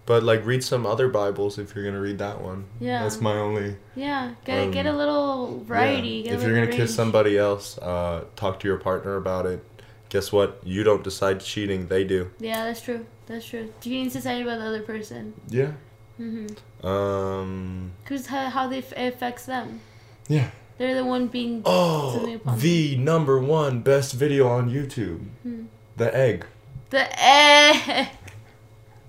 [0.06, 2.66] but like read some other Bibles if you're gonna read that one.
[2.78, 3.02] Yeah.
[3.02, 3.74] that's my only.
[3.96, 4.34] yeah.
[4.44, 6.22] Get, get a um, little variety.
[6.26, 6.34] yeah.
[6.34, 9.64] If you're gonna kiss somebody else, uh, talk to your partner about it.
[10.10, 10.60] Guess what?
[10.62, 12.30] You don't decide cheating; they do.
[12.38, 13.04] Yeah, that's true.
[13.26, 13.72] That's true.
[13.80, 15.34] Do you can decide about the other person.
[15.48, 15.72] Yeah.
[16.20, 16.86] Mm-hmm.
[16.86, 17.92] Um.
[18.02, 19.80] Because how, how they f- it affects them.
[20.28, 20.50] Yeah.
[20.78, 21.62] They're the one being.
[21.64, 25.24] Oh, the number one best video on YouTube.
[25.42, 25.64] Hmm.
[25.96, 26.44] The Egg
[26.90, 28.08] The egg.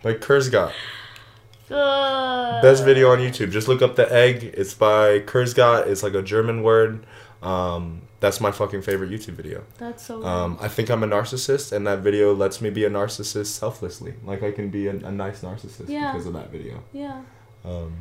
[0.02, 0.72] by Kurzgesagt.
[1.70, 3.52] Uh, Best video on YouTube.
[3.52, 4.44] Just look up The Egg.
[4.56, 5.88] It's by Kurzgesagt.
[5.88, 7.06] It's like a German word.
[7.44, 9.64] Um, that's my fucking favorite YouTube video.
[9.78, 10.24] That's so.
[10.26, 14.14] Um, I think I'm a narcissist, and that video lets me be a narcissist selflessly.
[14.24, 16.12] Like I can be a, a nice narcissist Yeah.
[16.12, 16.84] because of that video.
[16.94, 17.22] yeah.
[17.66, 17.94] Um,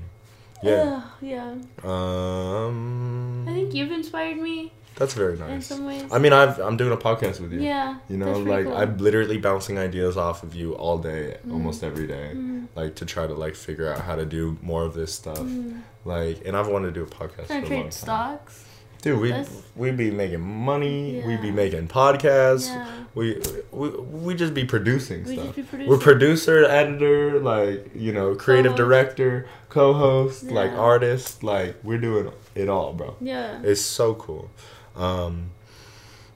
[0.62, 1.02] yeah.
[1.02, 1.54] Ugh, yeah.
[1.84, 5.50] Um, I think you've inspired me that's very nice.
[5.50, 6.04] in some ways.
[6.10, 7.60] I mean, I've I'm doing a podcast with you.
[7.60, 7.98] yeah.
[8.08, 8.76] You know, like cool.
[8.76, 12.68] I'm literally bouncing ideas off of you all day, almost every day, Mm.
[12.74, 15.38] like to try to like figure out how to do more of this stuff.
[15.38, 15.82] Mm.
[16.06, 17.90] Like, and I've wanted to do a podcast Trying for to a long trade time.
[17.92, 18.64] stocks.
[19.02, 21.22] Dude, we That's- we'd be making money.
[21.26, 22.68] We'd be making podcasts.
[22.68, 22.86] Yeah.
[23.14, 23.40] We
[23.70, 25.46] we we just be producing We stuff.
[25.46, 25.90] just be producing.
[25.90, 28.88] We're producer, editor, like you know, creative Co-host.
[28.88, 31.42] director, co-host, like artist.
[31.42, 33.16] Like we're doing it all, bro.
[33.20, 33.60] Yeah.
[33.62, 34.50] It's so cool.
[34.96, 35.50] Um,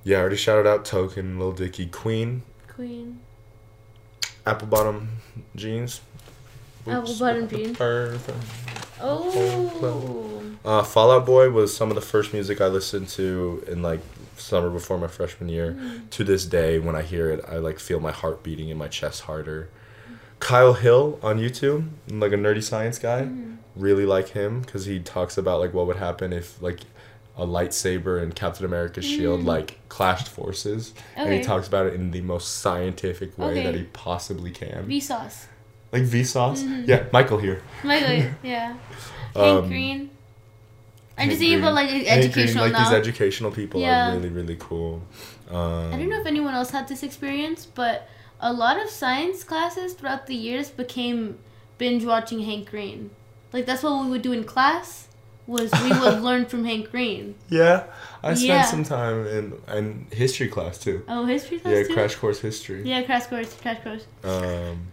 [0.04, 3.18] yeah, I already shouted out Token, Lil Dicky, Queen, Queen.
[4.46, 5.08] Apple Bottom
[5.56, 6.00] Jeans.
[6.86, 7.76] Apple Bottom Jeans.
[9.02, 10.42] Oh.
[10.64, 14.00] Uh, Fall Out Boy was some of the first music I listened to in like
[14.36, 15.72] summer before my freshman year.
[15.78, 16.10] Mm.
[16.10, 18.88] To this day, when I hear it, I like feel my heart beating in my
[18.88, 19.68] chest harder.
[20.38, 23.56] Kyle Hill on YouTube, like a nerdy science guy, Mm.
[23.76, 26.80] really like him because he talks about like what would happen if like
[27.36, 29.46] a lightsaber and Captain America's shield Mm.
[29.46, 33.64] like clashed forces, and he talks about it in the most scientific way Okay.
[33.64, 34.86] that he possibly can.
[34.86, 35.46] Vsauce.
[35.92, 36.86] Like Vsauce, Mhm.
[36.88, 37.62] yeah, Michael here.
[37.84, 38.24] Michael.
[38.42, 38.74] yeah.
[39.34, 40.10] Hank Um, Green.
[41.18, 42.88] I'm just thinking about like educational Green, like now.
[42.88, 44.10] these educational people Yeah.
[44.12, 45.02] are really really cool.
[45.50, 48.08] Um, I don't know if anyone else had this experience, but
[48.40, 51.36] a lot of science classes throughout the years became
[51.76, 53.10] binge watching Hank Green.
[53.52, 55.08] Like that's what we would do in class.
[55.46, 57.34] Was we would learn from Hank Green.
[57.48, 57.84] Yeah,
[58.22, 58.62] I spent Yeah.
[58.62, 61.02] some time in in history class too.
[61.08, 61.94] Oh, history class Yeah, too.
[61.94, 62.82] crash course history.
[62.84, 63.52] Yeah, crash course.
[63.60, 64.04] Crash course.
[64.24, 64.86] Um,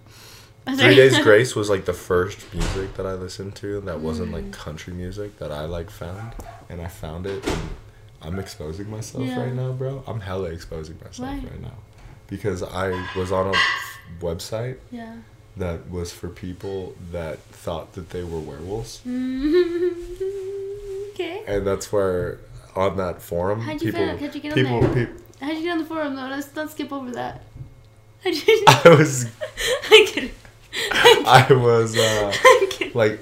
[0.75, 0.95] Three.
[0.95, 4.51] Days Grace was like the first music that I listened to that wasn't like hmm.
[4.51, 6.33] country music that I like found,
[6.69, 7.45] and I found it.
[7.47, 7.69] And
[8.21, 9.39] I'm exposing myself Yeah.
[9.43, 10.03] right now, bro.
[10.07, 11.35] I'm hella exposing myself Why?
[11.35, 11.77] right now
[12.27, 13.57] because I was on a
[14.19, 15.15] website Yeah.
[15.55, 19.01] that was for people that thought that they were werewolves.
[21.13, 21.41] Okay.
[21.47, 22.39] and that's where
[22.75, 25.05] on that forum How'd you people find- how'd you get on people, there?
[25.07, 26.27] peop- How'd you get on the forum though?
[26.27, 27.41] Let's not skip over that.
[28.23, 28.63] How'd you?
[28.67, 29.25] I was
[29.89, 30.31] I kidding.
[30.91, 32.33] I was uh
[32.93, 33.19] like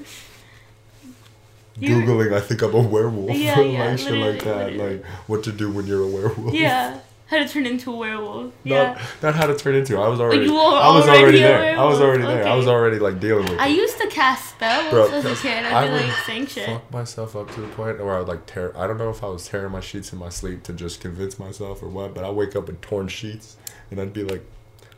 [1.79, 4.97] googling I think I'm a werewolf Yeah, yeah, like shit like that literally.
[4.97, 6.99] like what to do when you're a werewolf Yeah.
[7.27, 8.53] How to turn into a werewolf.
[8.63, 9.01] not, Yeah.
[9.23, 11.99] not how to turn into I was already were I was already there I was
[11.99, 15.09] already there I was already like dealing with I it used to cast spells Bro,
[15.11, 15.65] as a kid.
[15.65, 16.65] I I'd be would like saying shit.
[16.67, 18.77] fuck myself up to the point where I would like tear.
[18.77, 21.37] I don't know if I was tearing my sheets in my sleep to just convince
[21.39, 23.57] myself or what, but I wake up with torn sheets
[23.91, 24.45] and I'd be like,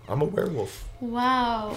[0.08, 0.88] I'm a werewolf.
[1.02, 1.76] Wow.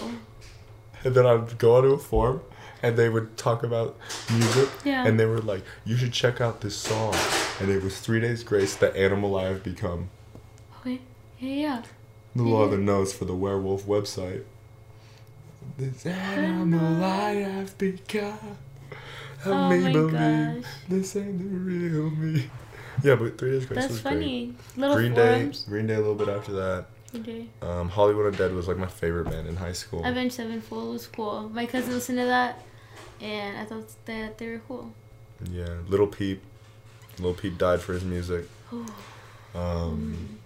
[1.05, 2.41] And then I'd go onto a forum
[2.83, 3.97] and they would talk about
[4.31, 5.07] music Yeah.
[5.07, 7.15] and they were like, you should check out this song.
[7.61, 10.11] And it was Three Days Grace, the animal I have become.
[10.81, 11.01] Okay.
[11.39, 11.83] Yeah, yeah.
[12.35, 12.57] The Yeah.
[12.57, 14.45] other knows for the werewolf website.
[15.79, 18.57] This animal I have become.
[19.43, 20.13] Help Oh me my believe
[20.63, 20.71] gosh.
[20.89, 22.51] this ain't the real me.
[23.03, 24.47] Yeah, but Three Days Grace That's was funny.
[24.75, 24.77] great.
[24.79, 25.63] Little Green forums.
[25.63, 26.87] Day, Green Day a little bit after that.
[27.15, 27.47] Okay.
[27.63, 30.05] Um, Hollywood Undead was like my favorite band in high school.
[30.05, 31.49] Avenged Sevenfold was cool.
[31.49, 32.63] My cousin listened to that,
[33.21, 34.93] and I thought that they were cool.
[35.51, 36.43] Yeah, Lil Peep.
[37.19, 38.47] Lil Peep died for his music.
[39.55, 40.39] Um,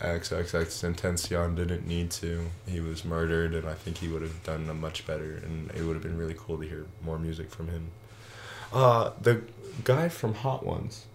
[0.00, 2.46] XXXTentacion didn't need to.
[2.66, 5.82] He was murdered, and I think he would have done a much better, and it
[5.82, 7.90] would have been really cool to hear more music from him.
[8.72, 9.42] Uh, the
[9.84, 11.06] guy from Hot Ones.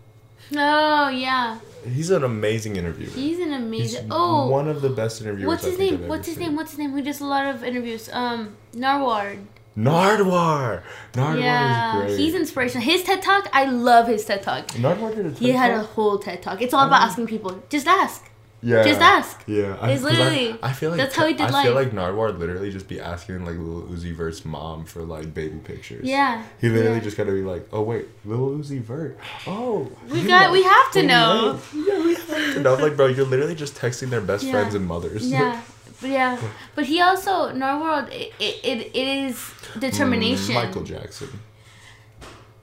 [0.53, 3.09] Oh yeah, He's an amazing interviewer.
[3.11, 3.57] he's an He's
[3.95, 4.07] amazing.
[4.11, 5.47] oh, one of the best interviewers.
[5.47, 6.07] what's his name?
[6.07, 6.43] What's his seen.
[6.47, 6.55] name?
[6.55, 6.91] What's his name?
[6.91, 8.09] Who does a lot of interviews?
[8.11, 9.39] Um, Nardwuar.
[9.77, 10.83] Nardwuar.
[11.13, 12.19] Nardwuar yeah, is great.
[12.19, 12.83] he's inspirational.
[12.85, 14.67] His TED Talk, I love his TED Talk.
[14.69, 16.61] Nardwuar did a He TED had a whole TED Talk.
[16.61, 17.63] It's all about asking people.
[17.69, 18.29] Just ask.
[18.63, 18.83] Yeah.
[18.83, 19.43] Just ask.
[19.47, 19.77] Yeah.
[19.81, 22.37] I, It's literally- I, I feel like that's how he did I feel like Nardwuar
[22.37, 26.05] literally just be asking like Lil Uzi Vert's mom for like baby pictures.
[26.05, 26.43] Yeah.
[26.59, 27.03] He literally yeah.
[27.03, 29.17] just gotta be like, oh wait, Lil Uzi Vert.
[29.47, 29.89] Oh.
[30.09, 31.59] We got- know- we have to know.
[31.73, 32.75] Yeah, we have to know.
[32.75, 34.51] Like, bro, you're literally just texting their best Yeah.
[34.51, 35.27] friends and mothers.
[35.29, 35.61] Yeah,
[35.99, 36.39] but yeah,
[36.75, 38.07] but he also Narwhal.
[38.11, 40.55] It, it, it, is determination.
[40.55, 41.29] Michael Jackson.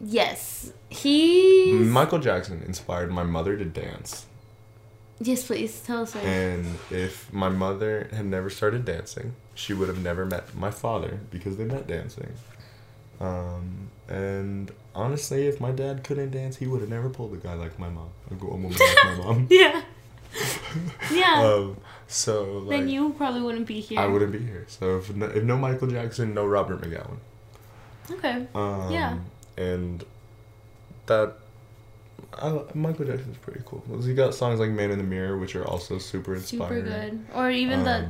[0.00, 1.72] Yes, he.
[1.72, 4.26] Michael Jackson inspired my mother to dance.
[5.20, 6.14] Yes, please tell us.
[6.16, 11.18] And if my mother had never started dancing, she would have never met my father
[11.30, 12.32] because they met dancing.
[13.20, 17.54] Um, and honestly, if my dad couldn't dance, he would have never pulled a guy
[17.54, 19.46] like my mom, a woman like my mom.
[19.50, 19.82] Yeah.
[21.10, 21.42] Yeah.
[21.42, 23.98] Um, so like, then you probably wouldn't be here.
[23.98, 24.66] I wouldn't be here.
[24.68, 27.16] So if no, if no Michael Jackson, no Robert McGowan.
[28.10, 28.46] Okay.
[28.54, 29.18] Um, Yeah.
[29.56, 30.04] And
[31.06, 31.34] that.
[32.34, 33.82] I, Michael Jackson's pretty cool.
[34.02, 36.84] He got songs like "Man in the Mirror," which are also super inspiring.
[36.84, 37.26] Super good.
[37.34, 38.08] Or even Um, the.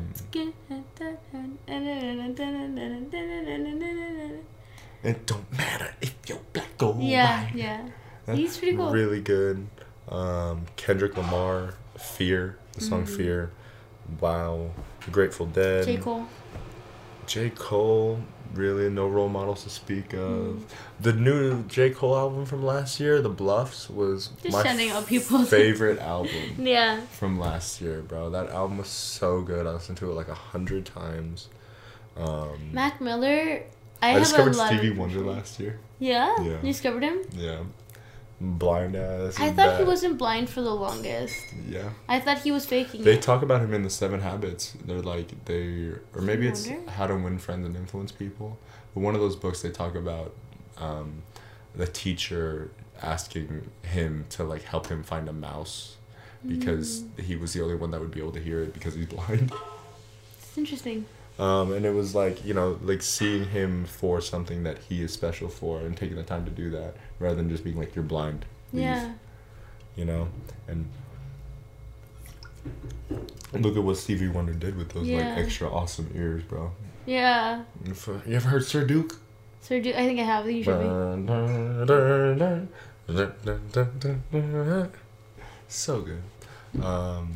[5.03, 7.55] It don't matter if you're black or Yeah, white.
[7.55, 7.89] yeah.
[8.27, 8.91] That's He's pretty cool.
[8.91, 9.67] Really good.
[10.09, 13.17] Um, Kendrick Lamar, "Fear," the song Mhm.
[13.17, 13.51] "Fear."
[14.21, 14.71] Wow.
[15.13, 15.85] Grateful Dead.
[15.85, 15.97] J.
[15.99, 16.27] Cole.
[17.27, 17.51] J.
[17.51, 18.21] Cole,
[18.55, 20.65] really no role models to speak of.
[21.01, 21.91] The new J.
[21.91, 25.05] Cole album from last year, The Bluffs, was Just my up
[25.49, 27.01] favorite album Yeah.
[27.13, 28.31] from last year, bro.
[28.31, 29.67] That album was so good.
[29.67, 31.49] I listened to it like a hundred times.
[32.17, 33.63] Um, Mac Miller.
[34.01, 35.79] I, I, have discovered Stevie Wonder last year.
[35.99, 36.35] Yeah?
[36.41, 36.57] Yeah.
[36.63, 37.19] You discovered him?
[37.33, 37.63] Yeah.
[38.41, 39.41] Blind ass.
[39.41, 41.37] I thought he wasn't blind for the longest.
[41.69, 41.91] Yeah.
[42.09, 43.23] I thought he was faking They it.
[43.23, 44.75] talk about him in the Seven Habits.
[44.85, 46.91] They're like they, or maybe it's Wonder?
[46.93, 48.57] How to Win Friends and Influence People.
[48.95, 50.35] But one of those books they talk about
[50.79, 51.23] um,
[51.75, 52.71] the teacher
[53.03, 55.97] asking him to like help him find a mouse
[56.47, 57.21] because Mm.
[57.25, 59.53] he was the only one that would be able to hear it because he's blind.
[60.41, 61.07] It's interesting.
[61.39, 65.13] Um, and it was like you know like seeing him for something that he is
[65.13, 68.05] special for and taking the time to do that rather than just being like you're
[68.05, 68.45] blind.
[68.73, 69.13] leave," Yeah.
[69.97, 70.29] You know
[70.67, 70.89] and.
[73.53, 75.29] Look at what Stevie Wonder did with those Yeah.
[75.31, 76.73] like extra awesome ears, bro.
[77.07, 77.63] Yeah.
[77.87, 79.17] If, uh, You ever heard Sir Duke?
[79.63, 80.51] sir duke I think I have.
[80.51, 80.87] You should be.
[85.69, 86.23] So good.
[86.85, 87.33] Um.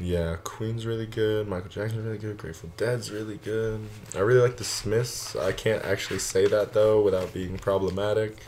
[0.00, 1.46] Yeah, Queen's really good.
[1.48, 2.36] Michael Jackson's really good.
[2.36, 3.80] Grateful Dead's really good.
[4.14, 5.36] I really like the Smiths.
[5.36, 8.38] I can't actually say that though without being problematic.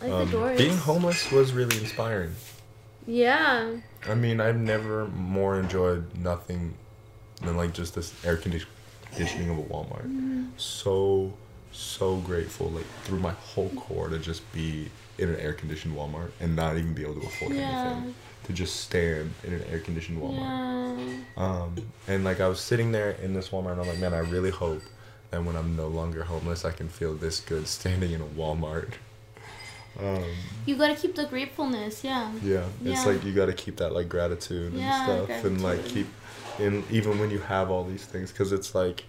[0.00, 0.58] Like Um, the Doors.
[0.58, 2.34] being homeless was really inspiring.
[3.06, 3.76] Yeah.
[4.08, 6.74] I mean, I've never more enjoyed nothing
[7.42, 10.04] than like just this air conditioning of a Walmart.
[10.06, 10.44] Mm-hmm.
[10.56, 11.32] So,
[11.72, 16.30] so grateful, like through my whole core, to just be in an air conditioned Walmart
[16.40, 17.90] and not even be able to afford Yeah.
[17.92, 18.14] anything.
[18.44, 20.96] To just stand in an air conditioned Walmart.
[20.96, 21.16] Yeah.
[21.36, 21.74] Um,
[22.08, 24.50] and like I was sitting there in this Walmart, and I'm like, man, I really
[24.50, 24.82] hope
[25.30, 28.94] that when I'm no longer homeless, I can feel this good standing in a Walmart.
[29.98, 30.24] Um,
[30.66, 32.32] You gotta keep the gratefulness, yeah.
[32.42, 33.12] yeah, it's Yeah.
[33.12, 34.94] like you got to keep that like gratitude Yeah, and
[35.26, 36.06] stuff, and like keep,
[36.58, 39.04] in even when you have all these things, because it's like,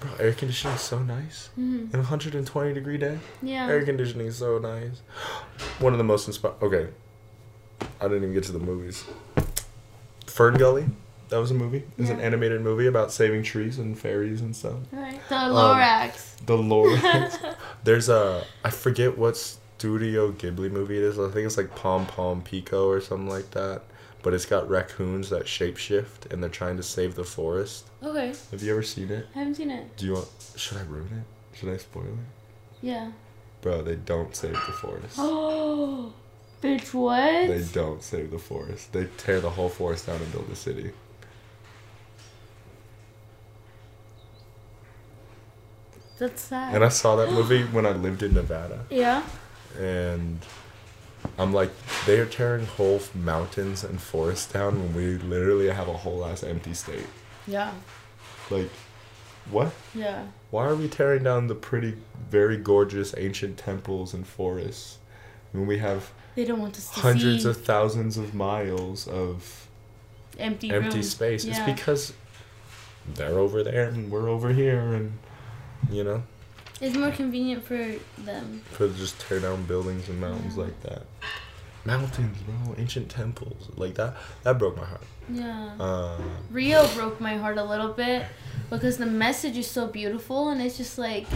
[0.00, 1.48] bro, air conditioning is so nice.
[1.56, 3.66] hmm In a 120 degree day, Yeah.
[3.66, 5.00] air conditioning is so nice.
[5.80, 6.56] One of the most inspiring.
[6.62, 6.88] Okay,
[8.00, 9.04] I didn't even get to the movies.
[10.26, 10.86] Fern Gully,
[11.28, 11.84] that was a movie.
[11.98, 12.24] It's an Yeah.
[12.26, 14.74] animated movie about saving trees and fairies and stuff.
[14.92, 15.20] Right.
[15.28, 16.36] The um, Lorax.
[16.46, 17.00] The Lord.
[17.84, 21.18] There's a I forget what Studio Ghibli movie it is.
[21.18, 23.82] I think it's like Pom Pom Pico or something like that.
[24.22, 27.86] But it's got raccoons that shapeshift and they're trying to save the forest.
[28.02, 28.34] okay.
[28.50, 29.26] Have you ever seen it?
[29.34, 29.96] I haven't seen it.
[29.96, 30.28] Do you want?
[30.56, 31.56] Should I ruin it?
[31.58, 32.82] Should I spoil it?
[32.82, 33.12] Yeah.
[33.62, 35.16] Bro, they don't save the forest.
[35.18, 36.12] Oh.
[36.62, 37.48] Bitch, what?
[37.48, 38.92] They don't save the forest.
[38.92, 40.92] They tear the whole forest down and build a city.
[46.18, 46.74] That's sad.
[46.74, 48.84] And I saw that movie when I lived in Nevada.
[48.90, 49.22] yeah.
[49.78, 50.38] and
[51.38, 51.70] I'm like,
[52.06, 56.42] they are tearing whole mountains and forests down when we literally have a whole ass
[56.42, 57.06] empty state.
[57.46, 57.72] Yeah.
[58.50, 58.70] Like,
[59.50, 59.72] what?
[59.94, 60.26] Yeah.
[60.50, 61.96] Why are we tearing down the pretty,
[62.28, 64.98] very gorgeous ancient temples and forests
[65.52, 69.66] when we have They don't want us to hundreds see of thousands of miles of
[70.38, 71.10] empty empty rooms.
[71.10, 71.44] space?
[71.44, 71.52] Yeah.
[71.66, 72.12] It's because
[73.14, 75.12] they're over there and we're over here, and
[75.90, 76.22] you know,
[76.80, 78.62] It's more convenient for them.
[78.74, 80.64] could just tear down buildings and mountains Yeah.
[80.64, 81.02] like that.
[81.84, 84.14] Mountains, bro, ancient temples, like that.
[84.42, 85.02] That broke my heart.
[85.32, 85.72] Yeah.
[85.80, 86.18] Uh,
[86.50, 88.26] Rio broke my heart a little bit
[88.68, 91.26] because the message is so beautiful and it's just like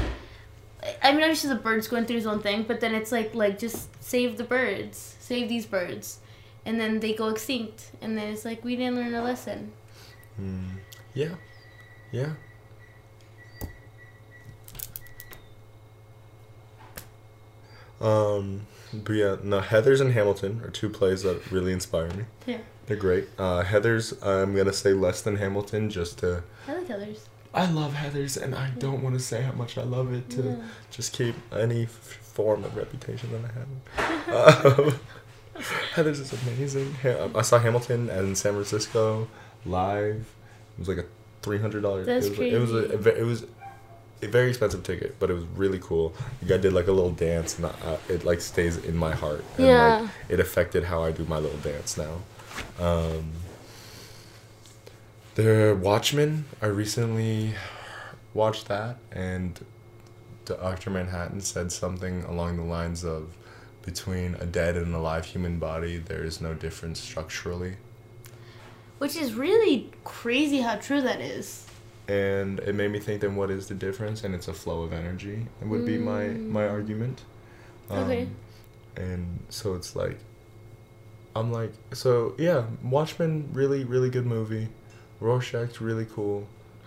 [1.02, 3.58] I mean obviously the bird's going through his own thing, but then it's like like
[3.58, 5.16] just save the birds.
[5.20, 6.18] Save these birds.
[6.66, 9.72] And then they go extinct and then it's like we didn't learn a lesson.
[10.40, 10.78] Mm,
[11.14, 11.34] yeah,
[12.10, 12.32] yeah.
[18.00, 22.24] Um, but yeah, no, Heathers and Hamilton are two plays that really inspire me.
[22.46, 22.58] Yeah.
[22.86, 23.28] They're great.
[23.38, 26.42] Uh, Heathers, I'm gonna say less than Hamilton, just to.
[26.68, 27.28] I like others.
[27.54, 30.42] I love Heathers, and I don't want to say how much I love it to
[30.42, 30.56] Yeah.
[30.90, 34.88] just keep any f- form of reputation that I have.
[34.88, 34.94] um,
[35.94, 36.94] Heathers is amazing.
[37.34, 39.28] I saw Hamilton in San Francisco
[39.64, 40.26] live.
[40.76, 41.04] It was like a
[41.42, 42.06] three hundred dollars.
[42.06, 43.20] That's it was, It was a, crazy.
[43.20, 43.46] it was
[44.22, 46.12] a very expensive ticket, but it was really cool.
[46.40, 49.44] The guy did like a little dance, and I, it like stays in my heart.
[49.58, 49.98] And, Yeah.
[50.00, 52.14] Like, it affected how I do my little dance now.
[52.80, 53.30] Um,
[55.34, 56.44] the Watchmen.
[56.62, 57.54] I recently
[58.32, 59.64] watched that, and
[60.44, 63.36] Doctor Manhattan said something along the lines of,
[63.82, 67.76] "Between a dead and alive human body, there is no difference structurally."
[68.98, 71.66] Which is really crazy how true that is.
[72.06, 74.92] and it made me think then what is the difference and it's a flow of
[74.92, 77.22] energy it would be my my argument
[77.88, 78.28] Um, Okay.
[78.96, 80.18] and so it's like
[81.34, 84.68] i'm like so yeah watchmen really really good movie
[85.20, 86.46] rorschach's really cool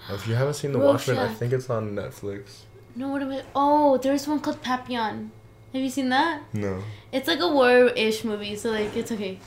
[0.10, 2.62] if you haven't seen the watchmen i think it's on netflix
[2.96, 3.44] No, what am I?
[3.56, 5.30] Oh, there's one called Papillon.
[5.74, 6.42] Have you seen that?
[6.54, 6.82] no
[7.12, 9.38] It's like a war-ish movie, so like it's okay.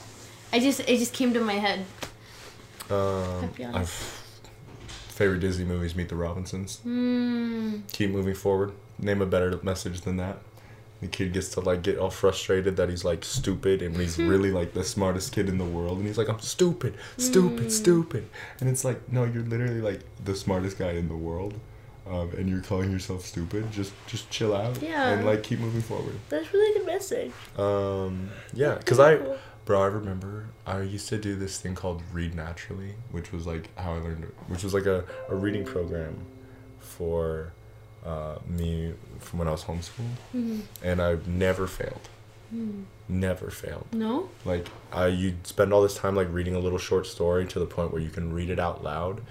[0.53, 1.79] I just it just came to my head.
[2.89, 3.75] um Papillon.
[3.75, 3.89] I've,
[5.19, 7.81] favorite disney movies meet the robinsons Hmm.
[7.91, 10.37] keep moving forward name a better message than that
[11.01, 14.17] the kid gets to like get all frustrated that he's like stupid and when he's
[14.33, 17.71] really like the smartest kid in the world and he's like i'm stupid stupid Mm.
[17.71, 18.27] stupid
[18.59, 21.53] and it's like no you're literally like the smartest guy in the world
[22.07, 25.09] um, and you're calling yourself stupid just just chill out Yeah.
[25.09, 27.31] and like keep moving forward That's really good message.
[27.57, 29.17] um yeah because i
[29.63, 33.69] Bro, I remember I used to do this thing called Read Naturally, which was like
[33.77, 36.15] how I learned, which was like a, a reading program
[36.79, 37.53] for
[38.05, 40.61] uh, me from when I was homeschooled, Mhm.
[40.83, 42.09] and I've never failed.
[42.49, 42.83] Hmm.
[43.07, 43.87] Never failed.
[43.93, 44.29] No.
[44.45, 47.65] Like I, you spend all this time like reading a little short story to the
[47.65, 49.21] point where you can read it out loud,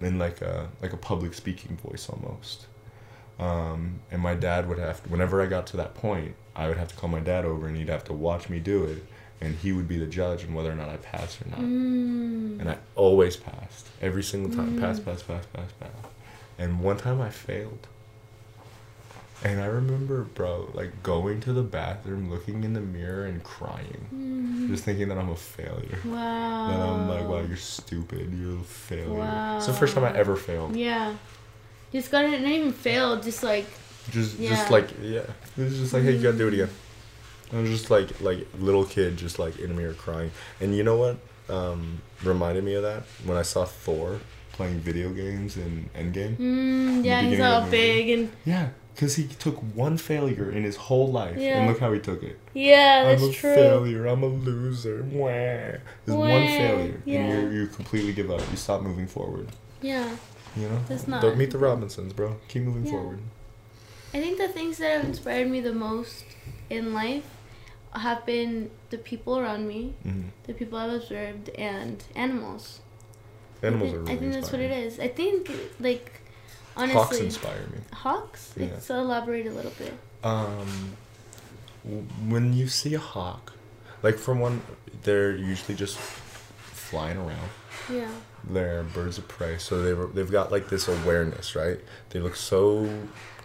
[0.00, 2.66] in like a like a public speaking voice almost.
[3.38, 6.86] Um, and my dad would have, whenever I got to that point, I would have
[6.88, 9.04] to call my dad over, and he'd have to watch me do it,
[9.40, 11.58] and he would be the judge on whether or not I passed or not.
[11.58, 12.60] Mm.
[12.60, 14.76] And I always passed every single time.
[14.76, 14.80] Mm.
[14.80, 15.90] Pass, pass, pass, pass, pass.
[16.58, 17.88] And one time I failed.
[19.44, 24.06] And I remember, bro, like going to the bathroom, looking in the mirror, and crying,
[24.12, 24.68] Mm.
[24.68, 25.98] just thinking that I'm a failure.
[26.04, 26.68] Wow.
[26.68, 28.32] That I'm like, wow, you're stupid.
[28.40, 29.12] You're a failure.
[29.12, 29.58] Wow.
[29.58, 30.74] It's the first time I ever failed.
[30.74, 31.14] Yeah.
[31.92, 32.40] Just got it.
[32.40, 33.22] Not even failed.
[33.22, 33.66] Just like
[34.10, 34.50] Just, Yeah.
[34.50, 35.20] just like, yeah.
[35.56, 36.68] It was just like, hey, you gotta do it again.
[37.52, 40.30] I was just like, like little kid, just like in a mirror crying.
[40.60, 41.16] And you know what?
[41.48, 44.20] Um, reminded me of that when I saw Thor
[44.52, 46.36] playing video games in Endgame.
[46.38, 51.10] Mm, yeah, he's all big and Yeah, Because he took one failure in his whole
[51.10, 51.58] life, Yeah.
[51.58, 52.38] and look how he took it.
[52.54, 53.54] Yeah, that's I'm a true.
[53.54, 54.06] failure.
[54.06, 55.02] I'm a loser.
[55.10, 55.26] Wah.
[55.28, 57.18] There's one failure, yeah.
[57.20, 58.40] and you you completely give up.
[58.50, 59.48] You stop moving forward.
[59.82, 60.16] Yeah.
[60.56, 60.80] You know.
[60.88, 62.36] That's not- Don't meet the Robinsons, bro.
[62.48, 62.92] Keep moving Yeah.
[62.92, 63.18] forward.
[64.14, 66.24] I think the things that have inspired me the most
[66.70, 67.24] in life
[67.92, 72.80] have been the people around me, hmm the people I've observed, and animals.
[73.62, 75.00] Animals I think, are really I think that's what it is.
[75.00, 75.50] I think,
[75.80, 76.20] like,
[76.76, 77.00] honestly.
[77.00, 77.78] Hawks inspire me.
[77.92, 78.52] Hawks?
[78.56, 78.78] Yeah.
[78.78, 79.92] So elaborate a little bit.
[80.22, 80.96] Um,
[82.28, 83.52] when you see a hawk,
[84.02, 84.62] like from one,
[85.02, 87.50] they're usually just flying around.
[87.90, 88.10] Yeah.
[88.44, 91.78] They're birds of prey, so they they've got like this awareness, right?
[92.10, 92.88] They look so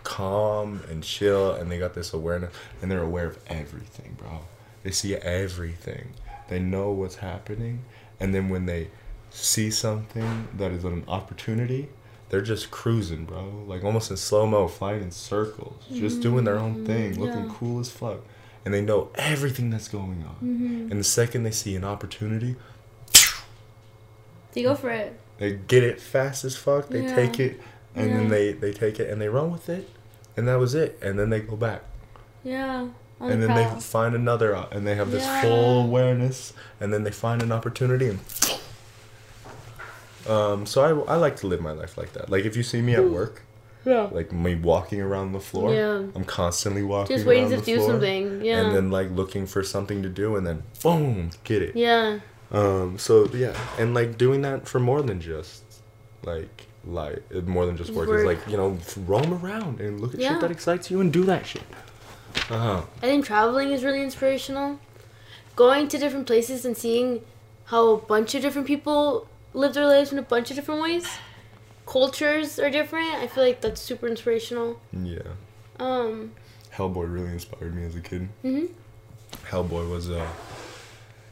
[0.03, 4.41] calm and chill, and they got this awareness, and they're aware of everything, bro.
[4.83, 6.13] They see everything.
[6.47, 7.83] They know what's happening,
[8.19, 8.89] and then when they
[9.29, 11.89] see something that is an opportunity,
[12.29, 13.63] they're just cruising, bro.
[13.67, 17.51] Like almost in slow mo, flying in circles, just doing their own thing, looking yeah.
[17.57, 18.19] cool as fuck,
[18.65, 20.35] and they know everything that's going on.
[20.35, 20.91] Mm-hmm.
[20.91, 22.55] And the second they see an opportunity,
[24.53, 25.19] They go for it.
[25.37, 26.89] they get it fast as fuck.
[26.89, 27.15] They Yeah.
[27.15, 27.59] take it,
[27.95, 29.89] and then they they take it and they run with it,
[30.37, 30.97] and that was it.
[31.01, 31.81] And then they go back,
[32.43, 32.87] Yeah.
[33.21, 35.41] On and the then they find another, uh, and they have this Yeah.
[35.41, 38.19] full awareness, and then they find an opportunity and.
[40.29, 42.29] Um, so I, I like to live my life like that.
[42.29, 43.41] Like if you see me at work,
[43.85, 44.09] Yeah.
[44.11, 46.05] like me walking around the floor, Yeah.
[46.15, 48.45] I'm constantly walking Just waiting around to the do floor, something.
[48.45, 48.61] Yeah.
[48.61, 51.75] and then like looking for something to do, and then boom, get it.
[51.75, 52.19] yeah.
[52.51, 55.63] Um, so yeah, and like doing that for more than just
[56.23, 58.19] like like more than just work, Work.
[58.19, 60.29] is like you know roam around and look at Yeah.
[60.33, 61.61] shit that excites you and do that shit.
[62.49, 62.81] Uh huh.
[63.03, 64.79] I think traveling is really inspirational.
[65.55, 67.21] Going to different places and seeing
[67.65, 71.07] how a bunch of different people live their lives in a bunch of different ways.
[71.85, 73.15] Cultures are different.
[73.15, 74.79] I feel like that's super inspirational.
[74.93, 75.19] Yeah.
[75.79, 76.33] Um.
[76.73, 78.29] Hellboy really inspired me as a kid.
[78.41, 78.65] hmm
[79.49, 80.27] Hellboy was uh.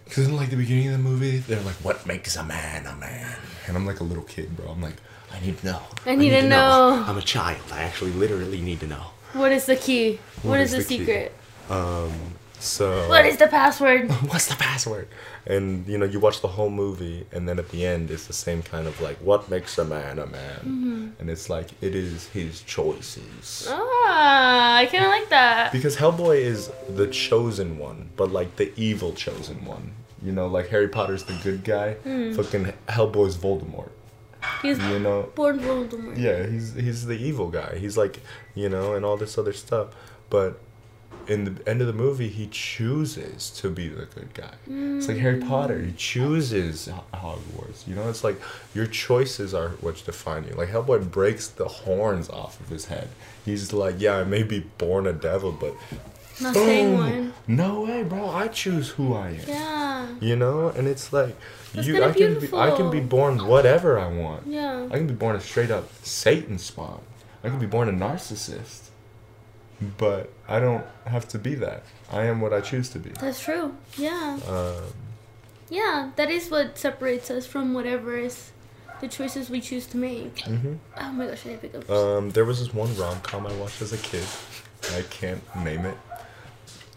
[0.09, 2.95] Cause in like the beginning of the movie, they're like, "What makes a man a
[2.95, 3.37] man?"
[3.67, 4.69] And I'm like a little kid, bro.
[4.69, 4.95] I'm like,
[5.33, 5.81] I need to know.
[6.05, 7.03] I need to know.
[7.05, 7.59] I'm a child.
[7.71, 9.03] I actually literally need to know.
[9.33, 10.19] What is the key?
[10.43, 10.99] what is, the, key?
[10.99, 11.33] secret?
[11.69, 12.13] Um.
[12.67, 13.07] So.
[13.09, 14.11] What is the password?
[14.31, 15.07] what's the password?
[15.45, 18.33] And you know, you watch the whole movie, and then at the end, it's the
[18.33, 20.59] same kind of like, what makes a man a man?
[20.59, 21.07] Mm-hmm.
[21.19, 23.67] And it's like it is his choices.
[23.69, 25.71] Ah, I kind of like that.
[25.71, 29.93] Because Hellboy is the chosen one, but like the evil chosen one.
[30.21, 31.93] You know, like Harry Potter's the good guy.
[31.93, 32.33] Hmm.
[32.33, 33.91] Fucking Hellboy's Voldemort.
[34.61, 36.17] He's You know, born Voldemort.
[36.17, 37.77] yeah, he's he's the evil guy.
[37.77, 38.21] He's like,
[38.55, 39.87] you know, and all this other stuff.
[40.29, 40.59] But
[41.27, 44.53] in the end of the movie, he chooses to be the good guy.
[44.67, 45.47] It's like Harry mm.
[45.47, 45.79] Potter.
[45.79, 47.87] He chooses Ho- Hogwarts.
[47.87, 48.39] You know, it's like
[48.73, 50.51] your choices are what define you.
[50.51, 53.09] Like Hellboy breaks the horns off of his head.
[53.45, 55.75] He's like, yeah, I may be born a devil, but
[56.41, 57.33] Not boom, one.
[57.47, 58.29] no way, bro.
[58.29, 59.39] I choose who I am.
[59.47, 60.07] Yeah.
[60.21, 61.35] You know, and it's like
[61.73, 62.03] That's you.
[62.03, 62.53] I can be.
[62.53, 64.47] I can be born whatever I want.
[64.47, 64.87] Yeah.
[64.91, 67.01] I can be born a straight up Satan spawn.
[67.43, 68.86] I can be born a narcissist.
[69.97, 71.83] But I don't have to be that.
[72.11, 73.11] I am what I choose to be.
[73.11, 73.75] That's true.
[73.97, 74.39] Yeah.
[74.47, 74.83] Um,
[75.69, 78.51] Yeah, that is what separates us from whatever is
[79.01, 80.37] the choices we choose to make.
[80.37, 80.77] mhm.
[80.99, 81.89] Oh my gosh, I need to pick up.
[81.89, 84.25] um, there was this one rom com I watched as a kid.
[84.95, 85.97] I can't name it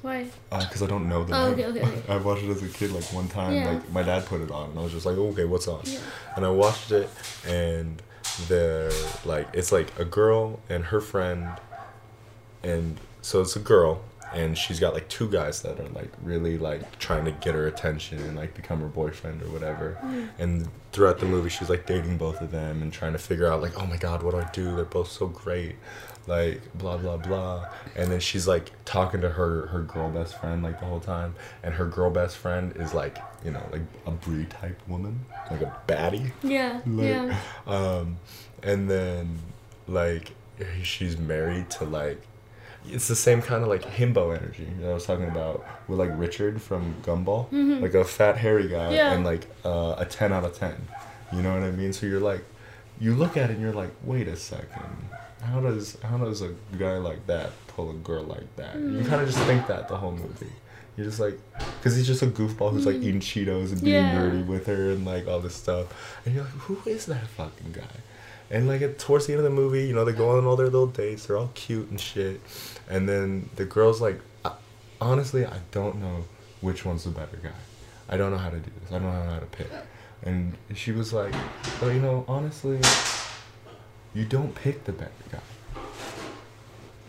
[0.03, 0.27] Why?
[0.51, 1.55] because I don't know the Oh, name.
[1.55, 2.03] okay, okay, okay.
[2.15, 3.53] I watched it as a kid like one time.
[3.55, 3.73] Yeah.
[3.73, 5.81] Like my dad put it on, and I was just like, okay, what's on?
[5.85, 5.99] Yeah.
[6.37, 7.11] And I watched it,
[7.47, 8.01] and
[8.49, 8.91] they're
[9.27, 11.49] like, it's like a girl and her friend,
[12.63, 16.57] and so it's a girl, and she's got like two guys that are like really
[16.57, 19.99] like trying to get her attention and like become her boyfriend or whatever.
[20.39, 23.61] And throughout the movie, she's like dating both of them and trying to figure out
[23.61, 24.77] like, oh my god, what do I do?
[24.77, 25.77] They're both so great,
[26.27, 27.69] like blah blah blah.
[27.97, 31.35] And then she's like talking to her her girl best friend like the whole time,
[31.63, 35.21] and her girl best friend is like you know like a Brie type woman,
[35.51, 36.31] like a baddie.
[36.43, 36.81] Yeah.
[36.87, 37.37] Like, yeah.
[37.67, 38.19] Um,
[38.63, 39.41] and then
[39.89, 40.33] like
[40.83, 42.23] she's married to like
[42.89, 46.11] it's the same kind of like himbo energy that I was talking about with like
[46.15, 47.47] Richard from Gumball,
[47.83, 48.95] like a fat hairy guy Mm-hmm.
[48.95, 49.13] Yeah.
[49.13, 50.75] and like uh, a ten out of ten.
[51.33, 51.93] You know what I mean?
[51.93, 52.45] So you're like,
[53.01, 54.83] you look at it and you're like, wait a second,
[55.43, 58.77] how does how does a guy like that pull a girl like that?
[58.77, 60.53] You kind of just think that the whole movie.
[60.97, 61.39] You're just like,
[61.79, 64.13] because he's just a goofball who's like eating Cheetos and being Mm.
[64.13, 64.21] Yeah.
[64.21, 65.87] nerdy with her and like all this stuff,
[66.27, 67.83] and you're like, who is that fucking guy?
[68.51, 70.57] And like at, towards the end of the movie, you know, they go on all
[70.57, 71.27] their little dates.
[71.27, 72.41] They're all cute and shit.
[72.89, 74.57] And then the girl's like, "I-
[75.01, 76.25] honestly, I don't know
[76.61, 77.51] which one's the better guy.
[78.09, 78.91] I don't know how to do this.
[78.91, 79.69] I don't know how to pick.
[80.23, 81.33] And she was like,
[81.81, 82.81] well, you know, honestly,
[84.15, 85.81] you don't pick the better guy.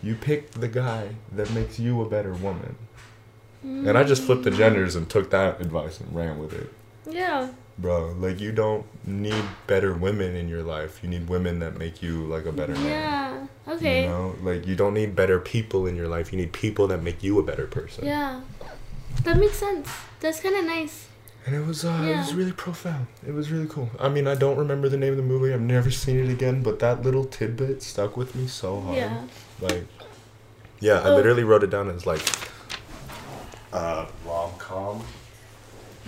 [0.02, 2.76] you pick the guy that makes you a better woman.
[3.64, 6.72] And I just flipped the genders and took that advice and ran with it.
[7.08, 7.50] Yeah.
[7.78, 11.00] Bro, like you don't need better women in your life.
[11.02, 12.84] You need women that make you like a better man.
[13.66, 13.72] Yeah.
[13.74, 14.02] Okay.
[14.04, 16.32] You know, like you don't need better people in your life.
[16.32, 18.04] You need people that make you a better person.
[18.04, 18.42] Yeah.
[19.24, 19.88] That makes sense.
[20.20, 21.08] That's kind of nice.
[21.44, 23.08] And it was uh, it was really profound.
[23.26, 23.90] It was really cool.
[23.98, 25.52] I mean, I don't remember the name of the movie.
[25.52, 28.96] I've never seen it again, but that little tidbit stuck with me so hard.
[28.96, 29.22] Yeah.
[29.60, 29.86] Like,
[30.78, 31.16] yeah, I Oh.
[31.16, 32.22] literally wrote it down as like,
[33.72, 35.02] uh, rom com,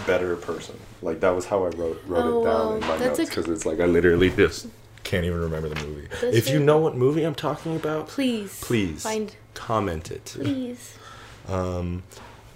[0.07, 0.77] better person.
[1.03, 2.75] Like that was how I wrote wrote Oh, it down wow.
[2.75, 4.67] in my That's notes because it's like I literally just
[5.05, 6.09] can't even remember the movie.
[6.21, 8.61] That's if you know what movie I'm talking about, Please.
[8.61, 9.35] please Find.
[9.55, 10.25] comment it.
[10.25, 10.97] Please.
[11.49, 12.03] Um,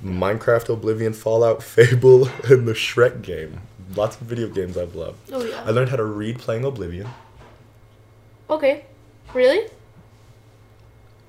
[0.05, 3.61] Minecraft, Oblivion, Fallout, Fable, and the Shrek game.
[3.97, 5.31] Lots of video games I've loved.
[5.33, 7.09] Oh I learned how to read playing Oblivion.
[8.51, 8.85] Okay.
[9.35, 9.69] Really?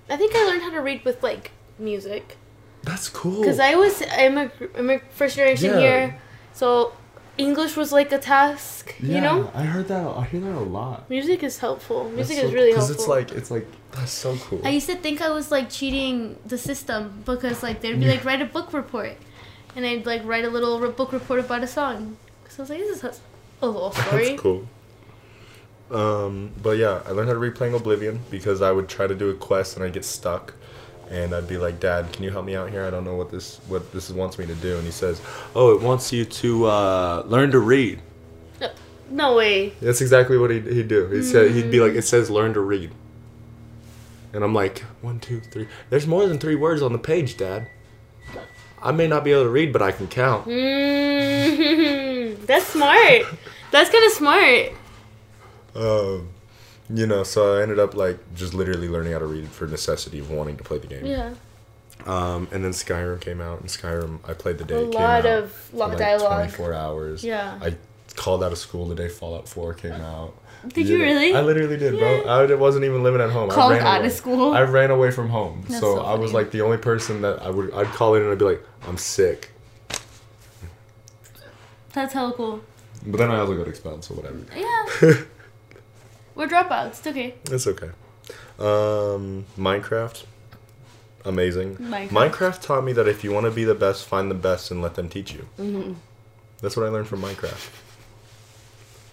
[0.10, 2.38] I think I learned how to read with like music.
[2.84, 3.42] That's cool.
[3.42, 5.80] Because I was I'm a I'm a first generation Yeah.
[5.80, 6.20] here,
[6.54, 6.94] so
[7.38, 8.96] English was like a task.
[9.00, 10.06] You know, I heard that.
[10.06, 11.10] I hear that a lot.
[11.10, 12.10] music is helpful.
[12.10, 12.88] Music That's is so- really helpful.
[12.88, 14.62] Because it's like it's like that's so cool.
[14.66, 18.12] I used to think I was like cheating the system because like they'd be Yeah.
[18.14, 19.16] like write a book report,
[19.76, 22.18] and I'd like write a little book report about a song.
[22.50, 23.22] So I was like, this is
[23.62, 24.30] a little story.
[24.30, 24.68] That's cool.
[25.92, 29.16] Um, but yeah, I learned how to read playing Oblivion because I would try to
[29.16, 30.54] do a quest and I'd get stuck,
[31.10, 32.86] and I'd be like, "Dad, can you help me out here?
[32.86, 35.22] I don't know what this what this wants me to do." And he says,
[35.56, 38.02] "Oh, it wants you to uh, learn to read."
[38.62, 38.70] No,
[39.10, 39.74] no way.
[39.82, 41.08] That's exactly what he'd, he'd do.
[41.08, 42.92] He said he'd be like, "It says learn to read,"
[44.34, 45.68] and I'm like, one, two, three.
[45.90, 47.68] There's more than three words on the page, Dad.
[48.82, 53.24] I may not be able to read, but I can count." Mm, that's smart.
[53.72, 54.72] That's kind of smart.
[55.76, 56.30] Um,
[56.94, 60.20] you know, so I ended up like just literally learning how to read for necessity
[60.20, 61.06] of wanting to play the game.
[61.06, 61.34] Yeah.
[62.06, 65.02] Um, and then Skyrim came out, and Skyrim I played the day A it came
[65.02, 66.46] lot out of like, dialogue.
[66.50, 67.24] 24 hours.
[67.24, 67.60] Yeah.
[67.62, 67.76] I
[68.16, 70.34] called out of school the day Fallout 4 came out.
[70.68, 71.34] Did you know, really?
[71.34, 72.22] I literally did, bro.
[72.24, 72.54] Yeah.
[72.54, 73.50] I wasn't even living at home.
[73.50, 74.08] Called I ran out away.
[74.08, 74.54] of school?
[74.54, 77.50] I ran away from home, so, so I was like the only person that I
[77.50, 77.74] would.
[77.74, 79.52] I'd call in and I'd be like, "I'm sick,"
[81.94, 82.62] That's hella cool.
[83.06, 84.40] but then I also got expelled, so whatever.
[84.56, 85.14] Yeah.
[86.40, 87.00] We're dropouts.
[87.00, 87.34] It's okay.
[87.52, 87.90] It's okay.
[88.58, 90.24] Um, Minecraft,
[91.26, 91.76] amazing.
[91.76, 92.08] Minecraft.
[92.08, 94.82] Minecraft taught me that if you want to be the best, find the best and
[94.82, 95.50] let them teach you.
[95.60, 95.96] Mm-hmm.
[96.62, 97.70] That's what I learned from Minecraft.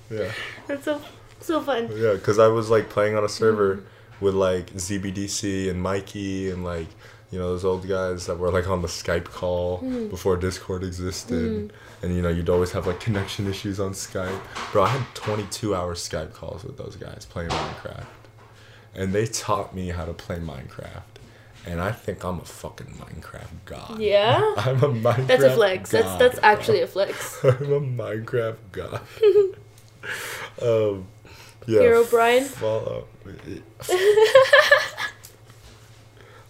[0.09, 0.31] Yeah,
[0.69, 1.03] That's so
[1.41, 1.91] so fun.
[1.97, 3.83] yeah, because I was like playing on a server
[4.21, 6.87] with like ZBDC and Mikey and like
[7.31, 9.79] you know those old guys that were like on the Skype call
[10.11, 11.73] before Discord existed,
[12.03, 14.41] and you know you'd always have like connection issues on Skype.
[14.73, 18.07] Bro, I had 22 hour Skype calls with those guys playing Minecraft,
[18.95, 21.03] and they taught me how to play Minecraft.
[21.67, 23.99] And I think I'm a fucking Minecraft god.
[23.99, 24.55] Yeah.
[24.57, 25.27] I'm a Minecraft.
[25.27, 25.91] That's a flex.
[25.91, 26.49] That's god, that's bro.
[26.49, 27.39] actually a flex.
[27.45, 29.01] I'm a Minecraft god.
[30.63, 31.07] um,
[31.67, 31.81] yeah.
[31.81, 32.45] Herobrine?
[32.45, 33.09] Fallout.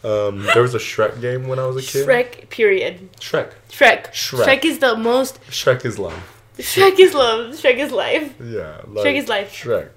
[0.06, 2.06] Um, there was a Shrek game when I was a kid.
[2.06, 2.48] Shrek.
[2.48, 3.12] Period.
[3.14, 3.52] Shrek.
[3.68, 4.12] Shrek.
[4.12, 4.46] Shrek.
[4.46, 5.40] Shrek is the most.
[5.50, 6.42] Shrek is life.
[6.58, 7.54] Shrek is love.
[7.54, 8.34] Shrek is life.
[8.40, 8.82] Yeah.
[8.86, 9.52] Like, Shrek is life.
[9.52, 9.88] Shrek.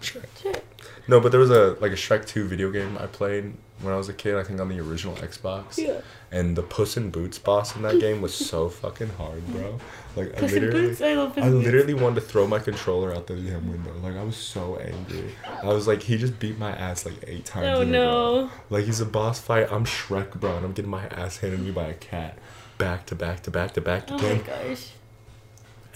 [0.00, 0.26] Shrek.
[0.40, 0.62] Shrek.
[1.08, 3.96] No, but there was a like a Shrek Two video game I played when I
[3.96, 4.36] was a kid.
[4.36, 5.78] I think on the original Xbox.
[5.78, 6.00] Yeah.
[6.30, 9.78] And the Puss in Boots boss in that game was so fucking hard, bro.
[10.16, 11.00] Like Puss I literally, Boots.
[11.02, 12.00] I love Puss I in Boots.
[12.00, 13.92] wanted to throw my controller out the damn window.
[14.02, 15.34] Like I was so angry.
[15.62, 17.66] I was like, he just beat my ass like eight times.
[17.68, 17.84] Oh row.
[17.84, 18.50] no.
[18.70, 19.70] Like he's a boss fight.
[19.72, 22.38] I'm Shrek, bro, and I'm getting my ass handed to me by a cat,
[22.78, 24.14] back to back to back to back to.
[24.14, 24.22] Back.
[24.22, 24.90] Oh my gosh.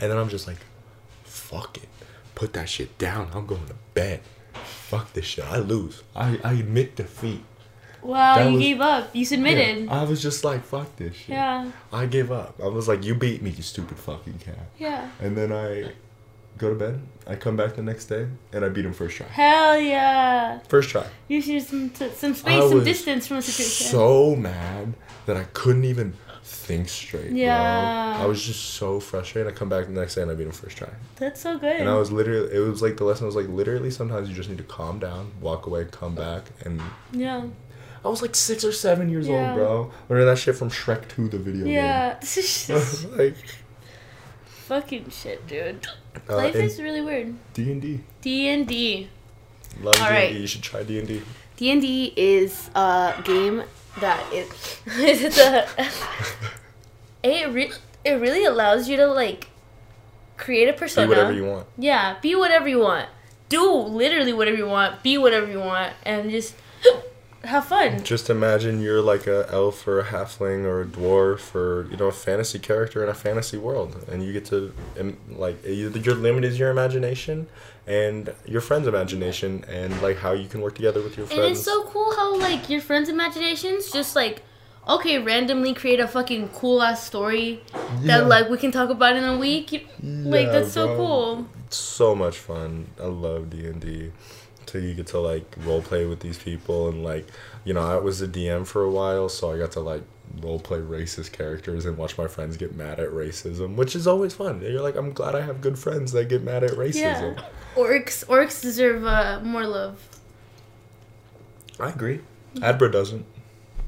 [0.01, 0.59] And then I'm just like,
[1.23, 1.89] fuck it,
[2.35, 3.31] put that shit down.
[3.32, 4.20] I'm going to bed.
[4.55, 5.44] Fuck this shit.
[5.44, 6.02] I lose.
[6.15, 7.43] I, I admit defeat.
[8.05, 9.10] Wow, That you was- gave up.
[9.16, 9.85] You submitted.
[9.86, 11.31] Yeah, I was just like, fuck this shit.
[11.31, 11.70] Yeah.
[11.93, 12.60] I gave up.
[12.62, 14.59] I was like, you beat me, you stupid fucking cat.
[14.78, 15.09] Yeah.
[15.20, 15.93] And then I
[16.59, 17.01] go to bed.
[17.26, 19.26] I come back the next day and I beat him first try.
[19.26, 20.59] Hell yeah.
[20.68, 21.06] First try.
[21.28, 23.86] You should some t- some I space, some was distance from the situation.
[23.86, 24.93] So mad
[25.26, 26.12] that I couldn't even
[26.44, 27.28] think straight.
[27.31, 27.36] bro.
[27.39, 28.18] Yeah.
[28.20, 29.51] I was just so frustrated.
[29.51, 30.90] I come back the next day and I beat him first try.
[31.16, 31.81] That's so good.
[31.81, 34.51] And I was literally, it was like the lesson was like literally sometimes you just
[34.51, 36.82] need to calm down, walk away, come back, and
[37.12, 37.44] yeah.
[38.05, 39.51] I was like six or seven years Yeah.
[39.52, 39.93] old, bro.
[40.09, 42.12] Learning that shit from Shrek 2, the video Yeah.
[42.14, 42.20] Game.
[42.22, 42.68] just
[43.16, 43.36] like,
[44.47, 45.86] fucking shit, dude.
[46.28, 47.35] uh, Life is really weird.
[47.55, 48.01] D and D.
[48.20, 49.09] D and D.
[49.81, 50.40] Love D and D.
[50.40, 51.22] You should try D and D.
[51.56, 53.62] D and D is a game
[54.01, 55.66] that is it's a
[57.22, 57.72] it re-
[58.05, 59.48] it really allows you to like
[60.36, 61.09] create a persona.
[61.09, 61.66] whatever you want.
[61.78, 63.09] Yeah, be whatever you want.
[63.48, 66.55] do literally whatever you want, be whatever you want, and just
[67.46, 68.02] have fun.
[68.04, 72.06] Just imagine you're like a elf or a halfling or a dwarf or you know
[72.06, 74.72] a fantasy character in a fantasy world, and you get to
[75.30, 77.46] like you- your limit is your imagination
[77.86, 81.62] and your friend's imagination, and like how you can work together with your And it's
[81.62, 84.42] so cool how like your friends' imaginations just like
[84.86, 87.62] okay randomly create a fucking cool ass story
[88.02, 88.18] Yeah.
[88.18, 89.72] that like we can talk about in a week.
[90.02, 90.96] Like Yeah, that's so bro.
[90.96, 91.46] cool.
[91.70, 92.86] so much fun.
[93.00, 94.12] I love D and D.
[94.74, 97.28] So you get to like role play with these people and like
[97.64, 100.02] you know I was a DM for a while, so I got to like
[100.40, 104.34] role play racist characters and watch my friends get mad at racism, which is always
[104.34, 104.60] fun.
[104.62, 107.36] You're like, I'm glad I have good friends that get mad at racism.
[107.36, 107.44] Yeah.
[107.76, 110.09] Orcs orcs deserve uh, more love.
[111.78, 112.18] I agree.
[112.56, 113.24] Adbra doesn't.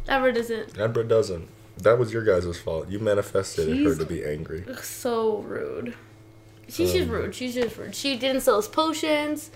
[0.07, 0.75] Ever doesn't.
[0.75, 1.49] Adbra doesn't.
[1.79, 2.89] That was your guys' fault.
[2.89, 4.65] You manifested her to be angry.
[4.83, 5.95] So rude.
[6.69, 7.35] She's just Um, rude.
[7.35, 7.97] She's just rude.
[7.97, 9.51] She didn't sell us potions.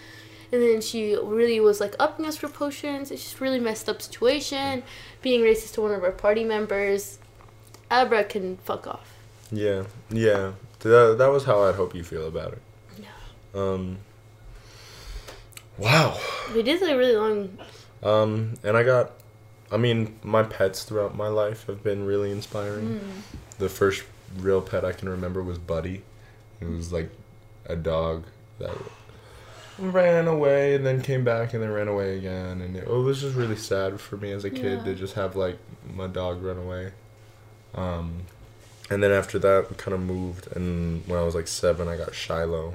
[0.52, 3.10] And then she really was like upping us for potions.
[3.10, 4.82] It's just really messed up situation.
[5.22, 7.18] Being racist to one of our party members.
[7.90, 9.14] Abra can fuck off.
[9.52, 10.52] Yeah, yeah.
[10.80, 12.62] That, that was how I'd hope you feel about it.
[12.98, 13.08] Yeah.
[13.54, 13.98] Um.
[15.78, 16.18] Wow.
[16.54, 17.58] We did like really long.
[18.02, 19.12] Um, and I got,
[19.72, 23.00] I mean, my pets throughout my life have been really inspiring.
[23.00, 23.58] Mm.
[23.58, 24.04] The first
[24.38, 26.02] real pet I can remember was Buddy.
[26.60, 27.10] It was like
[27.66, 28.24] a dog
[28.58, 28.76] that
[29.80, 32.60] ran away and then came back and then ran away again.
[32.60, 34.84] And it, was just really sad for me as a kid Yeah.
[34.84, 35.58] to just have like
[35.94, 36.92] my dog run away.
[37.74, 38.22] Um,
[38.90, 40.48] and then after that, we kind of moved.
[40.56, 42.74] And when I was like seven, I got Shiloh.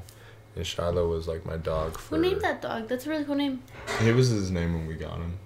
[0.55, 2.15] And Shiloh was like my dog for.
[2.15, 2.87] Who named that dog?
[2.87, 3.61] That's a really cool name.
[4.01, 5.37] It was his name when we got him.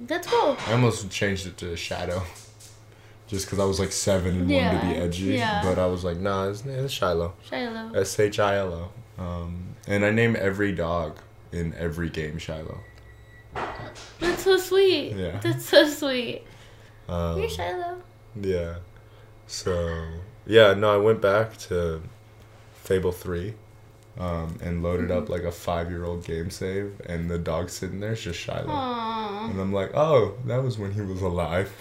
[0.00, 0.56] That's cool.
[0.66, 2.22] I almost changed it to Shadow.
[3.28, 5.24] Just because I was like seven and wanted to be edgy.
[5.34, 5.60] yeah.
[5.64, 7.32] But I was like, nah, it's, it's Shiloh.
[7.48, 7.92] Shiloh.
[7.94, 9.22] S H I L O.
[9.22, 11.18] Um, and I name every dog
[11.52, 12.80] in every game Shiloh.
[14.20, 15.12] That's so sweet.
[15.16, 15.38] Yeah.
[15.40, 16.42] That's so sweet.
[17.08, 18.02] Um, You're Shiloh.
[18.40, 18.76] yeah.
[19.46, 20.04] So,
[20.46, 22.02] yeah, no, I went back to
[22.82, 23.54] Fable 3
[24.18, 25.18] um, and loaded Mm-hmm.
[25.18, 28.40] up like a five year old game save, and the dog sitting there is just
[28.40, 28.66] Shiloh.
[28.68, 29.50] Aww.
[29.50, 31.72] And I'm like, oh, that was when he was alive.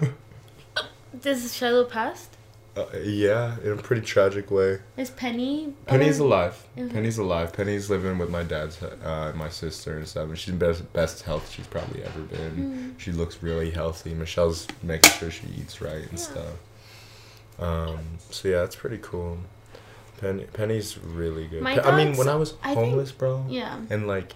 [1.20, 2.36] Does Shiloh passed?
[2.78, 4.78] Uh, yeah, in a pretty tragic way.
[4.96, 5.72] Is Penny?
[5.86, 6.66] Penny's alive.
[6.76, 6.92] alive.
[6.92, 7.52] Penny's alive.
[7.52, 10.28] Penny's living with my dad's, uh, my sister and stuff.
[10.28, 12.94] And she's in best best health she's probably ever been.
[12.96, 13.00] Mm.
[13.00, 14.14] She looks really healthy.
[14.14, 16.16] Michelle's making sure she eats right and Yeah.
[16.18, 16.54] stuff.
[17.58, 17.98] Um.
[18.30, 19.38] So yeah, it's pretty cool.
[20.20, 21.62] Penny Penny's really good.
[21.62, 23.78] My I mean, when I was I think- homeless, bro, Yeah.
[23.90, 24.34] and like,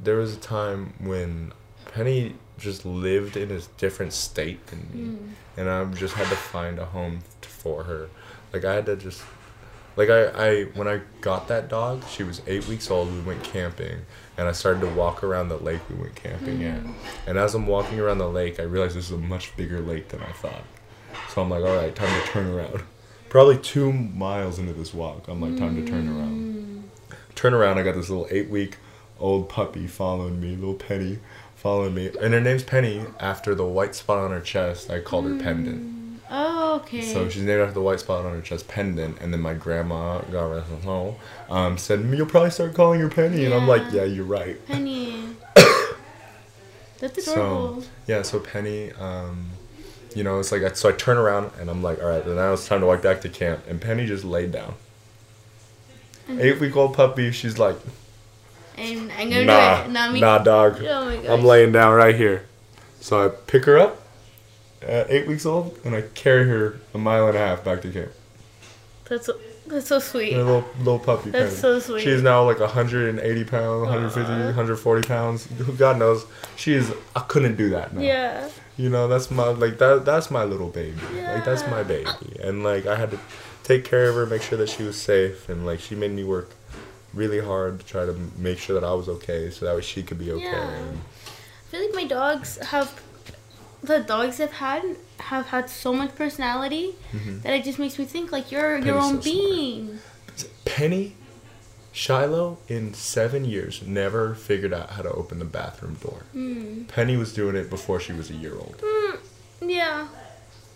[0.00, 1.52] there was a time when
[1.92, 5.28] Penny just lived in a different state than me Mm.
[5.56, 7.20] and I just had to find a home
[7.62, 8.08] for her.
[8.52, 9.22] Like I had to just,
[9.96, 13.12] like I, I when I got that dog, she was eight weeks old.
[13.12, 14.02] We went camping,
[14.36, 16.80] and I started to walk around the lake we went camping at.
[16.80, 17.28] Mm-hmm.
[17.28, 20.08] And as I'm walking around the lake, I realized this is a much bigger lake
[20.08, 20.64] than I thought.
[21.30, 22.82] So I'm like, all right, time to turn around.
[23.28, 26.84] Probably two miles into this walk, I'm like, time to turn around.
[27.10, 27.16] Mm.
[27.34, 28.76] Turn around, I got this little eight week
[29.18, 31.20] old puppy following me, little Penny
[31.56, 34.90] following me, and her name's Penny after the white spot on her chest.
[34.90, 35.42] I called her mm.
[35.42, 35.91] Pendant.
[36.72, 37.00] Oh, okay.
[37.02, 39.18] So she's named after the white spot on her chest, Pendant.
[39.20, 41.20] And then my grandma, God rest her soul,
[41.50, 43.44] um, said, You'll probably start calling her Penny.
[43.44, 44.02] And I'm like, Yeah.
[44.02, 44.64] Yeah, you're right.
[44.66, 45.24] Penny.
[46.98, 47.84] That's So, adorable.
[48.06, 49.46] yeah, so Penny, um,
[50.14, 52.52] you know, it's like, so I turn around and I'm like, All right, then now
[52.52, 53.64] it's time to walk back to camp.
[53.68, 54.74] And Penny just laid down.
[56.30, 57.76] Eight week old puppy, she's like,
[58.78, 59.92] and I'm gonna Nah, do it.
[59.92, 60.20] Not me.
[60.20, 60.82] nah, dog.
[60.82, 61.28] Oh my.
[61.28, 62.46] I'm laying down right here.
[63.00, 64.01] So I pick her up
[64.84, 67.90] at eight weeks old and I carry her a mile and a half back to
[67.90, 68.12] camp.
[69.08, 70.34] That's so, that's so sweet.
[70.34, 71.30] A little little puppy.
[71.30, 71.60] That's Penny.
[71.60, 72.02] so sweet.
[72.02, 74.46] She's now like 180 pounds, 150, Aw.
[74.46, 75.46] 140 pounds.
[75.76, 76.24] God knows.
[76.56, 76.92] She is.
[77.14, 78.00] I couldn't do that now.
[78.00, 78.48] Yeah.
[78.76, 80.04] You know, that's my like that.
[80.04, 80.98] That's my little baby.
[81.14, 82.08] Like that's my baby,
[82.42, 83.18] and like I had to
[83.64, 86.24] take care of her, make sure that she was safe, and like she made me
[86.24, 86.50] work
[87.12, 90.02] really hard to try to make sure that I was okay, so that way she
[90.02, 90.44] could be okay.
[90.44, 90.84] Yeah.
[90.88, 92.98] I feel like my dogs have
[93.82, 96.94] the dogs I've had have had so much personality
[97.42, 99.24] that it just makes me think like you're your own so smart.
[99.24, 99.98] being.
[100.64, 101.14] Penny,
[101.92, 106.22] Shiloh, in seven years, never figured out how to open the bathroom door.
[106.34, 106.88] Mm.
[106.88, 108.78] Penny was doing it before she was a year old.
[108.78, 109.18] Mm,
[109.60, 110.08] yeah.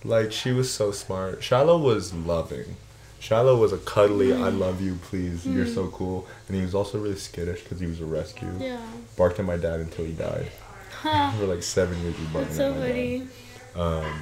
[0.04, 1.42] Like she was so smart.
[1.42, 2.76] Shiloh was loving.
[3.18, 6.26] Shiloh was a cuddly, I love you, please, you're so cool.
[6.46, 8.52] And he was also really skittish because he was a rescue.
[8.60, 8.78] Yeah.
[9.16, 10.52] Barked at my dad until he died.
[11.02, 13.28] For like seven years, barked That's at so funny.
[13.74, 14.12] Um,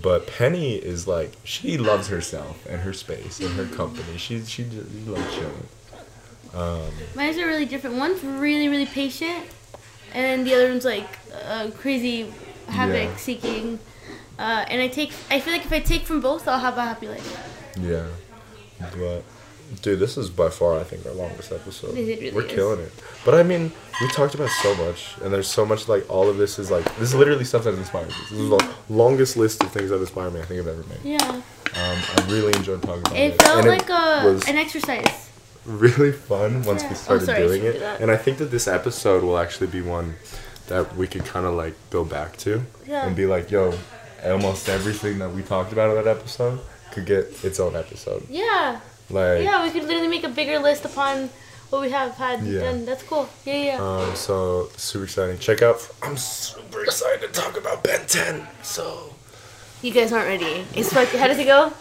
[0.00, 4.16] but Penny is like she loves herself and her space and her company.
[4.16, 5.68] She she just she loves chilling.
[6.54, 7.96] Um, Mine's are really different.
[7.96, 9.44] One's really, really patient,
[10.14, 12.32] and the other one's like uh, crazy
[12.68, 13.16] havoc Yeah.
[13.16, 13.78] seeking.
[14.38, 16.82] Uh, and I take, I feel like if I take from both, I'll have a
[16.82, 17.76] happy life.
[17.80, 18.06] yeah,
[18.98, 19.22] but
[19.80, 21.96] dude, this is by far I think our longest episode.
[21.96, 22.52] It really We're is.
[22.52, 22.92] killing it.
[23.24, 26.36] But I mean, we talked about so much, and there's so much like all of
[26.36, 28.30] this is like this is literally stuff that inspires us.
[28.30, 31.00] This is the longest list of things that inspire me I think I've ever made.
[31.04, 31.20] Yeah.
[31.30, 31.42] Um,
[31.74, 33.32] I really enjoyed talking about it.
[33.32, 35.30] It felt and like a was an exercise.
[35.64, 36.88] really fun once Yeah.
[36.90, 37.78] we Oh, started sorry, doing it.
[37.78, 37.84] do.
[37.84, 40.16] And I think that this episode will actually be one
[40.68, 43.06] that we could kind of like go back to Yeah.
[43.06, 43.72] and be like, yo,
[44.24, 46.60] almost everything that we talked about in that episode
[46.92, 48.26] could get its own episode.
[48.28, 48.80] Yeah.
[49.12, 51.30] Like, Yeah, we could literally make a bigger list upon
[51.70, 52.60] what we have had Yeah.
[52.60, 52.84] done.
[52.84, 53.28] That's cool.
[53.44, 53.78] Yeah, yeah.
[53.80, 55.38] um, so super exciting.
[55.38, 55.86] Check out.
[56.02, 58.46] I'm super excited to talk about Ben 10.
[58.62, 59.14] So.
[59.82, 60.64] you guys aren't ready.
[60.74, 61.72] It's like, how does it go?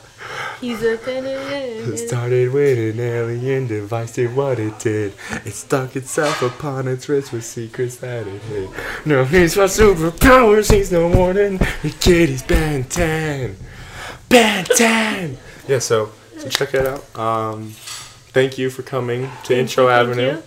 [0.59, 0.93] He's a.
[1.03, 5.13] It started with an alien device, did what it did.
[5.45, 8.69] It stuck itself upon its wrist with secrets that it hid.
[9.05, 13.57] No, he's got superpowers, he's no more than a kid, he's Ben 10.
[14.29, 15.37] Ben 10!
[15.67, 16.11] Yeah, so,
[16.41, 17.19] so check that out.
[17.19, 17.69] Um,
[18.33, 20.41] thank you for coming to thank Intro you, Avenue.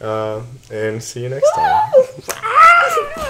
[0.00, 0.42] Uh,
[0.72, 1.62] and see you next Woo!
[1.62, 1.92] time.
[2.42, 3.26] Ah!